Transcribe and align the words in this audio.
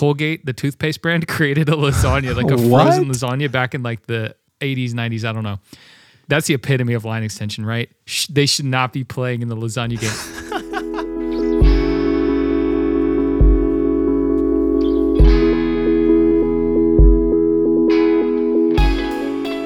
Colgate, 0.00 0.46
the 0.46 0.54
toothpaste 0.54 1.02
brand, 1.02 1.28
created 1.28 1.68
a 1.68 1.72
lasagna, 1.72 2.34
like 2.34 2.50
a 2.50 2.56
frozen 2.56 3.04
lasagna 3.04 3.52
back 3.52 3.74
in 3.74 3.82
like 3.82 4.06
the 4.06 4.34
80s, 4.62 4.92
90s. 4.92 5.26
I 5.26 5.32
don't 5.34 5.42
know. 5.42 5.60
That's 6.26 6.46
the 6.46 6.54
epitome 6.54 6.94
of 6.94 7.04
line 7.04 7.22
extension, 7.22 7.66
right? 7.66 7.90
Sh- 8.06 8.28
they 8.28 8.46
should 8.46 8.64
not 8.64 8.94
be 8.94 9.04
playing 9.04 9.42
in 9.42 9.48
the 9.48 9.56
lasagna 9.56 10.00
game. 10.00 10.10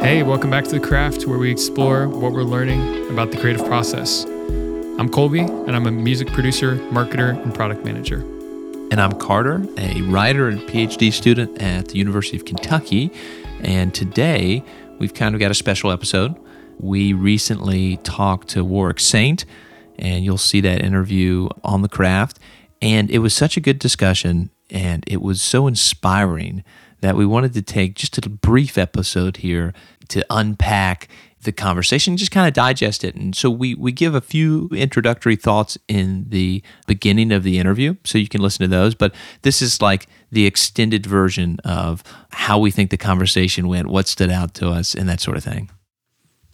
Hey, 0.05 0.23
welcome 0.23 0.51
back 0.51 0.65
to 0.65 0.71
The 0.71 0.81
Craft, 0.81 1.27
where 1.27 1.39
we 1.39 1.51
explore 1.51 2.09
what 2.09 2.33
we're 2.33 2.43
learning 2.43 3.11
about 3.11 3.31
the 3.31 3.39
creative 3.39 3.65
process. 3.67 4.25
I'm 4.25 5.09
Colby, 5.09 5.41
and 5.41 5.75
I'm 5.75 5.87
a 5.87 5.91
music 5.91 6.29
producer, 6.29 6.77
marketer, 6.91 7.43
and 7.43 7.55
product 7.55 7.85
manager. 7.85 8.34
And 8.91 9.01
I'm 9.01 9.13
Carter, 9.19 9.67
a 9.79 10.03
writer 10.03 10.49
and 10.49 10.61
PhD 10.61 11.13
student 11.13 11.61
at 11.61 11.89
the 11.89 11.99
University 11.99 12.37
of 12.37 12.45
Kentucky. 12.45 13.11
And 13.61 13.93
today 13.93 14.63
we've 14.99 15.15
kind 15.15 15.35
of 15.35 15.41
got 15.41 15.51
a 15.51 15.55
special 15.55 15.91
episode. 15.91 16.37
We 16.79 17.13
recently 17.13 17.97
talked 17.99 18.49
to 18.51 18.65
Warwick 18.65 19.01
Saint, 19.01 19.45
and 19.99 20.25
you'll 20.25 20.39
see 20.39 20.61
that 20.61 20.83
interview 20.83 21.49
on 21.65 21.83
the 21.83 21.89
craft. 21.89 22.39
And 22.81 23.11
it 23.11 23.19
was 23.19 23.35
such 23.35 23.57
a 23.57 23.61
good 23.61 23.79
discussion, 23.79 24.51
and 24.71 25.03
it 25.07 25.23
was 25.23 25.43
so 25.43 25.67
inspiring 25.67 26.63
that 27.01 27.17
we 27.17 27.27
wanted 27.27 27.53
to 27.55 27.63
take 27.63 27.95
just 27.95 28.19
a 28.19 28.29
brief 28.29 28.79
episode 28.79 29.39
here 29.39 29.73
to 30.09 30.25
unpack 30.31 31.09
the 31.45 31.53
conversation, 31.53 32.17
just 32.17 32.31
kind 32.31 32.49
of 32.49 32.55
digest 32.55 33.05
it. 33.05 33.15
And 33.15 33.35
so 33.35 33.49
we 33.51 33.75
we 33.75 33.93
give 33.93 34.15
a 34.15 34.21
few 34.21 34.69
introductory 34.73 35.37
thoughts 35.37 35.79
in 35.89 36.27
the 36.29 36.63
beginning 36.87 37.33
of 37.33 37.43
the 37.43 37.59
interview, 37.59 37.97
so 38.05 38.19
you 38.19 38.29
can 38.29 38.43
listen 38.43 38.63
to 38.63 38.69
those. 38.69 38.95
But 38.95 39.15
this 39.43 39.63
is 39.63 39.81
like 39.81 40.07
the 40.31 40.47
extended 40.47 41.07
version 41.07 41.59
of 41.65 42.03
how 42.31 42.59
we 42.59 42.71
think 42.71 42.91
the 42.91 42.97
conversation 42.97 43.69
went, 43.69 43.87
what 43.87 44.09
stood 44.09 44.31
out 44.31 44.55
to 44.55 44.69
us, 44.69 44.95
and 44.95 45.09
that 45.09 45.21
sort 45.21 45.37
of 45.37 45.45
thing. 45.45 45.71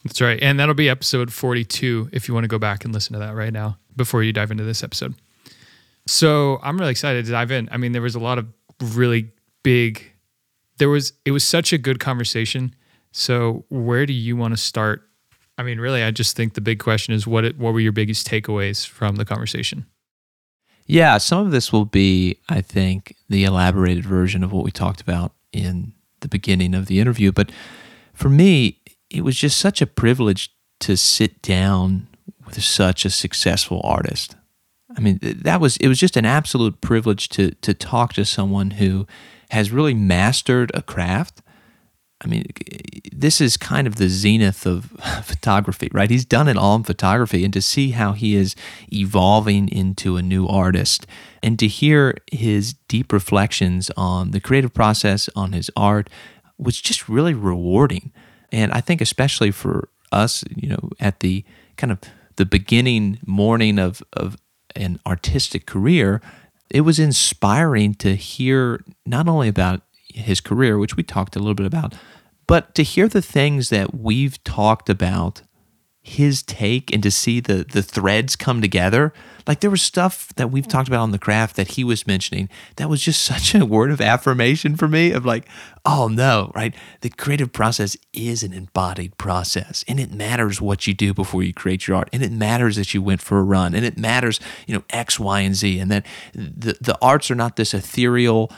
That's 0.04 0.20
right. 0.20 0.38
And 0.40 0.58
that'll 0.58 0.74
be 0.74 0.88
episode 0.88 1.32
42 1.32 2.10
if 2.12 2.26
you 2.26 2.34
want 2.34 2.44
to 2.44 2.48
go 2.48 2.58
back 2.58 2.84
and 2.84 2.94
listen 2.94 3.12
to 3.14 3.18
that 3.18 3.34
right 3.34 3.52
now 3.52 3.78
before 3.96 4.22
you 4.22 4.32
dive 4.32 4.50
into 4.50 4.64
this 4.64 4.82
episode. 4.82 5.14
So 6.06 6.58
I'm 6.62 6.78
really 6.78 6.90
excited 6.90 7.26
to 7.26 7.30
dive 7.30 7.50
in. 7.50 7.68
I 7.70 7.76
mean, 7.76 7.92
there 7.92 8.02
was 8.02 8.14
a 8.14 8.20
lot 8.20 8.38
of 8.38 8.46
really 8.80 9.30
big, 9.62 10.02
there 10.78 10.88
was, 10.88 11.12
it 11.26 11.32
was 11.32 11.44
such 11.44 11.72
a 11.72 11.78
good 11.78 12.00
conversation. 12.00 12.74
So 13.12 13.64
where 13.68 14.06
do 14.06 14.12
you 14.12 14.36
want 14.36 14.52
to 14.52 14.56
start? 14.56 15.02
I 15.58 15.62
mean, 15.62 15.78
really, 15.78 16.02
I 16.02 16.10
just 16.10 16.36
think 16.36 16.54
the 16.54 16.60
big 16.60 16.78
question 16.78 17.12
is 17.12 17.26
what, 17.26 17.44
what 17.56 17.72
were 17.74 17.80
your 17.80 17.92
biggest 17.92 18.26
takeaways 18.26 18.86
from 18.86 19.16
the 19.16 19.24
conversation? 19.24 19.86
Yeah, 20.86 21.18
some 21.18 21.44
of 21.44 21.52
this 21.52 21.72
will 21.72 21.84
be, 21.84 22.38
I 22.48 22.60
think, 22.60 23.14
the 23.28 23.44
elaborated 23.44 24.04
version 24.04 24.42
of 24.42 24.52
what 24.52 24.64
we 24.64 24.70
talked 24.70 25.00
about 25.00 25.32
in 25.52 25.92
the 26.20 26.28
beginning 26.28 26.74
of 26.74 26.86
the 26.86 27.00
interview. 27.00 27.30
But 27.30 27.52
for 28.12 28.28
me, 28.28 28.80
it 29.08 29.22
was 29.22 29.36
just 29.36 29.58
such 29.58 29.80
a 29.80 29.86
privilege 29.86 30.50
to 30.80 30.96
sit 30.96 31.42
down 31.42 32.08
with 32.44 32.62
such 32.62 33.04
a 33.04 33.10
successful 33.10 33.80
artist. 33.84 34.36
I 34.96 35.00
mean, 35.00 35.20
that 35.22 35.60
was 35.60 35.76
it 35.76 35.88
was 35.88 36.00
just 36.00 36.16
an 36.16 36.26
absolute 36.26 36.80
privilege 36.80 37.28
to 37.30 37.52
to 37.52 37.74
talk 37.74 38.14
to 38.14 38.24
someone 38.24 38.72
who 38.72 39.06
has 39.50 39.70
really 39.70 39.94
mastered 39.94 40.70
a 40.74 40.82
craft. 40.82 41.42
I 42.22 42.26
mean, 42.26 42.44
this 43.12 43.40
is 43.40 43.56
kind 43.56 43.86
of 43.86 43.96
the 43.96 44.08
zenith 44.08 44.66
of 44.66 44.84
photography, 45.24 45.88
right? 45.92 46.10
He's 46.10 46.24
done 46.24 46.48
it 46.48 46.56
all 46.56 46.76
in 46.76 46.84
photography, 46.84 47.44
and 47.44 47.52
to 47.54 47.62
see 47.62 47.90
how 47.90 48.12
he 48.12 48.34
is 48.34 48.54
evolving 48.92 49.68
into 49.68 50.16
a 50.16 50.22
new 50.22 50.46
artist 50.46 51.06
and 51.42 51.58
to 51.58 51.66
hear 51.66 52.16
his 52.30 52.74
deep 52.88 53.12
reflections 53.12 53.90
on 53.96 54.32
the 54.32 54.40
creative 54.40 54.74
process, 54.74 55.30
on 55.34 55.52
his 55.52 55.70
art, 55.76 56.10
was 56.58 56.80
just 56.80 57.08
really 57.08 57.32
rewarding. 57.32 58.12
And 58.52 58.72
I 58.72 58.80
think, 58.82 59.00
especially 59.00 59.50
for 59.50 59.88
us, 60.12 60.44
you 60.54 60.68
know, 60.68 60.90
at 60.98 61.20
the 61.20 61.44
kind 61.76 61.90
of 61.90 62.00
the 62.36 62.44
beginning 62.44 63.18
morning 63.24 63.78
of, 63.78 64.02
of 64.12 64.36
an 64.76 65.00
artistic 65.06 65.66
career, 65.66 66.20
it 66.70 66.82
was 66.82 66.98
inspiring 66.98 67.94
to 67.94 68.14
hear 68.14 68.84
not 69.06 69.28
only 69.28 69.48
about 69.48 69.82
his 70.14 70.40
career, 70.40 70.78
which 70.78 70.96
we 70.96 71.02
talked 71.02 71.36
a 71.36 71.38
little 71.38 71.54
bit 71.54 71.66
about, 71.66 71.94
but 72.50 72.74
to 72.74 72.82
hear 72.82 73.06
the 73.06 73.22
things 73.22 73.68
that 73.70 73.94
we've 73.94 74.42
talked 74.42 74.90
about, 74.90 75.42
his 76.02 76.42
take, 76.42 76.92
and 76.92 77.00
to 77.02 77.10
see 77.10 77.38
the 77.38 77.64
the 77.64 77.80
threads 77.80 78.34
come 78.34 78.60
together. 78.60 79.12
Like 79.46 79.60
there 79.60 79.70
was 79.70 79.82
stuff 79.82 80.34
that 80.34 80.50
we've 80.50 80.66
talked 80.66 80.88
about 80.88 81.02
on 81.02 81.12
the 81.12 81.18
craft 81.18 81.54
that 81.54 81.72
he 81.72 81.84
was 81.84 82.08
mentioning 82.08 82.48
that 82.74 82.88
was 82.88 83.02
just 83.02 83.22
such 83.24 83.54
a 83.54 83.64
word 83.64 83.92
of 83.92 84.00
affirmation 84.00 84.74
for 84.74 84.88
me 84.88 85.12
of 85.12 85.24
like, 85.24 85.46
oh 85.84 86.08
no, 86.08 86.50
right? 86.56 86.74
The 87.02 87.10
creative 87.10 87.52
process 87.52 87.96
is 88.12 88.42
an 88.42 88.52
embodied 88.52 89.16
process 89.16 89.84
and 89.86 90.00
it 90.00 90.10
matters 90.10 90.60
what 90.60 90.88
you 90.88 90.94
do 90.94 91.14
before 91.14 91.44
you 91.44 91.54
create 91.54 91.86
your 91.86 91.98
art. 91.98 92.10
And 92.12 92.22
it 92.22 92.32
matters 92.32 92.74
that 92.76 92.94
you 92.94 93.00
went 93.00 93.20
for 93.20 93.38
a 93.38 93.44
run 93.44 93.74
and 93.74 93.84
it 93.84 93.96
matters, 93.96 94.40
you 94.66 94.74
know, 94.74 94.82
X, 94.90 95.20
Y, 95.20 95.40
and 95.40 95.54
Z. 95.54 95.78
And 95.78 95.90
that 95.92 96.06
the, 96.34 96.76
the 96.80 96.98
arts 97.00 97.30
are 97.30 97.36
not 97.36 97.54
this 97.54 97.74
ethereal 97.74 98.50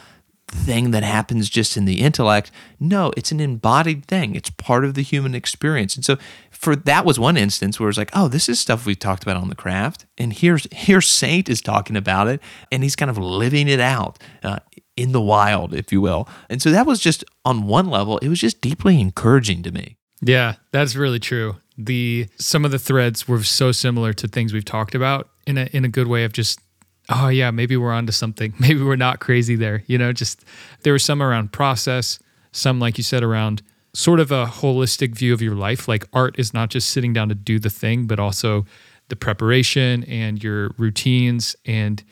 thing 0.53 0.91
that 0.91 1.03
happens 1.03 1.49
just 1.49 1.77
in 1.77 1.87
the 1.87 2.01
intellect. 2.01 2.51
No, 2.79 3.13
it's 3.17 3.33
an 3.33 3.41
embodied 3.41 4.05
thing. 4.05 4.35
It's 4.35 4.51
part 4.51 4.85
of 4.85 4.95
the 4.95 5.03
human 5.03 5.35
experience. 5.35 5.97
And 5.97 6.05
so 6.05 6.19
for 6.51 6.77
that 6.77 7.05
was 7.05 7.19
one 7.19 7.37
instance 7.37 7.81
where 7.81 7.89
it's 7.89 7.99
like, 7.99 8.11
oh, 8.13 8.29
this 8.29 8.49
is 8.49 8.61
stuff 8.61 8.87
we 8.87 8.95
talked 8.95 9.23
about 9.23 9.37
on 9.37 9.49
the 9.49 9.55
craft, 9.57 10.07
and 10.17 10.33
here's 10.33 10.67
here 10.73 11.01
Saint 11.01 11.49
is 11.49 11.61
talking 11.61 11.97
about 11.97 12.29
it, 12.29 12.41
and 12.71 12.83
he's 12.83 12.95
kind 12.95 13.11
of 13.11 13.19
living 13.19 13.67
it 13.67 13.81
out 13.81 14.19
uh, 14.43 14.61
in 14.97 15.13
the 15.13 15.21
wild, 15.21 15.75
if 15.75 15.91
you 15.91 16.01
will. 16.01 16.29
And 16.49 16.63
so 16.63 16.71
that 16.71 16.87
was 16.87 17.01
just 17.01 17.25
on 17.45 17.67
one 17.67 17.89
level, 17.89 18.19
it 18.19 18.29
was 18.29 18.41
just 18.41 18.61
deeply 18.61 19.01
encouraging 19.01 19.63
to 19.65 19.73
me. 19.73 19.97
Yeah, 20.21 20.55
that's 20.71 20.95
really 20.95 21.19
true. 21.19 21.57
The 21.77 22.29
some 22.37 22.65
of 22.65 22.71
the 22.71 22.79
threads 22.79 23.27
were 23.27 23.43
so 23.43 23.73
similar 23.73 24.13
to 24.13 24.29
things 24.29 24.53
we've 24.53 24.65
talked 24.65 24.95
about 24.95 25.31
in 25.47 25.59
a 25.59 25.65
in 25.73 25.85
a 25.85 25.89
good 25.89 26.07
way 26.07 26.25
of 26.25 26.33
just 26.33 26.61
oh 27.09 27.29
yeah, 27.29 27.51
maybe 27.51 27.77
we're 27.77 27.93
onto 27.93 28.13
something. 28.13 28.55
Maybe 28.61 28.83
we're 28.83 28.97
not 28.97 29.21
crazy 29.21 29.57
there. 29.57 29.83
You 29.87 29.99
know, 29.99 30.13
just 30.13 30.45
there 30.83 30.93
was 30.93 31.05
some 31.05 31.23
around 31.23 31.53
process, 31.53 32.19
some 32.53 32.79
like 32.81 32.99
you 32.99 33.05
said 33.05 33.23
around 33.23 33.63
sort 33.95 34.21
of 34.21 34.31
a 34.31 34.47
holistic 34.47 35.15
view 35.15 35.35
of 35.35 35.43
your 35.43 35.55
life. 35.55 35.89
Like 35.89 36.07
art 36.13 36.39
is 36.39 36.55
not 36.55 36.71
just 36.71 36.91
sitting 36.91 37.13
down 37.13 37.29
to 37.29 37.35
do 37.35 37.59
the 37.59 37.71
thing, 37.71 38.07
but 38.07 38.19
also 38.19 38.65
the 39.09 39.17
preparation 39.17 40.05
and 40.05 40.43
your 40.43 40.71
routines 40.79 41.55
and 41.67 42.03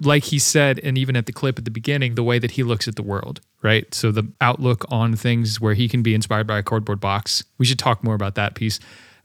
like 0.00 0.24
he 0.24 0.38
said, 0.38 0.78
and 0.80 0.98
even 0.98 1.16
at 1.16 1.24
the 1.24 1.32
clip 1.32 1.58
at 1.58 1.64
the 1.64 1.70
beginning, 1.70 2.16
the 2.16 2.22
way 2.22 2.38
that 2.38 2.50
he 2.50 2.62
looks 2.62 2.86
at 2.86 2.96
the 2.96 3.02
world, 3.02 3.40
right? 3.62 3.92
So 3.94 4.12
the 4.12 4.30
outlook 4.42 4.84
on 4.90 5.16
things 5.16 5.58
where 5.58 5.72
he 5.72 5.88
can 5.88 6.02
be 6.02 6.14
inspired 6.14 6.46
by 6.46 6.58
a 6.58 6.62
cardboard 6.62 7.00
box. 7.00 7.42
We 7.56 7.64
should 7.64 7.78
talk 7.78 8.04
more 8.04 8.14
about 8.14 8.34
that 8.34 8.54
piece. 8.54 8.78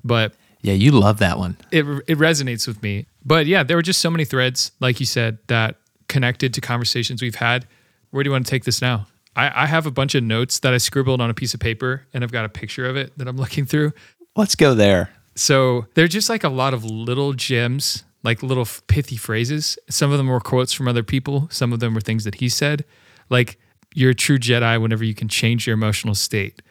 But 0.03 0.33
Yeah, 0.61 0.73
you 0.73 0.91
love 0.91 1.19
that 1.19 1.37
one. 1.37 1.57
it, 1.71 1.83
it 2.07 2.17
resonates 2.17 2.67
with 2.67 2.81
me. 2.81 3.05
But 3.25 3.45
yeah, 3.45 3.63
there 3.63 3.77
were 3.77 3.83
just 3.83 4.01
so 4.01 4.09
many 4.09 4.25
threads, 4.25 4.71
like 4.79 4.99
you 4.99 5.05
said, 5.05 5.37
that 5.47 5.77
connected 6.07 6.53
to 6.55 6.61
conversations 6.61 7.21
we've 7.21 7.35
had. 7.35 7.67
Where 8.09 8.23
do 8.23 8.29
you 8.29 8.31
want 8.31 8.45
to 8.45 8.49
take 8.49 8.65
this 8.65 8.81
now? 8.81 9.07
I, 9.35 9.63
I 9.63 9.65
have 9.65 9.85
a 9.85 9.91
bunch 9.91 10.15
of 10.15 10.23
notes 10.23 10.59
that 10.59 10.73
I 10.73 10.77
scribbled 10.77 11.21
on 11.21 11.29
a 11.29 11.33
piece 11.33 11.53
of 11.53 11.59
paper, 11.59 12.05
and 12.13 12.23
I've 12.23 12.31
got 12.31 12.45
a 12.45 12.49
picture 12.49 12.85
of 12.85 12.97
it 12.97 13.17
that 13.17 13.27
I'm 13.27 13.37
looking 13.43 13.65
through. 13.65 13.93
Let's 14.35 14.55
go 14.55 14.73
there. 14.73 15.09
So 15.35 15.85
they're 15.93 16.07
just 16.07 16.29
like 16.29 16.43
a 16.43 16.49
lot 16.49 16.73
of 16.73 16.83
little 16.83 17.33
gems, 17.33 18.03
like 18.23 18.43
little 18.43 18.67
pithy 18.87 19.15
phrases. 19.15 19.77
Some 19.89 20.11
of 20.11 20.17
them 20.17 20.27
were 20.27 20.39
quotes 20.39 20.73
from 20.73 20.87
other 20.87 21.03
people, 21.03 21.47
some 21.51 21.71
of 21.71 21.79
them 21.79 21.93
were 21.93 22.01
things 22.01 22.23
that 22.25 22.35
he 22.35 22.49
said, 22.49 22.85
like, 23.29 23.57
you're 23.93 24.11
a 24.11 24.15
true 24.15 24.37
Jedi 24.37 24.81
whenever 24.81 25.03
you 25.03 25.13
can 25.13 25.27
change 25.27 25.67
your 25.67 25.73
emotional 25.73 26.15
state, 26.15 26.61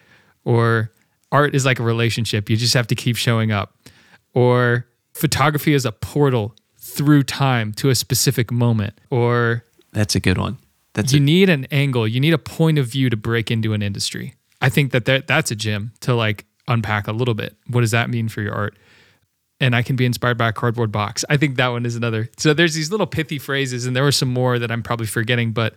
or 0.43 0.91
art 1.31 1.55
is 1.55 1.65
like 1.65 1.79
a 1.79 1.83
relationship, 1.83 2.49
you 2.49 2.57
just 2.57 2.73
have 2.73 2.87
to 2.87 2.95
keep 2.95 3.15
showing 3.15 3.51
up, 3.51 3.75
or 4.33 4.87
photography 5.21 5.73
is 5.73 5.85
a 5.85 5.91
portal 5.91 6.55
through 6.77 7.21
time 7.23 7.71
to 7.73 7.89
a 7.89 7.95
specific 7.95 8.51
moment, 8.51 8.99
or 9.11 9.63
That's 9.93 10.15
a 10.15 10.19
good 10.19 10.37
one. 10.37 10.57
That's 10.93 11.13
you 11.13 11.19
a, 11.19 11.23
need 11.23 11.47
an 11.49 11.65
angle, 11.71 12.07
you 12.07 12.19
need 12.19 12.33
a 12.33 12.37
point 12.39 12.77
of 12.79 12.87
view 12.87 13.09
to 13.11 13.15
break 13.15 13.51
into 13.51 13.73
an 13.73 13.81
industry. 13.81 14.33
I 14.61 14.69
think 14.69 14.91
that 14.91 15.05
that- 15.05 15.27
that's 15.27 15.51
a 15.51 15.55
gem 15.55 15.91
to 16.01 16.15
like 16.15 16.45
unpack 16.67 17.07
a 17.07 17.11
little 17.11 17.33
bit. 17.35 17.55
What 17.67 17.81
does 17.81 17.91
that 17.91 18.09
mean 18.09 18.29
for 18.29 18.41
your 18.41 18.53
art? 18.53 18.75
And 19.59 19.75
I 19.75 19.83
can 19.83 19.95
be 19.95 20.05
inspired 20.05 20.39
by 20.39 20.49
a 20.49 20.53
cardboard 20.53 20.91
box. 20.91 21.23
I 21.29 21.37
think 21.37 21.55
that 21.57 21.67
one 21.67 21.85
is 21.85 21.95
another. 21.95 22.29
So 22.37 22.53
there's 22.53 22.73
these 22.73 22.89
little 22.89 23.05
pithy 23.05 23.37
phrases, 23.37 23.85
and 23.85 23.95
there 23.95 24.03
were 24.03 24.11
some 24.11 24.33
more 24.33 24.57
that 24.57 24.71
I'm 24.71 24.81
probably 24.81 25.05
forgetting, 25.05 25.51
but 25.51 25.75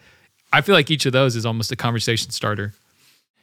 I 0.55 0.63
feel 0.63 0.75
like 0.75 0.91
each 0.91 1.05
of 1.05 1.13
those 1.13 1.37
is 1.37 1.45
almost 1.45 1.71
a 1.71 1.77
conversation 1.77 2.31
starter. 2.31 2.73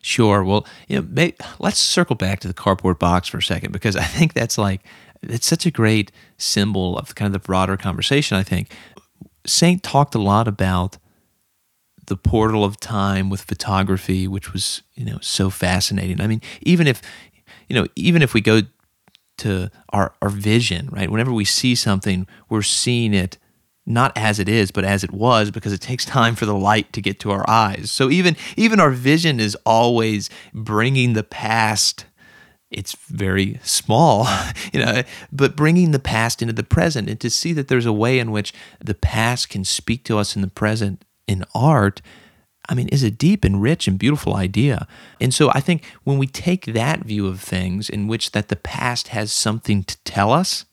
Sure. 0.02 0.44
Well, 0.44 0.66
you 0.88 0.96
know, 0.98 1.08
may, 1.08 1.36
let's 1.60 1.78
circle 1.78 2.16
back 2.16 2.40
to 2.40 2.48
the 2.48 2.56
cardboard 2.56 2.98
box 2.98 3.28
for 3.28 3.38
a 3.38 3.44
second 3.44 3.72
because 3.72 3.96
I 3.96 4.04
think 4.04 4.34
that's 4.34 4.58
like 4.58 4.82
it's 5.24 5.46
such 5.46 5.66
a 5.66 5.72
great 5.72 6.12
symbol 6.38 6.98
of 6.98 7.16
kind 7.16 7.28
of 7.28 7.34
the 7.34 7.46
broader 7.46 7.78
conversation. 7.78 8.38
I 8.38 8.44
think 8.44 8.72
Saint 9.46 9.84
talked 9.84 10.16
a 10.16 10.20
lot 10.20 10.48
about 10.48 10.98
the 12.08 12.18
portal 12.18 12.64
of 12.64 12.80
time 12.80 13.30
with 13.30 13.42
photography, 13.42 14.28
which 14.28 14.54
was 14.54 14.82
you 14.96 15.06
know 15.06 15.20
so 15.22 15.50
fascinating. 15.50 16.20
I 16.22 16.28
mean, 16.28 16.42
even 16.62 16.88
if 16.88 17.02
you 17.68 17.76
know, 17.76 17.88
even 17.96 18.22
if 18.22 18.34
we 18.34 18.42
go 18.42 18.62
to 19.38 19.70
our 19.90 20.14
our 20.22 20.30
vision, 20.30 20.90
right? 20.92 21.10
Whenever 21.10 21.32
we 21.32 21.46
see 21.46 21.76
something, 21.76 22.28
we're 22.50 22.62
seeing 22.62 23.14
it 23.14 23.38
not 23.84 24.16
as 24.16 24.40
it 24.40 24.48
is 24.48 24.72
but 24.72 24.84
as 24.84 25.04
it 25.04 25.12
was 25.12 25.50
because 25.50 25.74
it 25.74 25.82
takes 25.82 26.06
time 26.20 26.36
for 26.36 26.46
the 26.46 26.56
light 26.56 26.94
to 26.94 27.02
get 27.02 27.20
to 27.20 27.32
our 27.32 27.48
eyes 27.50 27.90
so 27.90 28.10
even 28.10 28.38
even 28.56 28.80
our 28.80 28.92
vision 28.92 29.40
is 29.40 29.56
always 29.66 30.30
bringing 30.54 31.14
the 31.14 31.24
past 31.24 32.06
it's 32.72 32.96
very 33.08 33.60
small 33.64 34.28
you 34.74 34.84
know 34.84 35.04
but 35.32 35.56
bringing 35.56 35.92
the 35.92 36.00
past 36.00 36.42
into 36.42 36.54
the 36.54 36.64
present 36.64 37.10
and 37.10 37.20
to 37.20 37.30
see 37.30 37.54
that 37.54 37.68
there's 37.68 37.86
a 37.86 37.94
way 37.94 38.20
in 38.20 38.32
which 38.32 38.54
the 38.80 38.96
past 38.96 39.50
can 39.50 39.64
speak 39.64 40.04
to 40.04 40.18
us 40.18 40.36
in 40.36 40.42
the 40.42 40.48
present 40.48 41.06
in 41.28 41.44
art 41.54 42.02
I 42.70 42.74
mean, 42.74 42.88
is 42.90 43.04
a 43.04 43.12
deep 43.12 43.44
and 43.44 43.62
rich 43.62 43.88
and 43.88 44.00
beautiful 44.00 44.36
idea. 44.36 44.88
And 45.20 45.34
so 45.34 45.50
I 45.54 45.60
think 45.60 45.84
when 46.04 46.18
we 46.18 46.28
take 46.28 46.68
that 46.68 47.02
view 47.02 47.28
of 47.28 47.42
things 47.42 47.90
in 47.90 48.08
which 48.08 48.32
that 48.32 48.48
the 48.48 48.56
past 48.56 49.10
has 49.10 49.34
something 49.34 49.84
to 49.84 49.98
tell 50.04 50.32
us, 50.32 50.66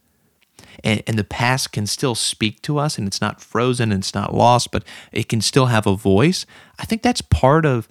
and, 0.84 1.02
and 1.06 1.18
the 1.18 1.24
past 1.24 1.72
can 1.72 1.86
still 1.86 2.14
speak 2.14 2.62
to 2.62 2.78
us 2.78 2.98
and 2.98 3.06
it's 3.06 3.20
not 3.20 3.40
frozen 3.40 3.90
and 3.90 4.00
it's 4.02 4.14
not 4.14 4.34
lost, 4.34 4.70
but 4.70 4.84
it 5.12 5.28
can 5.28 5.40
still 5.40 5.66
have 5.66 5.86
a 5.86 5.96
voice. 5.96 6.46
I 6.78 6.84
think 6.84 7.02
that's 7.02 7.20
part 7.20 7.66
of, 7.66 7.88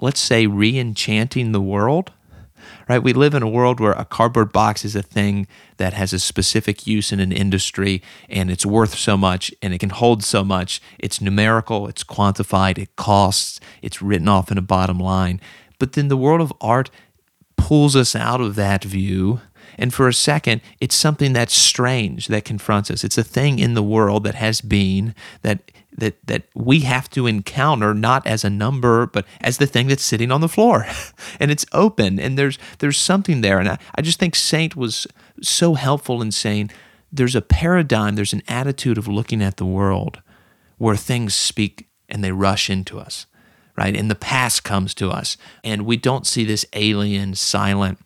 let's 0.00 0.20
say, 0.20 0.46
re 0.46 0.78
enchanting 0.78 1.52
the 1.52 1.60
world. 1.60 2.12
Right? 2.88 3.02
We 3.02 3.12
live 3.12 3.34
in 3.34 3.42
a 3.42 3.48
world 3.48 3.80
where 3.80 3.92
a 3.92 4.04
cardboard 4.04 4.52
box 4.52 4.84
is 4.84 4.96
a 4.96 5.02
thing 5.02 5.46
that 5.76 5.92
has 5.92 6.12
a 6.12 6.18
specific 6.18 6.86
use 6.86 7.12
in 7.12 7.20
an 7.20 7.32
industry 7.32 8.02
and 8.28 8.50
it's 8.50 8.66
worth 8.66 8.96
so 8.96 9.16
much 9.16 9.52
and 9.62 9.72
it 9.72 9.78
can 9.78 9.90
hold 9.90 10.22
so 10.22 10.44
much. 10.44 10.80
It's 10.98 11.20
numerical, 11.20 11.88
it's 11.88 12.04
quantified, 12.04 12.78
it 12.78 12.96
costs, 12.96 13.60
it's 13.80 14.02
written 14.02 14.28
off 14.28 14.50
in 14.50 14.58
a 14.58 14.62
bottom 14.62 14.98
line. 14.98 15.40
But 15.78 15.92
then 15.92 16.08
the 16.08 16.16
world 16.16 16.40
of 16.40 16.52
art 16.60 16.90
pulls 17.56 17.94
us 17.96 18.16
out 18.16 18.40
of 18.40 18.54
that 18.56 18.84
view 18.84 19.40
and 19.78 19.92
for 19.92 20.08
a 20.08 20.14
second, 20.14 20.60
it's 20.80 20.94
something 20.94 21.32
that's 21.32 21.54
strange 21.54 22.28
that 22.28 22.44
confronts 22.44 22.90
us. 22.90 23.04
It's 23.04 23.18
a 23.18 23.24
thing 23.24 23.58
in 23.58 23.74
the 23.74 23.82
world 23.82 24.24
that 24.24 24.34
has 24.34 24.60
been 24.60 25.14
that 25.42 25.70
that 25.98 26.26
that 26.26 26.44
we 26.54 26.80
have 26.80 27.08
to 27.10 27.26
encounter 27.26 27.94
not 27.94 28.26
as 28.26 28.44
a 28.44 28.50
number 28.50 29.06
but 29.06 29.26
as 29.40 29.58
the 29.58 29.66
thing 29.66 29.88
that's 29.88 30.02
sitting 30.02 30.30
on 30.30 30.40
the 30.40 30.48
floor. 30.48 30.86
And 31.40 31.50
it's 31.50 31.66
open 31.72 32.20
and 32.20 32.38
there's 32.38 32.58
there's 32.78 32.98
something 32.98 33.40
there. 33.40 33.58
And 33.58 33.68
I, 33.68 33.78
I 33.94 34.02
just 34.02 34.18
think 34.18 34.34
saint 34.34 34.76
was 34.76 35.06
so 35.40 35.74
helpful 35.74 36.22
in 36.22 36.30
saying 36.30 36.70
there's 37.10 37.34
a 37.34 37.42
paradigm 37.42 38.14
there's 38.14 38.32
an 38.32 38.42
attitude 38.48 38.98
of 38.98 39.08
looking 39.08 39.42
at 39.42 39.56
the 39.56 39.66
world 39.66 40.22
where 40.78 40.96
things 40.96 41.34
speak 41.34 41.88
and 42.08 42.22
they 42.22 42.32
rush 42.32 42.70
into 42.70 42.98
us 42.98 43.26
right? 43.76 43.96
And 43.96 44.10
the 44.10 44.14
past 44.14 44.64
comes 44.64 44.94
to 44.94 45.10
us. 45.10 45.36
And 45.64 45.86
we 45.86 45.96
don't 45.96 46.26
see 46.26 46.44
this 46.44 46.66
alien 46.72 47.34
silent 47.34 47.98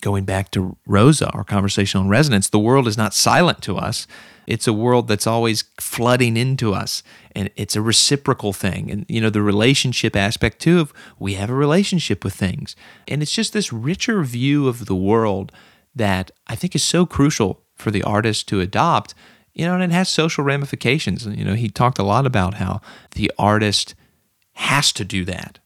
going 0.00 0.24
back 0.24 0.50
to 0.52 0.76
Rosa, 0.86 1.28
our 1.30 1.44
conversation 1.44 2.00
on 2.00 2.08
resonance, 2.08 2.48
the 2.48 2.58
world 2.58 2.86
is 2.86 2.96
not 2.96 3.14
silent 3.14 3.62
to 3.62 3.76
us. 3.76 4.06
It's 4.46 4.66
a 4.66 4.72
world 4.72 5.08
that's 5.08 5.26
always 5.26 5.64
flooding 5.78 6.36
into 6.36 6.72
us. 6.72 7.02
And 7.32 7.50
it's 7.56 7.76
a 7.76 7.82
reciprocal 7.82 8.52
thing. 8.52 8.90
And, 8.90 9.04
you 9.08 9.20
know, 9.20 9.30
the 9.30 9.42
relationship 9.42 10.16
aspect 10.16 10.60
too 10.60 10.80
of 10.80 10.92
we 11.18 11.34
have 11.34 11.50
a 11.50 11.54
relationship 11.54 12.24
with 12.24 12.34
things. 12.34 12.74
And 13.06 13.22
it's 13.22 13.32
just 13.32 13.52
this 13.52 13.72
richer 13.72 14.22
view 14.22 14.66
of 14.66 14.86
the 14.86 14.96
world 14.96 15.52
that 15.94 16.30
I 16.46 16.54
think 16.54 16.74
is 16.74 16.82
so 16.82 17.04
crucial 17.04 17.62
for 17.74 17.90
the 17.90 18.02
artist 18.02 18.48
to 18.48 18.60
adopt. 18.60 19.14
You 19.52 19.66
know, 19.66 19.74
and 19.74 19.82
it 19.82 19.90
has 19.90 20.08
social 20.08 20.44
ramifications. 20.44 21.26
You 21.26 21.44
know, 21.44 21.54
he 21.54 21.68
talked 21.68 21.98
a 21.98 22.04
lot 22.04 22.24
about 22.24 22.54
how 22.54 22.80
the 23.16 23.30
artist 23.38 23.94
has 24.58 24.92
to 24.92 25.04
do 25.04 25.24
that? 25.24 25.60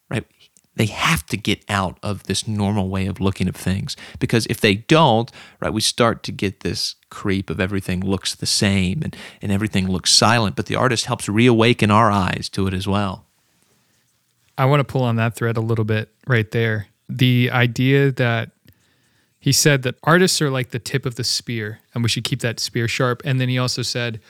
They 0.76 0.86
have 0.86 1.26
to 1.26 1.36
get 1.36 1.64
out 1.68 1.98
of 2.02 2.24
this 2.24 2.48
normal 2.48 2.88
way 2.88 3.06
of 3.06 3.20
looking 3.20 3.48
at 3.48 3.56
things. 3.56 3.96
Because 4.18 4.46
if 4.46 4.60
they 4.60 4.74
don't 4.74 5.30
right 5.60 5.72
we 5.72 5.80
start 5.80 6.22
to 6.24 6.32
get 6.32 6.60
this 6.60 6.94
creep 7.10 7.50
of 7.50 7.60
everything 7.60 8.00
looks 8.00 8.34
the 8.34 8.46
same 8.46 9.02
and, 9.02 9.16
and 9.40 9.52
everything 9.52 9.88
looks 9.88 10.10
silent 10.10 10.56
but 10.56 10.66
the 10.66 10.76
artist 10.76 11.04
helps 11.04 11.28
reawaken 11.28 11.90
our 11.90 12.10
eyes 12.10 12.48
to 12.50 12.66
it 12.66 12.74
as 12.74 12.86
well. 12.86 13.26
I 14.56 14.66
want 14.66 14.80
to 14.80 14.84
pull 14.84 15.02
on 15.02 15.16
that 15.16 15.34
thread 15.34 15.56
a 15.56 15.60
little 15.60 15.84
bit 15.84 16.10
right 16.26 16.50
there. 16.50 16.88
The 17.08 17.50
idea 17.50 18.12
that 18.12 18.50
he 19.38 19.52
said 19.52 19.82
that 19.82 19.96
artists 20.04 20.40
are 20.40 20.50
like 20.50 20.70
the 20.70 20.78
tip 20.78 21.04
of 21.04 21.16
the 21.16 21.24
spear 21.24 21.80
and 21.94 22.02
we 22.04 22.08
should 22.08 22.24
keep 22.24 22.40
that 22.40 22.60
spear 22.60 22.86
sharp. 22.86 23.22
And 23.24 23.40
then 23.40 23.48
he 23.48 23.58
also 23.58 23.82
said 23.82 24.20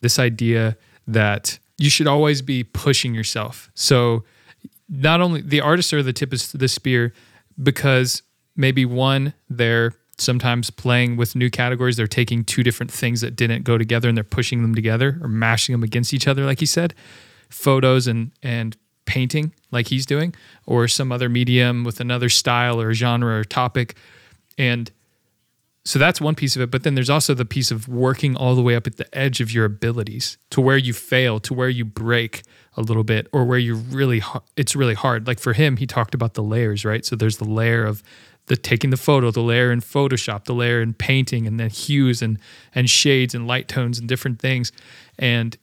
this 0.00 0.18
idea 0.18 0.76
that 1.06 1.58
you 1.76 1.90
should 1.90 2.06
always 2.06 2.40
be 2.40 2.62
pushing 2.62 3.14
yourself. 3.14 3.70
So 3.74 4.24
not 4.90 5.20
only 5.20 5.40
the 5.40 5.60
artists 5.60 5.92
are 5.92 6.02
the 6.02 6.12
tip 6.12 6.32
of 6.32 6.52
the 6.52 6.68
spear 6.68 7.14
because 7.62 8.22
maybe 8.56 8.84
one 8.84 9.32
they're 9.48 9.94
sometimes 10.18 10.70
playing 10.70 11.16
with 11.16 11.34
new 11.34 11.48
categories. 11.48 11.96
They're 11.96 12.06
taking 12.06 12.44
two 12.44 12.62
different 12.62 12.92
things 12.92 13.20
that 13.22 13.36
didn't 13.36 13.64
go 13.64 13.78
together 13.78 14.08
and 14.08 14.16
they're 14.16 14.24
pushing 14.24 14.62
them 14.62 14.74
together 14.74 15.18
or 15.22 15.28
mashing 15.28 15.72
them 15.72 15.82
against 15.82 16.12
each 16.12 16.28
other 16.28 16.44
like 16.44 16.60
he 16.60 16.66
said 16.66 16.94
photos 17.48 18.06
and 18.06 18.32
and 18.42 18.76
painting 19.06 19.52
like 19.72 19.88
he's 19.88 20.06
doing 20.06 20.32
or 20.66 20.86
some 20.86 21.10
other 21.10 21.28
medium 21.28 21.82
with 21.84 22.00
another 22.00 22.28
style 22.28 22.80
or 22.80 22.92
genre 22.92 23.40
or 23.40 23.44
topic. 23.44 23.96
And 24.56 24.90
so 25.84 25.98
that's 25.98 26.20
one 26.20 26.34
piece 26.34 26.54
of 26.54 26.62
it. 26.62 26.70
But 26.70 26.84
then 26.84 26.94
there's 26.94 27.10
also 27.10 27.34
the 27.34 27.44
piece 27.44 27.70
of 27.70 27.88
working 27.88 28.36
all 28.36 28.54
the 28.54 28.62
way 28.62 28.76
up 28.76 28.86
at 28.86 28.98
the 28.98 29.12
edge 29.16 29.40
of 29.40 29.52
your 29.52 29.64
abilities 29.64 30.38
to 30.50 30.60
where 30.60 30.76
you 30.76 30.92
fail 30.92 31.40
to 31.40 31.54
where 31.54 31.68
you 31.68 31.84
break 31.84 32.42
a 32.76 32.82
little 32.82 33.04
bit 33.04 33.26
or 33.32 33.44
where 33.44 33.58
you 33.58 33.74
really 33.74 34.22
it's 34.56 34.76
really 34.76 34.94
hard. 34.94 35.26
Like 35.26 35.40
for 35.40 35.52
him 35.52 35.76
he 35.76 35.86
talked 35.86 36.14
about 36.14 36.34
the 36.34 36.42
layers 36.42 36.84
right? 36.84 37.04
So 37.04 37.16
there's 37.16 37.38
the 37.38 37.48
layer 37.48 37.84
of 37.84 38.02
the 38.46 38.56
taking 38.56 38.90
the 38.90 38.96
photo 38.96 39.30
the 39.30 39.40
layer 39.40 39.70
in 39.70 39.80
photoshop 39.80 40.44
the 40.44 40.54
layer 40.54 40.80
in 40.80 40.94
painting 40.94 41.46
and 41.46 41.58
then 41.58 41.70
hues 41.70 42.22
and 42.22 42.38
and 42.74 42.88
shades 42.88 43.34
and 43.34 43.46
light 43.46 43.68
tones 43.68 43.98
and 43.98 44.08
different 44.08 44.38
things. 44.40 44.72
And 45.18 45.56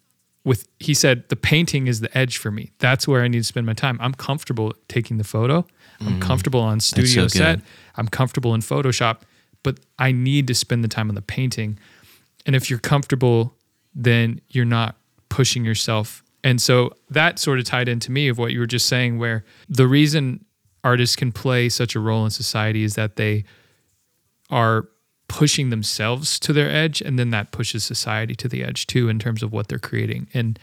with 0.44 0.68
he 0.80 0.94
said 0.94 1.28
the 1.30 1.36
painting 1.36 1.88
is 1.88 2.02
the 2.02 2.16
edge 2.18 2.38
for 2.38 2.52
me. 2.52 2.72
That's 2.80 3.08
where 3.08 3.22
i 3.24 3.28
need 3.28 3.40
to 3.40 3.44
spend 3.44 3.66
my 3.66 3.74
time. 3.74 3.98
I'm 4.02 4.14
comfortable 4.14 4.74
taking 4.88 5.18
the 5.18 5.24
photo. 5.24 5.66
I'm 6.00 6.20
mm, 6.20 6.22
comfortable 6.22 6.62
on 6.62 6.80
studio 6.80 7.24
so 7.24 7.40
set. 7.40 7.62
I'm 7.96 8.08
comfortable 8.08 8.54
in 8.54 8.62
photoshop 8.62 9.22
but 9.68 9.82
I 10.00 10.14
need 10.14 10.48
to 10.48 10.56
spend 10.56 10.82
the 10.82 10.88
time 10.88 11.10
on 11.10 11.16
the 11.16 11.22
painting. 11.22 11.78
And 12.46 12.56
if 12.56 12.70
you're 12.70 12.80
comfortable, 12.80 13.54
then 13.94 14.40
you're 14.48 14.64
not 14.64 14.96
pushing 15.28 15.66
yourself. 15.66 16.24
And 16.48 16.62
so 16.62 16.94
that 17.10 17.40
sort 17.40 17.60
of 17.60 17.66
tied 17.66 17.90
into 17.90 18.10
me 18.10 18.30
of 18.30 18.38
what 18.38 18.54
you 18.54 18.62
were 18.62 18.66
just 18.66 18.86
saying, 18.86 19.20
where 19.20 19.44
the 19.68 19.86
reason 19.86 20.46
artists 20.82 21.18
can 21.18 21.34
play 21.34 21.68
such 21.68 21.94
a 21.94 22.00
role 22.00 22.24
in 22.24 22.32
society 22.32 22.86
is 22.86 22.96
that 22.96 23.18
they 23.18 23.44
are 24.50 24.88
pushing 25.28 25.72
themselves 25.72 26.40
to 26.40 26.54
their 26.54 26.72
edge 26.72 27.02
and 27.02 27.20
then 27.20 27.32
that 27.32 27.52
pushes 27.52 27.84
society 27.84 28.34
to 28.34 28.48
the 28.48 28.64
edge 28.64 28.88
too 28.88 29.10
in 29.10 29.20
terms 29.20 29.44
of 29.44 29.52
what 29.52 29.68
they're 29.68 29.78
creating. 29.78 30.30
And 30.34 30.58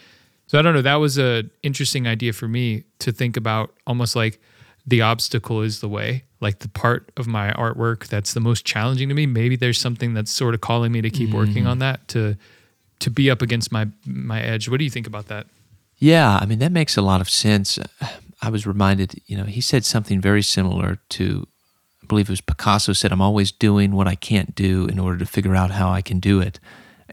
so 0.46 0.58
i 0.58 0.62
don't 0.62 0.74
know 0.74 0.82
that 0.82 0.96
was 0.96 1.18
a 1.18 1.44
interesting 1.62 2.06
idea 2.06 2.32
for 2.32 2.48
me 2.48 2.84
to 2.98 3.12
think 3.12 3.36
about 3.36 3.74
almost 3.86 4.14
like 4.14 4.40
the 4.86 5.00
obstacle 5.00 5.62
is 5.62 5.80
the 5.80 5.88
way 5.88 6.22
like 6.40 6.60
the 6.60 6.68
part 6.68 7.10
of 7.16 7.26
my 7.26 7.50
artwork 7.52 8.06
that's 8.06 8.32
the 8.32 8.40
most 8.40 8.64
challenging 8.64 9.08
to 9.10 9.14
me. 9.14 9.26
Maybe 9.26 9.56
there's 9.56 9.78
something 9.78 10.14
that's 10.14 10.30
sort 10.30 10.54
of 10.54 10.60
calling 10.62 10.92
me 10.92 11.02
to 11.02 11.10
keep 11.10 11.30
mm. 11.30 11.34
working 11.34 11.66
on 11.66 11.78
that 11.80 12.08
to 12.08 12.36
to 13.00 13.10
be 13.10 13.30
up 13.30 13.42
against 13.42 13.70
my 13.70 13.88
my 14.06 14.40
edge. 14.40 14.68
What 14.70 14.78
do 14.78 14.84
you 14.84 14.90
think 14.90 15.06
about 15.06 15.28
that 15.28 15.46
yeah 16.04 16.38
i 16.40 16.46
mean 16.46 16.58
that 16.58 16.72
makes 16.72 16.96
a 16.96 17.02
lot 17.02 17.20
of 17.20 17.28
sense 17.28 17.78
i 18.42 18.50
was 18.50 18.66
reminded 18.66 19.20
you 19.26 19.36
know 19.36 19.44
he 19.44 19.60
said 19.60 19.84
something 19.84 20.20
very 20.20 20.42
similar 20.42 20.98
to 21.08 21.46
i 22.02 22.06
believe 22.06 22.28
it 22.28 22.32
was 22.32 22.40
picasso 22.40 22.92
said 22.92 23.12
i'm 23.12 23.22
always 23.22 23.50
doing 23.50 23.92
what 23.92 24.08
i 24.08 24.14
can't 24.14 24.54
do 24.54 24.86
in 24.86 24.98
order 24.98 25.18
to 25.18 25.26
figure 25.26 25.54
out 25.54 25.70
how 25.70 25.90
i 25.90 26.02
can 26.02 26.20
do 26.20 26.40
it 26.40 26.60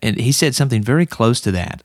and 0.01 0.19
he 0.19 0.31
said 0.31 0.55
something 0.55 0.81
very 0.81 1.05
close 1.05 1.41
to 1.41 1.51
that 1.51 1.83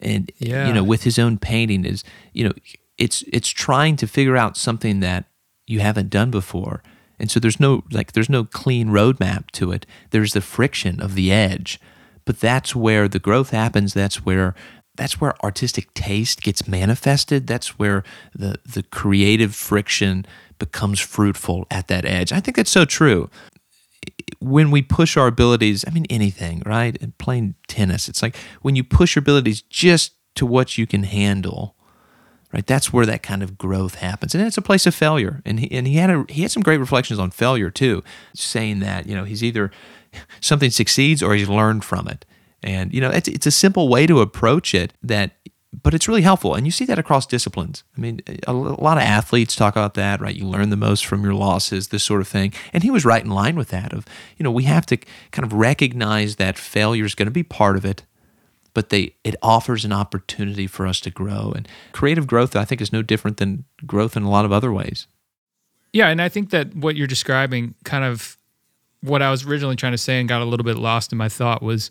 and 0.00 0.30
yeah. 0.38 0.66
you 0.66 0.72
know 0.72 0.84
with 0.84 1.02
his 1.02 1.18
own 1.18 1.38
painting 1.38 1.84
is 1.84 2.04
you 2.32 2.44
know 2.44 2.52
it's 2.98 3.22
it's 3.32 3.48
trying 3.48 3.96
to 3.96 4.06
figure 4.06 4.36
out 4.36 4.56
something 4.56 5.00
that 5.00 5.24
you 5.66 5.80
haven't 5.80 6.10
done 6.10 6.30
before. 6.30 6.82
And 7.18 7.30
so 7.30 7.40
there's 7.40 7.60
no 7.60 7.84
like 7.90 8.12
there's 8.12 8.28
no 8.28 8.44
clean 8.44 8.88
roadmap 8.88 9.50
to 9.52 9.72
it. 9.72 9.86
There's 10.10 10.32
the 10.32 10.40
friction 10.40 11.00
of 11.00 11.14
the 11.14 11.32
edge. 11.32 11.80
But 12.24 12.40
that's 12.40 12.76
where 12.76 13.08
the 13.08 13.18
growth 13.18 13.50
happens. 13.50 13.94
That's 13.94 14.24
where 14.26 14.54
that's 14.98 15.20
where 15.20 15.40
artistic 15.44 15.94
taste 15.94 16.42
gets 16.42 16.66
manifested. 16.66 17.46
That's 17.46 17.78
where 17.78 18.02
the 18.34 18.56
the 18.66 18.82
creative 18.82 19.54
friction 19.54 20.26
becomes 20.58 20.98
fruitful 20.98 21.66
at 21.70 21.86
that 21.86 22.04
edge. 22.04 22.32
I 22.32 22.40
think 22.40 22.56
that's 22.56 22.70
so 22.70 22.84
true. 22.84 23.30
When 24.40 24.70
we 24.72 24.82
push 24.82 25.16
our 25.16 25.28
abilities, 25.28 25.84
I 25.86 25.90
mean 25.90 26.06
anything, 26.10 26.62
right? 26.66 27.00
And 27.00 27.16
playing 27.16 27.54
tennis, 27.68 28.08
it's 28.08 28.22
like 28.22 28.36
when 28.60 28.74
you 28.74 28.82
push 28.82 29.14
your 29.14 29.20
abilities 29.20 29.62
just 29.62 30.14
to 30.34 30.44
what 30.44 30.76
you 30.76 30.86
can 30.86 31.04
handle, 31.04 31.76
right? 32.52 32.66
That's 32.66 32.92
where 32.92 33.06
that 33.06 33.22
kind 33.22 33.44
of 33.44 33.56
growth 33.56 33.96
happens, 33.96 34.34
and 34.34 34.44
it's 34.44 34.58
a 34.58 34.62
place 34.62 34.84
of 34.84 34.96
failure. 34.96 35.42
And 35.44 35.60
he 35.60 35.70
and 35.70 35.86
he 35.86 35.94
had 35.94 36.10
a 36.10 36.24
he 36.28 36.42
had 36.42 36.50
some 36.50 36.64
great 36.64 36.78
reflections 36.78 37.20
on 37.20 37.30
failure 37.30 37.70
too, 37.70 38.02
saying 38.34 38.80
that 38.80 39.06
you 39.06 39.14
know 39.14 39.24
he's 39.24 39.44
either 39.44 39.70
something 40.40 40.70
succeeds 40.70 41.22
or 41.22 41.36
he's 41.36 41.48
learned 41.48 41.84
from 41.84 42.08
it, 42.08 42.24
and 42.62 42.92
you 42.92 43.00
know 43.00 43.10
it's 43.10 43.28
it's 43.28 43.46
a 43.46 43.50
simple 43.50 43.88
way 43.88 44.06
to 44.06 44.20
approach 44.20 44.74
it 44.74 44.92
that. 45.02 45.32
But 45.82 45.92
it's 45.92 46.08
really 46.08 46.22
helpful, 46.22 46.54
and 46.54 46.64
you 46.64 46.72
see 46.72 46.86
that 46.86 46.98
across 46.98 47.26
disciplines. 47.26 47.84
I 47.96 48.00
mean, 48.00 48.22
a, 48.26 48.50
a 48.50 48.52
lot 48.52 48.96
of 48.96 49.02
athletes 49.02 49.54
talk 49.54 49.76
about 49.76 49.94
that, 49.94 50.18
right? 50.18 50.34
You 50.34 50.46
learn 50.46 50.70
the 50.70 50.78
most 50.78 51.04
from 51.04 51.22
your 51.22 51.34
losses, 51.34 51.88
this 51.88 52.02
sort 52.02 52.22
of 52.22 52.26
thing. 52.26 52.54
And 52.72 52.82
he 52.82 52.90
was 52.90 53.04
right 53.04 53.22
in 53.22 53.30
line 53.30 53.54
with 53.54 53.68
that. 53.68 53.92
Of 53.92 54.06
you 54.38 54.44
know, 54.44 54.50
we 54.50 54.62
have 54.62 54.86
to 54.86 54.96
kind 55.30 55.44
of 55.44 55.52
recognize 55.52 56.36
that 56.36 56.56
failure 56.56 57.04
is 57.04 57.14
going 57.14 57.26
to 57.26 57.32
be 57.32 57.42
part 57.42 57.76
of 57.76 57.84
it, 57.84 58.02
but 58.72 58.88
they 58.88 59.14
it 59.24 59.36
offers 59.42 59.84
an 59.84 59.92
opportunity 59.92 60.66
for 60.66 60.86
us 60.86 61.00
to 61.00 61.10
grow. 61.10 61.52
And 61.54 61.68
creative 61.92 62.26
growth, 62.26 62.56
I 62.56 62.64
think, 62.64 62.80
is 62.80 62.90
no 62.90 63.02
different 63.02 63.36
than 63.36 63.64
growth 63.86 64.16
in 64.16 64.22
a 64.22 64.30
lot 64.30 64.46
of 64.46 64.52
other 64.52 64.72
ways. 64.72 65.06
Yeah, 65.92 66.08
and 66.08 66.20
I 66.20 66.30
think 66.30 66.48
that 66.50 66.74
what 66.74 66.96
you're 66.96 67.06
describing, 67.06 67.74
kind 67.84 68.04
of 68.04 68.38
what 69.00 69.22
I 69.22 69.30
was 69.30 69.44
originally 69.44 69.76
trying 69.76 69.92
to 69.92 69.98
say 69.98 70.18
and 70.18 70.28
got 70.28 70.42
a 70.42 70.44
little 70.44 70.64
bit 70.64 70.76
lost 70.76 71.12
in 71.12 71.18
my 71.18 71.28
thought 71.28 71.62
was 71.62 71.90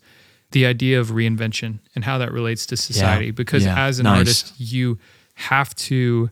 the 0.51 0.65
idea 0.65 0.99
of 0.99 1.09
reinvention 1.09 1.79
and 1.95 2.03
how 2.05 2.17
that 2.17 2.31
relates 2.31 2.65
to 2.67 2.77
society. 2.77 3.27
Yeah, 3.27 3.31
because 3.31 3.65
yeah, 3.65 3.85
as 3.85 3.99
an 3.99 4.05
nice. 4.05 4.19
artist, 4.19 4.53
you 4.57 4.97
have 5.35 5.75
to 5.75 6.29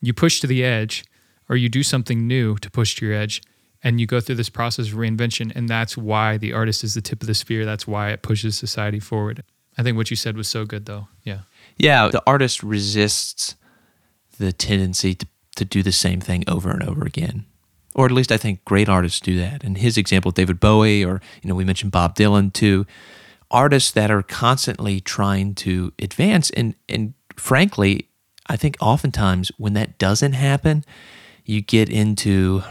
you 0.00 0.12
push 0.14 0.40
to 0.40 0.46
the 0.46 0.64
edge 0.64 1.04
or 1.48 1.56
you 1.56 1.68
do 1.68 1.82
something 1.82 2.26
new 2.26 2.56
to 2.58 2.70
push 2.70 2.94
to 2.96 3.06
your 3.06 3.14
edge 3.14 3.42
and 3.82 4.00
you 4.00 4.06
go 4.06 4.20
through 4.20 4.34
this 4.34 4.48
process 4.48 4.88
of 4.88 4.94
reinvention 4.94 5.52
and 5.54 5.68
that's 5.68 5.96
why 5.96 6.36
the 6.36 6.52
artist 6.52 6.82
is 6.84 6.94
the 6.94 7.00
tip 7.00 7.20
of 7.20 7.26
the 7.26 7.34
spear 7.34 7.64
that's 7.64 7.86
why 7.86 8.10
it 8.10 8.22
pushes 8.22 8.56
society 8.56 8.98
forward 9.00 9.42
i 9.76 9.82
think 9.82 9.96
what 9.96 10.10
you 10.10 10.16
said 10.16 10.36
was 10.36 10.48
so 10.48 10.64
good 10.64 10.86
though 10.86 11.06
yeah 11.24 11.40
Yeah, 11.78 12.08
the 12.08 12.22
artist 12.26 12.62
resists 12.64 13.54
the 14.38 14.52
tendency 14.52 15.14
to, 15.14 15.26
to 15.56 15.64
do 15.64 15.82
the 15.82 15.92
same 15.92 16.20
thing 16.20 16.42
over 16.48 16.70
and 16.70 16.82
over 16.82 17.04
again. 17.04 17.44
Or 17.94 18.06
at 18.06 18.12
least 18.12 18.30
I 18.32 18.36
think 18.36 18.64
great 18.64 18.88
artists 18.88 19.20
do 19.20 19.36
that. 19.38 19.64
And 19.64 19.78
his 19.78 19.96
example, 19.96 20.30
David 20.32 20.58
Bowie, 20.60 21.04
or 21.04 21.20
you 21.42 21.48
know, 21.48 21.54
we 21.56 21.64
mentioned 21.64 21.92
Bob 21.92 22.14
Dylan 22.16 22.52
too. 22.52 22.86
Artists 23.50 23.90
that 23.92 24.10
are 24.10 24.22
constantly 24.22 25.00
trying 25.00 25.54
to 25.56 25.92
advance 25.98 26.50
and 26.50 26.74
and 26.88 27.14
frankly, 27.36 28.08
I 28.46 28.56
think 28.56 28.76
oftentimes 28.80 29.50
when 29.58 29.74
that 29.74 29.98
doesn't 29.98 30.32
happen, 30.32 30.84
you 31.44 31.60
get 31.60 31.88
into, 31.88 32.62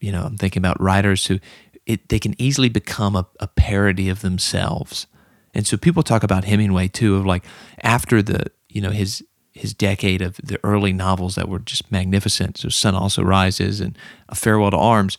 you 0.00 0.10
know, 0.10 0.24
I'm 0.24 0.36
thinking 0.36 0.60
about 0.60 0.80
writers 0.80 1.26
who 1.26 1.38
it, 1.86 2.08
they 2.08 2.18
can 2.18 2.34
easily 2.40 2.68
become 2.68 3.14
a, 3.14 3.26
a 3.40 3.46
parody 3.46 4.08
of 4.08 4.22
themselves. 4.22 5.06
And 5.52 5.66
so 5.66 5.76
people 5.76 6.02
talk 6.02 6.22
about 6.22 6.44
Hemingway 6.44 6.88
too, 6.88 7.16
of 7.16 7.26
like 7.26 7.44
after 7.82 8.22
the, 8.22 8.46
you 8.68 8.80
know, 8.80 8.90
his 8.90 9.22
his 9.52 9.72
decade 9.72 10.20
of 10.20 10.36
the 10.42 10.58
early 10.64 10.92
novels 10.92 11.36
that 11.36 11.48
were 11.48 11.60
just 11.60 11.90
magnificent. 11.92 12.58
So 12.58 12.68
Sun 12.68 12.96
Also 12.96 13.22
Rises 13.22 13.80
and 13.80 13.96
A 14.28 14.34
Farewell 14.34 14.72
to 14.72 14.76
Arms. 14.76 15.16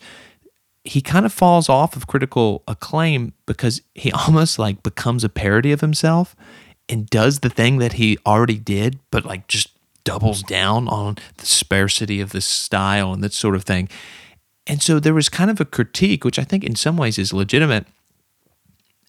He 0.86 1.00
kind 1.00 1.26
of 1.26 1.32
falls 1.32 1.68
off 1.68 1.96
of 1.96 2.06
critical 2.06 2.62
acclaim 2.68 3.32
because 3.44 3.82
he 3.94 4.12
almost 4.26 4.58
like 4.58 4.82
becomes 4.82 5.24
a 5.24 5.28
parody 5.28 5.72
of 5.72 5.80
himself 5.80 6.36
and 6.88 7.10
does 7.10 7.40
the 7.40 7.50
thing 7.50 7.78
that 7.78 7.94
he 7.94 8.16
already 8.24 8.58
did, 8.58 9.00
but 9.10 9.24
like 9.24 9.48
just 9.48 9.70
doubles 10.04 10.42
down 10.42 10.86
on 10.88 11.18
the 11.38 11.46
sparsity 11.46 12.20
of 12.20 12.30
the 12.30 12.40
style 12.40 13.12
and 13.12 13.22
that 13.24 13.32
sort 13.32 13.56
of 13.56 13.64
thing. 13.64 13.88
And 14.66 14.82
so 14.82 14.98
there 14.98 15.14
was 15.14 15.28
kind 15.28 15.50
of 15.50 15.60
a 15.60 15.64
critique, 15.64 16.24
which 16.24 16.38
I 16.38 16.44
think 16.44 16.64
in 16.64 16.76
some 16.76 16.96
ways 16.96 17.18
is 17.18 17.32
legitimate. 17.32 17.86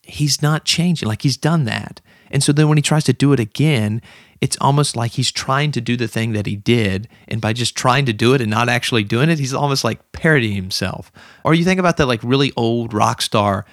He's 0.03 0.41
not 0.41 0.65
changing, 0.65 1.07
like 1.07 1.22
he's 1.22 1.38
done 1.38 1.65
that. 1.65 2.01
And 2.31 2.43
so 2.43 2.51
then 2.51 2.67
when 2.67 2.77
he 2.77 2.81
tries 2.81 3.03
to 3.05 3.13
do 3.13 3.34
it 3.34 3.39
again, 3.39 4.01
it's 4.41 4.57
almost 4.62 4.96
like 4.96 5.13
he's 5.13 5.31
trying 5.31 5.72
to 5.72 5.81
do 5.81 5.98
the 5.98 6.07
thing 6.07 6.34
that 6.34 6.46
he 6.46 6.55
did. 6.55 7.07
And 7.27 7.41
by 7.41 7.53
just 7.53 7.75
trying 7.75 8.05
to 8.05 8.13
do 8.13 8.34
it 8.34 8.41
and 8.41 8.51
not 8.51 8.69
actually 8.69 9.03
doing 9.03 9.29
it, 9.29 9.39
he's 9.39 9.53
almost 9.53 9.84
like 9.84 10.12
parodying 10.12 10.55
himself. 10.55 11.12
Or 11.43 11.53
you 11.53 11.63
think 11.63 11.79
about 11.79 11.98
that 11.98 12.05
like 12.05 12.22
really 12.24 12.53
old 12.55 12.93
rock 12.93 13.22
star 13.22 13.65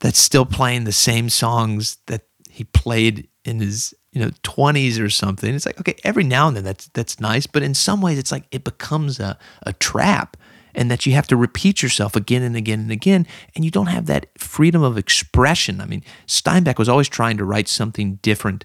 that's 0.00 0.18
still 0.18 0.44
playing 0.44 0.84
the 0.84 0.92
same 0.92 1.28
songs 1.28 1.98
that 2.06 2.22
he 2.50 2.64
played 2.64 3.28
in 3.44 3.60
his 3.60 3.94
you 4.12 4.20
know 4.20 4.30
20s 4.42 5.02
or 5.02 5.08
something 5.08 5.54
it's 5.54 5.64
like 5.64 5.80
okay 5.80 5.96
every 6.04 6.22
now 6.22 6.46
and 6.46 6.56
then 6.56 6.64
that's 6.64 6.88
that's 6.88 7.18
nice 7.18 7.46
but 7.46 7.62
in 7.62 7.74
some 7.74 8.00
ways 8.02 8.18
it's 8.18 8.30
like 8.30 8.44
it 8.50 8.62
becomes 8.62 9.18
a, 9.18 9.38
a 9.62 9.72
trap 9.72 10.36
and 10.74 10.90
that 10.90 11.06
you 11.06 11.12
have 11.12 11.26
to 11.28 11.36
repeat 11.36 11.82
yourself 11.82 12.16
again 12.16 12.42
and 12.42 12.56
again 12.56 12.80
and 12.80 12.90
again 12.90 13.26
and 13.54 13.64
you 13.64 13.70
don't 13.70 13.86
have 13.86 14.06
that 14.06 14.26
freedom 14.38 14.82
of 14.82 14.98
expression. 14.98 15.80
I 15.80 15.86
mean 15.86 16.02
steinbeck 16.26 16.78
was 16.78 16.88
always 16.88 17.08
trying 17.08 17.36
to 17.38 17.44
write 17.44 17.68
something 17.68 18.16
different. 18.22 18.64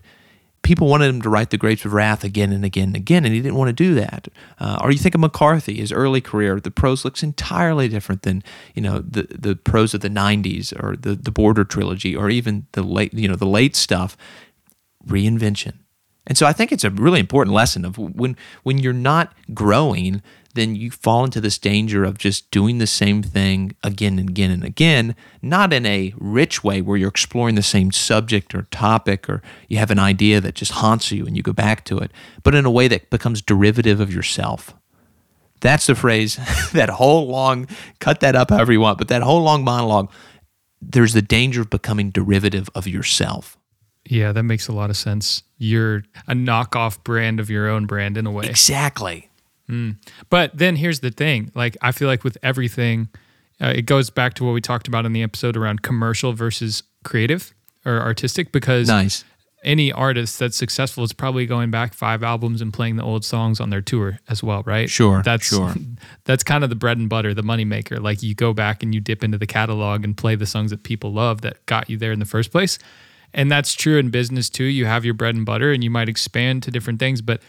People 0.64 0.88
wanted 0.88 1.10
him 1.10 1.22
to 1.22 1.30
write 1.30 1.52
the 1.52 1.58
grapes 1.58 1.86
of 1.86 1.94
wrath 1.94 2.24
again 2.24 2.52
and 2.52 2.66
again 2.66 2.90
and 2.90 2.96
again 2.96 3.26
and 3.26 3.34
he 3.34 3.42
didn't 3.42 3.58
want 3.58 3.70
to 3.70 3.74
do 3.74 3.94
that. 3.96 4.28
Uh, 4.60 4.80
or 4.82 4.92
you 4.92 4.98
think 4.98 5.16
of 5.16 5.22
mccarthy 5.22 5.76
his 5.76 5.92
early 5.92 6.22
career 6.22 6.60
the 6.60 6.72
prose 6.72 7.06
looks 7.06 7.24
entirely 7.24 7.88
different 7.88 8.24
than 8.24 8.44
you 8.74 8.82
know 8.82 9.00
the 9.00 9.28
the 9.30 9.56
prose 9.56 9.94
of 9.94 10.02
the 10.02 10.10
90s 10.10 10.74
or 10.82 10.96
the 10.96 11.16
the 11.16 11.32
border 11.32 11.64
trilogy 11.64 12.16
or 12.16 12.30
even 12.30 12.68
the 12.74 12.84
late 12.84 13.14
you 13.14 13.28
know 13.28 13.36
the 13.36 13.46
late 13.46 13.76
stuff. 13.76 14.18
Reinvention. 15.06 15.74
And 16.26 16.38
so 16.38 16.46
i 16.46 16.52
think 16.52 16.72
it's 16.72 16.84
a 16.84 16.90
really 16.90 17.22
important 17.22 17.54
lesson 17.54 17.86
of 17.86 17.98
when 17.98 18.36
when 18.64 18.78
you're 18.78 18.92
not 18.92 19.34
growing 19.54 20.22
then 20.58 20.76
you 20.76 20.92
fall 20.92 21.24
into 21.24 21.40
this 21.40 21.58
danger 21.58 22.04
of 22.04 22.18
just 22.18 22.50
doing 22.52 22.78
the 22.80 22.88
same 22.88 23.22
thing 23.24 23.76
again 23.84 24.18
and 24.20 24.30
again 24.30 24.52
and 24.52 24.64
again, 24.64 25.16
not 25.42 25.72
in 25.72 25.86
a 25.86 26.14
rich 26.18 26.64
way 26.64 26.82
where 26.82 26.98
you're 26.98 27.10
exploring 27.10 27.56
the 27.56 27.62
same 27.64 27.92
subject 27.92 28.54
or 28.56 28.64
topic 28.64 29.30
or 29.30 29.42
you 29.70 29.78
have 29.78 29.92
an 29.92 30.00
idea 30.00 30.42
that 30.42 30.56
just 30.56 30.72
haunts 30.74 31.12
you 31.12 31.26
and 31.26 31.38
you 31.38 31.44
go 31.44 31.54
back 31.54 31.86
to 31.86 31.98
it, 32.00 32.12
but 32.44 32.56
in 32.56 32.66
a 32.66 32.72
way 32.72 32.88
that 32.88 33.10
becomes 33.10 33.42
derivative 33.42 34.00
of 34.00 34.14
yourself. 34.14 34.74
That's 35.62 35.88
the 35.88 35.96
phrase, 35.96 36.36
that 36.74 36.90
whole 36.90 37.28
long, 37.28 37.68
cut 38.00 38.20
that 38.20 38.36
up 38.36 38.50
however 38.50 38.72
you 38.72 38.82
want, 38.82 38.98
but 38.98 39.08
that 39.08 39.22
whole 39.24 39.42
long 39.42 39.64
monologue, 39.64 40.12
there's 40.82 41.14
the 41.14 41.22
danger 41.22 41.62
of 41.62 41.70
becoming 41.70 42.12
derivative 42.12 42.70
of 42.76 42.88
yourself. 42.88 43.58
yeah 44.06 44.32
that 44.32 44.44
makes 44.44 44.68
a 44.68 44.72
lot 44.72 44.90
of 44.90 44.96
sense 44.98 45.44
you're 45.58 46.04
a 46.28 46.34
knockoff 46.34 47.04
brand 47.04 47.40
of 47.40 47.50
your 47.50 47.68
own 47.68 47.86
brand 47.88 48.16
in 48.18 48.26
a 48.28 48.32
way 48.32 48.46
Exactly. 48.48 49.30
But 50.30 50.58
then 50.58 50.76
here's 50.78 51.02
the 51.02 51.12
thing 51.12 51.52
like, 51.56 51.76
I 51.82 51.92
feel 51.92 52.08
like 52.08 52.24
with 52.24 52.38
everything, 52.42 53.10
uh, 53.62 53.74
it 53.76 53.84
goes 53.84 54.10
back 54.10 54.34
to 54.36 54.44
what 54.44 54.52
we 54.54 54.62
talked 54.62 54.88
about 54.88 55.06
in 55.06 55.14
the 55.14 55.24
episode 55.24 55.58
around 55.58 55.82
commercial 55.82 56.34
versus 56.34 56.84
creative 57.04 57.54
or 57.86 58.00
artistic 58.02 58.52
because 58.52 58.88
Nice. 58.88 59.24
any 59.64 59.92
artist 59.92 60.40
that's 60.40 60.56
successful 60.56 61.04
is 61.04 61.12
probably 61.14 61.46
going 61.46 61.72
back 61.72 61.94
five 61.94 62.22
albums 62.24 62.62
and 62.62 62.72
playing 62.72 62.96
the 62.98 63.04
old 63.04 63.26
songs 63.26 63.60
on 63.60 63.70
their 63.70 63.82
tour 63.82 64.20
as 64.30 64.44
well, 64.44 64.62
right? 64.66 64.90
Sure, 64.90 65.22
That's 65.24 65.46
sure. 65.46 65.74
that's 66.26 66.44
kind 66.44 66.64
of 66.64 66.70
the 66.70 66.76
bread 66.76 66.98
and 66.98 67.10
butter, 67.10 67.34
the 67.34 67.42
moneymaker. 67.44 68.00
Like 68.00 68.22
you 68.22 68.36
go 68.36 68.54
back 68.54 68.84
and 68.84 68.94
you 68.94 69.02
dip 69.02 69.24
into 69.24 69.38
the 69.38 69.48
catalog 69.48 70.04
and 70.04 70.16
play 70.16 70.36
the 70.36 70.46
songs 70.46 70.70
that 70.72 70.84
people 70.84 71.12
love 71.12 71.42
that 71.42 71.66
got 71.66 71.90
you 71.90 71.98
there 71.98 72.12
in 72.12 72.20
the 72.20 72.26
first 72.26 72.52
place. 72.52 72.78
And 73.34 73.52
that's 73.52 73.74
true 73.74 73.98
in 73.98 74.10
business 74.12 74.50
too. 74.50 74.64
You 74.64 74.86
have 74.86 75.04
your 75.04 75.14
bread 75.14 75.36
and 75.36 75.46
butter 75.46 75.72
and 75.74 75.84
you 75.84 75.90
might 75.90 76.08
expand 76.10 76.64
to 76.64 76.72
different 76.72 77.00
things, 77.00 77.22
but 77.22 77.42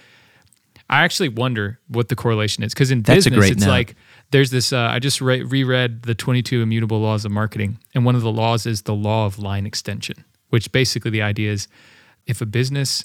I 0.90 1.04
actually 1.04 1.28
wonder 1.28 1.78
what 1.88 2.09
the 2.09 2.16
correlation 2.16 2.64
is 2.64 2.73
because 2.73 2.90
in 2.90 3.02
That's 3.02 3.26
business, 3.26 3.50
it's 3.50 3.64
note. 3.64 3.71
like 3.71 3.97
there's 4.30 4.50
this. 4.50 4.73
Uh, 4.73 4.88
I 4.90 4.99
just 4.99 5.21
re- 5.21 5.42
reread 5.42 6.02
the 6.02 6.14
22 6.14 6.62
immutable 6.62 7.00
laws 7.00 7.25
of 7.25 7.30
marketing, 7.30 7.78
and 7.95 8.04
one 8.04 8.14
of 8.14 8.23
the 8.23 8.33
laws 8.33 8.64
is 8.64 8.83
the 8.83 8.95
law 8.95 9.26
of 9.26 9.38
line 9.38 9.66
extension, 9.66 10.25
which 10.49 10.73
basically 10.73 11.11
the 11.11 11.23
idea 11.23 11.52
is 11.52 11.68
if 12.26 12.40
a 12.40 12.47
business 12.47 13.04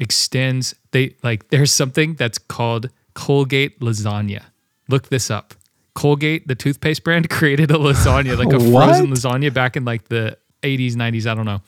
extends, 0.00 0.74
they 0.90 1.14
like 1.22 1.48
there's 1.50 1.72
something 1.72 2.14
that's 2.14 2.38
called 2.38 2.90
Colgate 3.14 3.78
lasagna. 3.80 4.42
Look 4.88 5.08
this 5.08 5.30
up. 5.30 5.54
Colgate, 5.94 6.48
the 6.48 6.56
toothpaste 6.56 7.04
brand, 7.04 7.30
created 7.30 7.70
a 7.70 7.74
lasagna, 7.74 8.36
like 8.36 8.52
a 8.52 8.58
frozen 8.72 9.08
lasagna 9.08 9.52
back 9.54 9.76
in 9.76 9.84
like 9.84 10.08
the 10.08 10.38
80s, 10.62 10.94
90s. 10.94 11.26
I 11.26 11.34
don't 11.34 11.44
know 11.46 11.60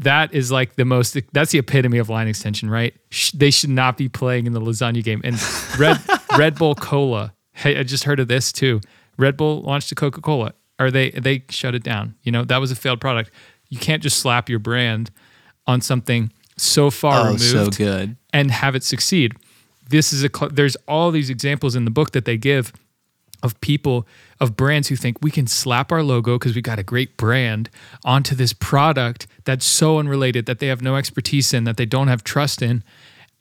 that 0.00 0.32
is 0.34 0.50
like 0.50 0.76
the 0.76 0.84
most 0.84 1.16
that's 1.32 1.52
the 1.52 1.58
epitome 1.58 1.98
of 1.98 2.08
line 2.08 2.28
extension 2.28 2.70
right? 2.70 2.94
Sh- 3.10 3.32
they 3.32 3.50
should 3.50 3.70
not 3.70 3.96
be 3.96 4.08
playing 4.08 4.46
in 4.46 4.52
the 4.52 4.60
lasagna 4.60 5.02
game. 5.04 5.20
And 5.24 5.36
red 5.78 5.98
red 6.38 6.54
bull 6.56 6.74
cola. 6.74 7.34
Hey 7.52 7.78
i 7.78 7.82
just 7.82 8.04
heard 8.04 8.18
of 8.20 8.28
this 8.28 8.52
too. 8.52 8.80
Red 9.18 9.36
bull 9.36 9.60
launched 9.62 9.92
a 9.92 9.94
coca-cola. 9.94 10.54
Or 10.80 10.90
they 10.90 11.10
they 11.10 11.44
shut 11.50 11.74
it 11.74 11.82
down. 11.82 12.14
You 12.22 12.32
know 12.32 12.44
that 12.44 12.58
was 12.58 12.70
a 12.70 12.76
failed 12.76 13.00
product. 13.00 13.30
You 13.68 13.78
can't 13.78 14.02
just 14.02 14.18
slap 14.18 14.48
your 14.48 14.58
brand 14.58 15.10
on 15.66 15.80
something 15.80 16.32
so 16.56 16.90
far 16.90 17.20
Oh, 17.20 17.24
removed 17.34 17.42
so 17.42 17.66
good. 17.68 18.16
and 18.32 18.50
have 18.50 18.74
it 18.74 18.82
succeed. 18.84 19.34
This 19.88 20.12
is 20.12 20.24
a 20.24 20.30
there's 20.50 20.76
all 20.88 21.10
these 21.10 21.28
examples 21.30 21.76
in 21.76 21.84
the 21.84 21.90
book 21.90 22.12
that 22.12 22.24
they 22.24 22.36
give 22.38 22.72
of 23.42 23.60
people 23.60 24.06
of 24.40 24.56
brands 24.56 24.88
who 24.88 24.96
think 24.96 25.18
we 25.22 25.30
can 25.30 25.46
slap 25.46 25.90
our 25.92 26.02
logo 26.02 26.38
because 26.38 26.54
we 26.54 26.62
got 26.62 26.78
a 26.78 26.82
great 26.82 27.16
brand 27.16 27.70
onto 28.04 28.34
this 28.34 28.52
product 28.52 29.26
that's 29.44 29.66
so 29.66 29.98
unrelated 29.98 30.46
that 30.46 30.58
they 30.58 30.68
have 30.68 30.82
no 30.82 30.96
expertise 30.96 31.52
in 31.52 31.64
that 31.64 31.76
they 31.76 31.86
don't 31.86 32.08
have 32.08 32.24
trust 32.24 32.62
in 32.62 32.82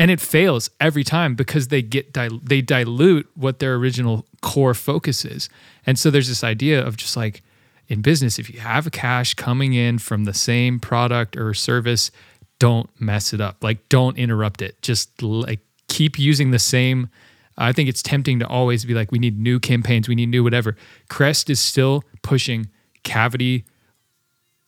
and 0.01 0.10
it 0.10 0.20
fails 0.20 0.70
every 0.79 1.03
time 1.03 1.36
because 1.36 1.67
they 1.67 1.84
get 1.84 2.12
dil- 2.12 2.39
they 2.41 2.60
dilute 2.60 3.29
what 3.36 3.60
their 3.60 3.75
original 3.75 4.25
core 4.41 4.74
focus 4.74 5.24
is. 5.24 5.48
And 5.86 6.00
so 6.00 6.10
there's 6.10 6.27
this 6.27 6.43
idea 6.43 6.84
of 6.84 6.98
just 6.98 7.15
like 7.15 7.43
in 7.88 8.01
business 8.01 8.39
if 8.39 8.50
you 8.50 8.60
have 8.62 8.88
a 8.88 8.89
cash 8.89 9.36
coming 9.36 9.74
in 9.74 10.00
from 10.00 10.24
the 10.24 10.34
same 10.34 10.79
product 10.79 11.38
or 11.38 11.53
service 11.53 12.10
don't 12.58 12.89
mess 13.00 13.31
it 13.31 13.41
up. 13.41 13.63
Like 13.63 13.89
don't 13.89 14.17
interrupt 14.17 14.63
it. 14.63 14.81
Just 14.81 15.22
like 15.22 15.60
keep 15.88 16.17
using 16.17 16.50
the 16.50 16.58
same 16.58 17.10
I 17.58 17.72
think 17.74 17.89
it's 17.89 18.01
tempting 18.01 18.39
to 18.39 18.48
always 18.48 18.86
be 18.86 18.93
like, 18.93 19.12
we 19.12 19.20
need 19.20 19.39
new 19.39 19.60
campaigns, 19.60 20.08
we 20.08 20.15
need 20.15 20.29
new 20.29 20.43
whatever. 20.43 20.75
Crest 21.10 21.50
is 21.50 21.60
still 21.60 22.03
pushing 22.22 22.70
cavity 23.03 23.65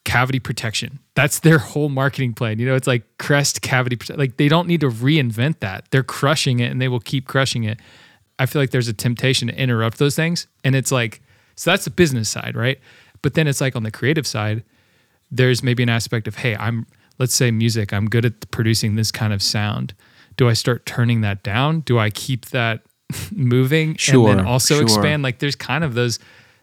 cavity 0.06 0.40
protection. 0.40 1.00
That's 1.16 1.40
their 1.40 1.60
whole 1.60 1.88
marketing 1.90 2.34
plan. 2.34 2.60
You 2.60 2.66
know, 2.66 2.76
it's 2.76 2.88
like 2.88 3.04
Crest 3.20 3.62
cavity 3.62 3.98
like 4.16 4.38
they 4.38 4.50
don't 4.50 4.68
need 4.68 4.82
to 4.82 4.90
reinvent 4.90 5.60
that. 5.60 5.86
They're 5.92 6.04
crushing 6.04 6.60
it 6.60 6.72
and 6.72 6.82
they 6.82 6.88
will 6.88 7.00
keep 7.00 7.28
crushing 7.28 7.64
it. 7.64 7.80
I 8.38 8.46
feel 8.46 8.62
like 8.62 8.72
there's 8.72 8.88
a 8.88 8.94
temptation 8.94 9.48
to 9.48 9.56
interrupt 9.58 9.98
those 9.98 10.16
things 10.16 10.48
and 10.64 10.76
it's 10.76 10.92
like 10.92 11.22
so 11.56 11.72
that's 11.72 11.86
the 11.86 11.92
business 11.92 12.30
side, 12.30 12.56
right? 12.56 12.80
But 13.22 13.36
then 13.36 13.48
it's 13.48 13.62
like 13.62 13.76
on 13.76 13.84
the 13.84 13.92
creative 13.92 14.28
side, 14.28 14.64
there's 15.32 15.64
maybe 15.64 15.84
an 15.84 15.90
aspect 15.90 16.28
of 16.28 16.36
hey, 16.36 16.56
I'm 16.58 16.86
let's 17.20 17.34
say 17.34 17.52
music, 17.52 17.94
I'm 17.94 18.10
good 18.10 18.26
at 18.26 18.52
producing 18.52 18.96
this 18.96 19.12
kind 19.12 19.34
of 19.34 19.42
sound. 19.42 19.94
Do 20.38 20.50
I 20.50 20.54
start 20.54 20.86
turning 20.86 21.22
that 21.22 21.44
down? 21.44 21.82
Do 21.82 22.00
I 22.00 22.10
keep 22.10 22.48
that 22.48 22.82
moving 23.32 23.96
Sure, 23.96 24.30
and 24.30 24.40
then 24.40 24.46
also 24.46 24.76
sure. 24.76 24.84
expand? 24.84 25.24
Like 25.24 25.40
there's 25.40 25.56
kind 25.56 25.84
of 25.84 25.94
those 25.94 26.20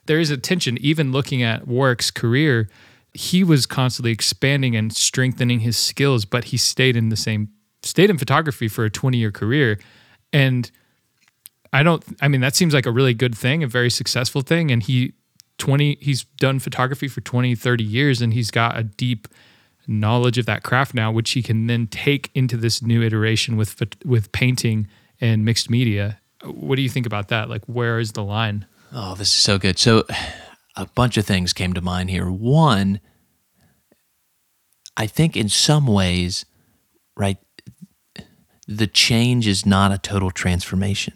there 0.06 0.18
is 0.18 0.30
a 0.30 0.36
tension 0.36 0.78
even 0.78 1.12
looking 1.12 1.42
at 1.42 1.66
Warwick's 1.66 2.10
career. 2.10 2.68
He 3.12 3.44
was 3.44 3.66
constantly 3.66 4.12
expanding 4.12 4.74
and 4.76 4.94
strengthening 4.94 5.60
his 5.60 5.76
skills, 5.76 6.24
but 6.24 6.44
he 6.44 6.56
stayed 6.56 6.96
in 6.96 7.08
the 7.08 7.16
same 7.16 7.48
stayed 7.82 8.10
in 8.10 8.18
photography 8.18 8.68
for 8.68 8.84
a 8.84 8.90
20 8.90 9.18
year 9.18 9.30
career. 9.30 9.78
And 10.32 10.70
I 11.72 11.82
don't 11.82 12.04
I 12.20 12.28
mean 12.28 12.40
that 12.40 12.56
seems 12.56 12.74
like 12.74 12.86
a 12.86 12.90
really 12.90 13.14
good 13.14 13.36
thing, 13.36 13.62
a 13.62 13.66
very 13.66 13.90
successful 13.90 14.42
thing 14.42 14.70
and 14.70 14.82
he 14.82 15.12
20 15.58 15.98
he's 16.00 16.24
done 16.24 16.58
photography 16.58 17.06
for 17.06 17.20
20 17.20 17.54
30 17.54 17.84
years 17.84 18.22
and 18.22 18.32
he's 18.32 18.50
got 18.50 18.78
a 18.78 18.82
deep 18.82 19.28
knowledge 19.86 20.38
of 20.38 20.46
that 20.46 20.62
craft 20.62 20.94
now 20.94 21.10
which 21.10 21.30
he 21.32 21.42
can 21.42 21.66
then 21.66 21.86
take 21.86 22.30
into 22.34 22.56
this 22.56 22.82
new 22.82 23.02
iteration 23.02 23.56
with 23.56 23.82
with 24.04 24.30
painting 24.32 24.88
and 25.20 25.44
mixed 25.44 25.70
media. 25.70 26.20
What 26.44 26.76
do 26.76 26.82
you 26.82 26.88
think 26.88 27.06
about 27.06 27.28
that? 27.28 27.48
Like 27.48 27.64
where 27.66 27.98
is 27.98 28.12
the 28.12 28.24
line? 28.24 28.66
Oh, 28.92 29.14
this 29.14 29.28
is 29.28 29.34
so 29.34 29.58
good. 29.58 29.78
So, 29.78 30.04
a 30.76 30.86
bunch 30.86 31.16
of 31.16 31.24
things 31.24 31.52
came 31.52 31.72
to 31.74 31.80
mind 31.80 32.10
here. 32.10 32.30
One, 32.30 33.00
I 34.96 35.06
think 35.06 35.36
in 35.36 35.48
some 35.48 35.86
ways, 35.86 36.44
right, 37.16 37.38
the 38.66 38.86
change 38.86 39.46
is 39.46 39.64
not 39.64 39.92
a 39.92 39.98
total 39.98 40.30
transformation. 40.30 41.14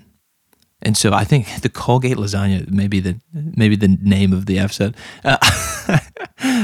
And 0.85 0.97
so 0.97 1.13
I 1.13 1.25
think 1.25 1.63
the 1.63 1.69
Colgate 1.69 2.19
lasagna 2.19 2.69
maybe 2.71 3.01
the 3.01 3.19
maybe 3.33 3.75
the 3.75 3.97
name 4.03 4.33
of 4.33 4.47
the 4.47 4.59
episode, 4.59 4.95
uh, 5.25 5.39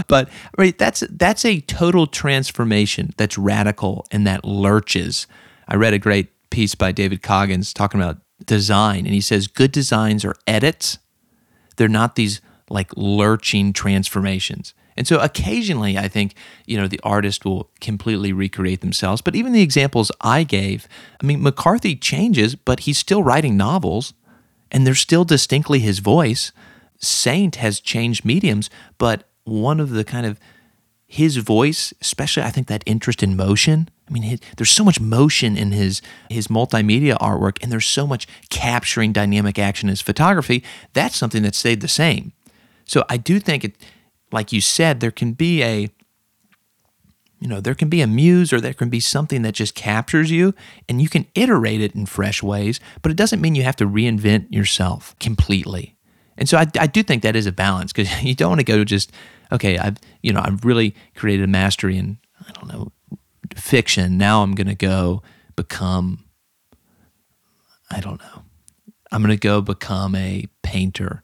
but 0.08 0.28
right 0.58 0.76
that's 0.76 1.02
that's 1.10 1.44
a 1.44 1.60
total 1.62 2.06
transformation 2.06 3.14
that's 3.16 3.38
radical 3.38 4.06
and 4.10 4.26
that 4.26 4.44
lurches. 4.44 5.26
I 5.68 5.76
read 5.76 5.94
a 5.94 5.98
great 5.98 6.28
piece 6.50 6.74
by 6.74 6.92
David 6.92 7.22
Coggins 7.22 7.72
talking 7.72 8.00
about 8.00 8.18
design, 8.44 9.06
and 9.06 9.14
he 9.14 9.20
says 9.20 9.46
good 9.46 9.72
designs 9.72 10.24
are 10.24 10.36
edits. 10.46 10.98
They're 11.76 11.88
not 11.88 12.16
these 12.16 12.40
like 12.68 12.90
lurching 12.96 13.72
transformations. 13.72 14.74
And 15.00 15.06
so 15.06 15.18
occasionally 15.18 15.96
I 15.96 16.08
think, 16.08 16.34
you 16.66 16.76
know, 16.76 16.86
the 16.86 17.00
artist 17.02 17.46
will 17.46 17.70
completely 17.80 18.34
recreate 18.34 18.82
themselves. 18.82 19.22
But 19.22 19.34
even 19.34 19.54
the 19.54 19.62
examples 19.62 20.12
I 20.20 20.42
gave, 20.42 20.86
I 21.22 21.24
mean, 21.24 21.42
McCarthy 21.42 21.96
changes, 21.96 22.54
but 22.54 22.80
he's 22.80 22.98
still 22.98 23.22
writing 23.22 23.56
novels 23.56 24.12
and 24.70 24.86
they're 24.86 24.94
still 24.94 25.24
distinctly 25.24 25.78
his 25.78 26.00
voice. 26.00 26.52
Saint 26.98 27.56
has 27.56 27.80
changed 27.80 28.26
mediums, 28.26 28.68
but 28.98 29.26
one 29.44 29.80
of 29.80 29.88
the 29.88 30.04
kind 30.04 30.26
of 30.26 30.38
his 31.06 31.38
voice, 31.38 31.94
especially 32.02 32.42
I 32.42 32.50
think 32.50 32.66
that 32.66 32.84
interest 32.84 33.22
in 33.22 33.34
motion. 33.34 33.88
I 34.06 34.12
mean, 34.12 34.24
his, 34.24 34.40
there's 34.58 34.70
so 34.70 34.84
much 34.84 35.00
motion 35.00 35.56
in 35.56 35.72
his 35.72 36.02
his 36.28 36.48
multimedia 36.48 37.16
artwork, 37.16 37.56
and 37.62 37.72
there's 37.72 37.86
so 37.86 38.06
much 38.06 38.28
capturing 38.50 39.14
dynamic 39.14 39.58
action 39.58 39.88
in 39.88 39.92
his 39.92 40.02
photography. 40.02 40.62
That's 40.92 41.16
something 41.16 41.42
that 41.44 41.54
stayed 41.54 41.80
the 41.80 41.88
same. 41.88 42.32
So 42.84 43.02
I 43.08 43.16
do 43.16 43.40
think 43.40 43.64
it, 43.64 43.76
like 44.32 44.52
you 44.52 44.60
said, 44.60 45.00
there 45.00 45.10
can 45.10 45.32
be 45.32 45.62
a, 45.62 45.88
you 47.40 47.48
know, 47.48 47.60
there 47.60 47.74
can 47.74 47.88
be 47.88 48.02
a 48.02 48.06
muse 48.06 48.52
or 48.52 48.60
there 48.60 48.74
can 48.74 48.90
be 48.90 49.00
something 49.00 49.42
that 49.42 49.54
just 49.54 49.74
captures 49.74 50.30
you, 50.30 50.54
and 50.88 51.00
you 51.00 51.08
can 51.08 51.26
iterate 51.34 51.80
it 51.80 51.94
in 51.94 52.06
fresh 52.06 52.42
ways. 52.42 52.80
But 53.02 53.12
it 53.12 53.16
doesn't 53.16 53.40
mean 53.40 53.54
you 53.54 53.62
have 53.62 53.76
to 53.76 53.86
reinvent 53.86 54.52
yourself 54.52 55.16
completely. 55.18 55.96
And 56.36 56.48
so 56.48 56.56
I, 56.56 56.66
I 56.78 56.86
do 56.86 57.02
think 57.02 57.22
that 57.22 57.36
is 57.36 57.46
a 57.46 57.52
balance 57.52 57.92
because 57.92 58.22
you 58.22 58.34
don't 58.34 58.50
want 58.50 58.60
to 58.60 58.64
go 58.64 58.78
to 58.78 58.84
just 58.84 59.12
okay, 59.52 59.78
I've 59.78 59.98
you 60.22 60.32
know 60.32 60.40
I've 60.42 60.64
really 60.64 60.94
created 61.14 61.44
a 61.44 61.48
mastery 61.48 61.96
in 61.96 62.18
I 62.46 62.52
don't 62.52 62.68
know 62.68 62.92
fiction. 63.54 64.16
Now 64.16 64.42
I'm 64.42 64.54
going 64.54 64.66
to 64.66 64.74
go 64.74 65.22
become 65.56 66.24
I 67.90 68.00
don't 68.00 68.20
know. 68.20 68.44
I'm 69.12 69.22
going 69.22 69.36
to 69.36 69.40
go 69.40 69.60
become 69.60 70.14
a 70.14 70.46
painter. 70.62 71.22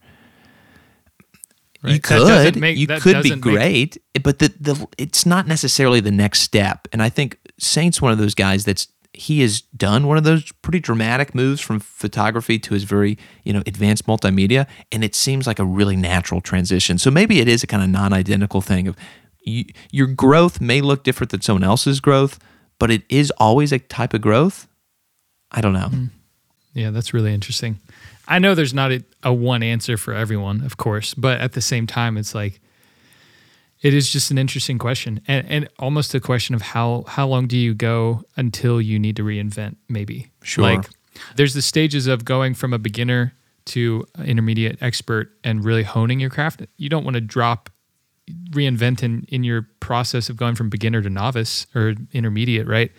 You 1.86 2.00
Right. 2.00 2.24
That 2.24 2.52
could, 2.52 2.60
make- 2.60 2.76
you 2.76 2.86
could 2.86 3.02
be 3.04 3.12
doesn't 3.12 3.30
make- 3.30 3.40
great, 3.40 3.98
but 4.22 4.38
the, 4.38 4.48
the 4.60 4.86
it's 4.98 5.26
not 5.26 5.46
necessarily 5.46 6.00
the 6.00 6.10
next 6.10 6.40
step. 6.40 6.88
And 6.92 7.02
I 7.02 7.08
think 7.08 7.38
Saint's 7.58 8.00
one 8.02 8.12
of 8.12 8.18
those 8.18 8.34
guys 8.34 8.64
that's 8.64 8.88
he 9.12 9.40
has 9.40 9.62
done 9.62 10.06
one 10.06 10.18
of 10.18 10.24
those 10.24 10.52
pretty 10.60 10.78
dramatic 10.78 11.34
moves 11.34 11.60
from 11.60 11.80
photography 11.80 12.58
to 12.58 12.74
his 12.74 12.84
very 12.84 13.16
you 13.44 13.52
know 13.52 13.62
advanced 13.66 14.06
multimedia, 14.06 14.66
and 14.92 15.02
it 15.02 15.14
seems 15.14 15.46
like 15.46 15.58
a 15.58 15.64
really 15.64 15.96
natural 15.96 16.40
transition. 16.40 16.98
So 16.98 17.10
maybe 17.10 17.40
it 17.40 17.48
is 17.48 17.62
a 17.62 17.66
kind 17.66 17.82
of 17.82 17.88
non-identical 17.88 18.60
thing 18.60 18.88
of 18.88 18.96
you, 19.40 19.64
your 19.90 20.06
growth 20.08 20.60
may 20.60 20.80
look 20.80 21.04
different 21.04 21.30
than 21.30 21.40
someone 21.40 21.64
else's 21.64 22.00
growth, 22.00 22.38
but 22.78 22.90
it 22.90 23.04
is 23.08 23.30
always 23.38 23.72
a 23.72 23.78
type 23.78 24.12
of 24.12 24.20
growth. 24.20 24.66
I 25.50 25.60
don't 25.60 25.72
know. 25.72 25.88
Hmm. 25.88 26.04
Yeah, 26.74 26.90
that's 26.90 27.14
really 27.14 27.32
interesting. 27.32 27.78
I 28.28 28.38
know 28.38 28.54
there's 28.54 28.74
not 28.74 28.92
a, 28.92 29.04
a 29.22 29.32
one 29.32 29.62
answer 29.62 29.96
for 29.96 30.12
everyone, 30.12 30.64
of 30.64 30.76
course, 30.76 31.14
but 31.14 31.40
at 31.40 31.52
the 31.52 31.60
same 31.60 31.86
time, 31.86 32.16
it's 32.16 32.34
like 32.34 32.60
it 33.82 33.94
is 33.94 34.10
just 34.10 34.30
an 34.30 34.38
interesting 34.38 34.78
question, 34.78 35.20
and 35.28 35.46
and 35.48 35.68
almost 35.78 36.14
a 36.14 36.20
question 36.20 36.54
of 36.54 36.62
how 36.62 37.04
how 37.06 37.26
long 37.26 37.46
do 37.46 37.56
you 37.56 37.74
go 37.74 38.22
until 38.36 38.80
you 38.80 38.98
need 38.98 39.16
to 39.16 39.22
reinvent? 39.22 39.76
Maybe 39.88 40.30
Sure. 40.42 40.64
Like 40.64 40.88
there's 41.36 41.54
the 41.54 41.62
stages 41.62 42.06
of 42.06 42.24
going 42.24 42.54
from 42.54 42.72
a 42.72 42.78
beginner 42.78 43.32
to 43.66 44.06
intermediate 44.24 44.78
expert 44.80 45.32
and 45.44 45.64
really 45.64 45.82
honing 45.82 46.20
your 46.20 46.30
craft. 46.30 46.62
You 46.76 46.88
don't 46.88 47.04
want 47.04 47.14
to 47.14 47.20
drop 47.20 47.70
reinvent 48.50 49.02
in, 49.02 49.24
in 49.28 49.44
your 49.44 49.68
process 49.80 50.28
of 50.28 50.36
going 50.36 50.54
from 50.54 50.68
beginner 50.68 51.02
to 51.02 51.10
novice 51.10 51.66
or 51.74 51.94
intermediate, 52.12 52.66
right? 52.66 52.92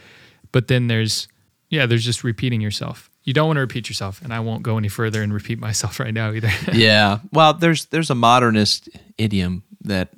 But 0.52 0.68
then 0.68 0.88
there's, 0.88 1.28
yeah, 1.70 1.86
there's 1.86 2.06
just 2.06 2.24
repeating 2.24 2.62
yourself. 2.62 3.10
You 3.28 3.34
don't 3.34 3.48
want 3.48 3.58
to 3.58 3.62
repeat 3.62 3.90
yourself, 3.90 4.22
and 4.22 4.34
I 4.34 4.40
won't 4.40 4.64
go 4.64 4.78
any 4.78 4.88
further 4.88 5.22
and 5.22 5.34
repeat 5.34 5.60
myself 5.60 6.00
right 6.00 6.14
now 6.14 6.32
either. 6.32 6.50
yeah. 6.74 7.20
Well, 7.34 7.54
there's 7.54 7.88
there's 7.88 8.10
a 8.10 8.16
modernist 8.16 8.88
idiom 9.18 9.64
that 9.82 10.14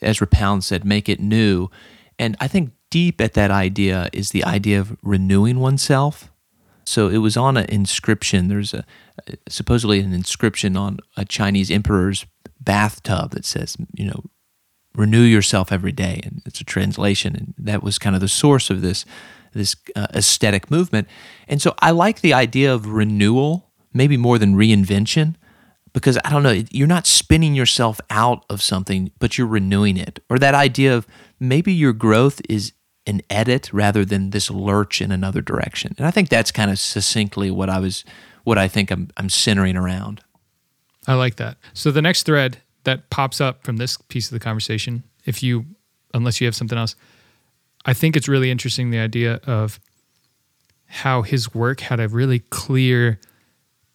Ezra 0.00 0.26
Pound 0.26 0.64
said, 0.64 0.82
"Make 0.82 1.10
it 1.10 1.20
new," 1.20 1.68
and 2.18 2.38
I 2.40 2.48
think 2.48 2.70
deep 2.88 3.20
at 3.20 3.34
that 3.34 3.50
idea 3.50 4.08
is 4.14 4.30
the 4.30 4.44
idea 4.44 4.80
of 4.80 4.96
renewing 5.02 5.60
oneself. 5.60 6.32
So 6.86 7.08
it 7.08 7.18
was 7.18 7.36
on 7.36 7.58
an 7.58 7.66
inscription. 7.66 8.48
There's 8.48 8.72
a 8.72 8.86
supposedly 9.46 10.00
an 10.00 10.14
inscription 10.14 10.74
on 10.74 11.00
a 11.18 11.26
Chinese 11.26 11.70
emperor's 11.70 12.24
bathtub 12.58 13.32
that 13.32 13.44
says, 13.44 13.76
you 13.92 14.06
know, 14.06 14.24
renew 14.94 15.20
yourself 15.20 15.70
every 15.70 15.92
day, 15.92 16.22
and 16.24 16.40
it's 16.46 16.62
a 16.62 16.64
translation, 16.64 17.36
and 17.36 17.54
that 17.58 17.82
was 17.82 17.98
kind 17.98 18.14
of 18.16 18.22
the 18.22 18.26
source 18.26 18.70
of 18.70 18.80
this 18.80 19.04
this 19.52 19.76
uh, 19.96 20.06
aesthetic 20.14 20.70
movement. 20.70 21.08
And 21.46 21.60
so 21.60 21.74
I 21.80 21.90
like 21.90 22.20
the 22.20 22.34
idea 22.34 22.72
of 22.72 22.86
renewal, 22.86 23.70
maybe 23.92 24.16
more 24.16 24.38
than 24.38 24.54
reinvention, 24.54 25.34
because 25.92 26.18
I 26.24 26.30
don't 26.30 26.42
know, 26.42 26.62
you're 26.70 26.86
not 26.86 27.06
spinning 27.06 27.54
yourself 27.54 28.00
out 28.10 28.44
of 28.50 28.62
something, 28.62 29.10
but 29.18 29.38
you're 29.38 29.46
renewing 29.46 29.96
it. 29.96 30.20
Or 30.28 30.38
that 30.38 30.54
idea 30.54 30.94
of 30.94 31.06
maybe 31.40 31.72
your 31.72 31.92
growth 31.92 32.40
is 32.48 32.72
an 33.06 33.22
edit 33.30 33.72
rather 33.72 34.04
than 34.04 34.30
this 34.30 34.50
lurch 34.50 35.00
in 35.00 35.10
another 35.10 35.40
direction. 35.40 35.94
And 35.96 36.06
I 36.06 36.10
think 36.10 36.28
that's 36.28 36.52
kind 36.52 36.70
of 36.70 36.78
succinctly 36.78 37.50
what 37.50 37.70
I 37.70 37.78
was, 37.80 38.04
what 38.44 38.58
I 38.58 38.68
think 38.68 38.90
I'm, 38.90 39.08
I'm 39.16 39.30
centering 39.30 39.76
around. 39.76 40.20
I 41.06 41.14
like 41.14 41.36
that. 41.36 41.56
So 41.72 41.90
the 41.90 42.02
next 42.02 42.24
thread 42.24 42.58
that 42.84 43.08
pops 43.08 43.40
up 43.40 43.64
from 43.64 43.78
this 43.78 43.96
piece 43.96 44.26
of 44.26 44.32
the 44.32 44.40
conversation, 44.40 45.04
if 45.24 45.42
you, 45.42 45.64
unless 46.12 46.40
you 46.40 46.46
have 46.46 46.54
something 46.54 46.76
else, 46.76 46.94
I 47.88 47.94
think 47.94 48.18
it's 48.18 48.28
really 48.28 48.50
interesting 48.50 48.90
the 48.90 48.98
idea 48.98 49.40
of 49.46 49.80
how 50.88 51.22
his 51.22 51.54
work 51.54 51.80
had 51.80 52.00
a 52.00 52.06
really 52.06 52.40
clear 52.40 53.18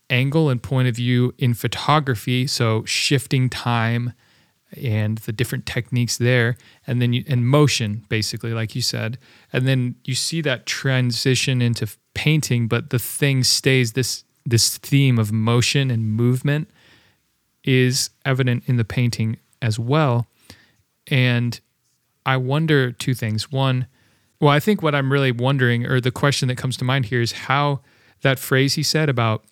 angle 0.09 0.49
and 0.49 0.63
point 0.63 0.87
of 0.87 0.95
view 0.95 1.35
in 1.37 1.53
photography. 1.53 2.47
So 2.47 2.83
shifting 2.85 3.51
time 3.51 4.13
and 4.75 5.19
the 5.19 5.31
different 5.31 5.67
techniques 5.67 6.17
there, 6.17 6.57
and 6.87 6.99
then 7.03 7.13
you, 7.13 7.23
and 7.27 7.47
motion, 7.47 8.03
basically, 8.09 8.51
like 8.51 8.73
you 8.73 8.81
said, 8.81 9.19
and 9.53 9.67
then 9.67 9.93
you 10.05 10.15
see 10.15 10.41
that 10.41 10.65
transition 10.65 11.61
into 11.61 11.87
painting, 12.15 12.67
but 12.67 12.89
the 12.89 12.97
thing 12.97 13.43
stays. 13.43 13.93
This 13.93 14.23
this 14.43 14.79
theme 14.79 15.19
of 15.19 15.31
motion 15.31 15.91
and 15.91 16.03
movement 16.03 16.67
is 17.63 18.09
evident 18.25 18.63
in 18.65 18.77
the 18.77 18.85
painting 18.85 19.37
as 19.61 19.77
well, 19.77 20.25
and 21.05 21.59
I 22.25 22.37
wonder 22.37 22.91
two 22.91 23.13
things. 23.13 23.51
One, 23.51 23.87
well, 24.39 24.51
I 24.51 24.59
think 24.59 24.81
what 24.81 24.95
I'm 24.95 25.11
really 25.11 25.31
wondering, 25.31 25.85
or 25.85 26.01
the 26.01 26.11
question 26.11 26.47
that 26.49 26.57
comes 26.57 26.77
to 26.77 26.85
mind 26.85 27.05
here, 27.05 27.21
is 27.21 27.31
how 27.31 27.81
that 28.21 28.39
phrase 28.39 28.75
he 28.75 28.83
said 28.83 29.09
about 29.09 29.43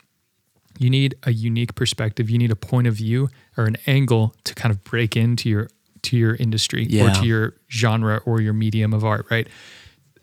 you 0.80 0.90
need 0.90 1.16
a 1.24 1.32
unique 1.32 1.76
perspective, 1.76 2.30
you 2.30 2.38
need 2.38 2.52
a 2.52 2.56
point 2.56 2.88
of 2.88 2.96
view 2.96 3.30
or 3.58 3.66
an 3.66 3.78
angle 3.88 4.36
to 4.46 4.56
kind 4.56 4.72
of 4.72 4.84
break 4.84 5.16
into 5.16 5.50
your 5.50 5.70
to 6.04 6.18
your 6.18 6.36
industry 6.36 6.88
or 7.06 7.14
to 7.22 7.26
your 7.26 7.54
genre 7.70 8.22
or 8.26 8.42
your 8.42 8.54
medium 8.54 8.94
of 8.94 9.06
art, 9.06 9.28
right? 9.30 9.48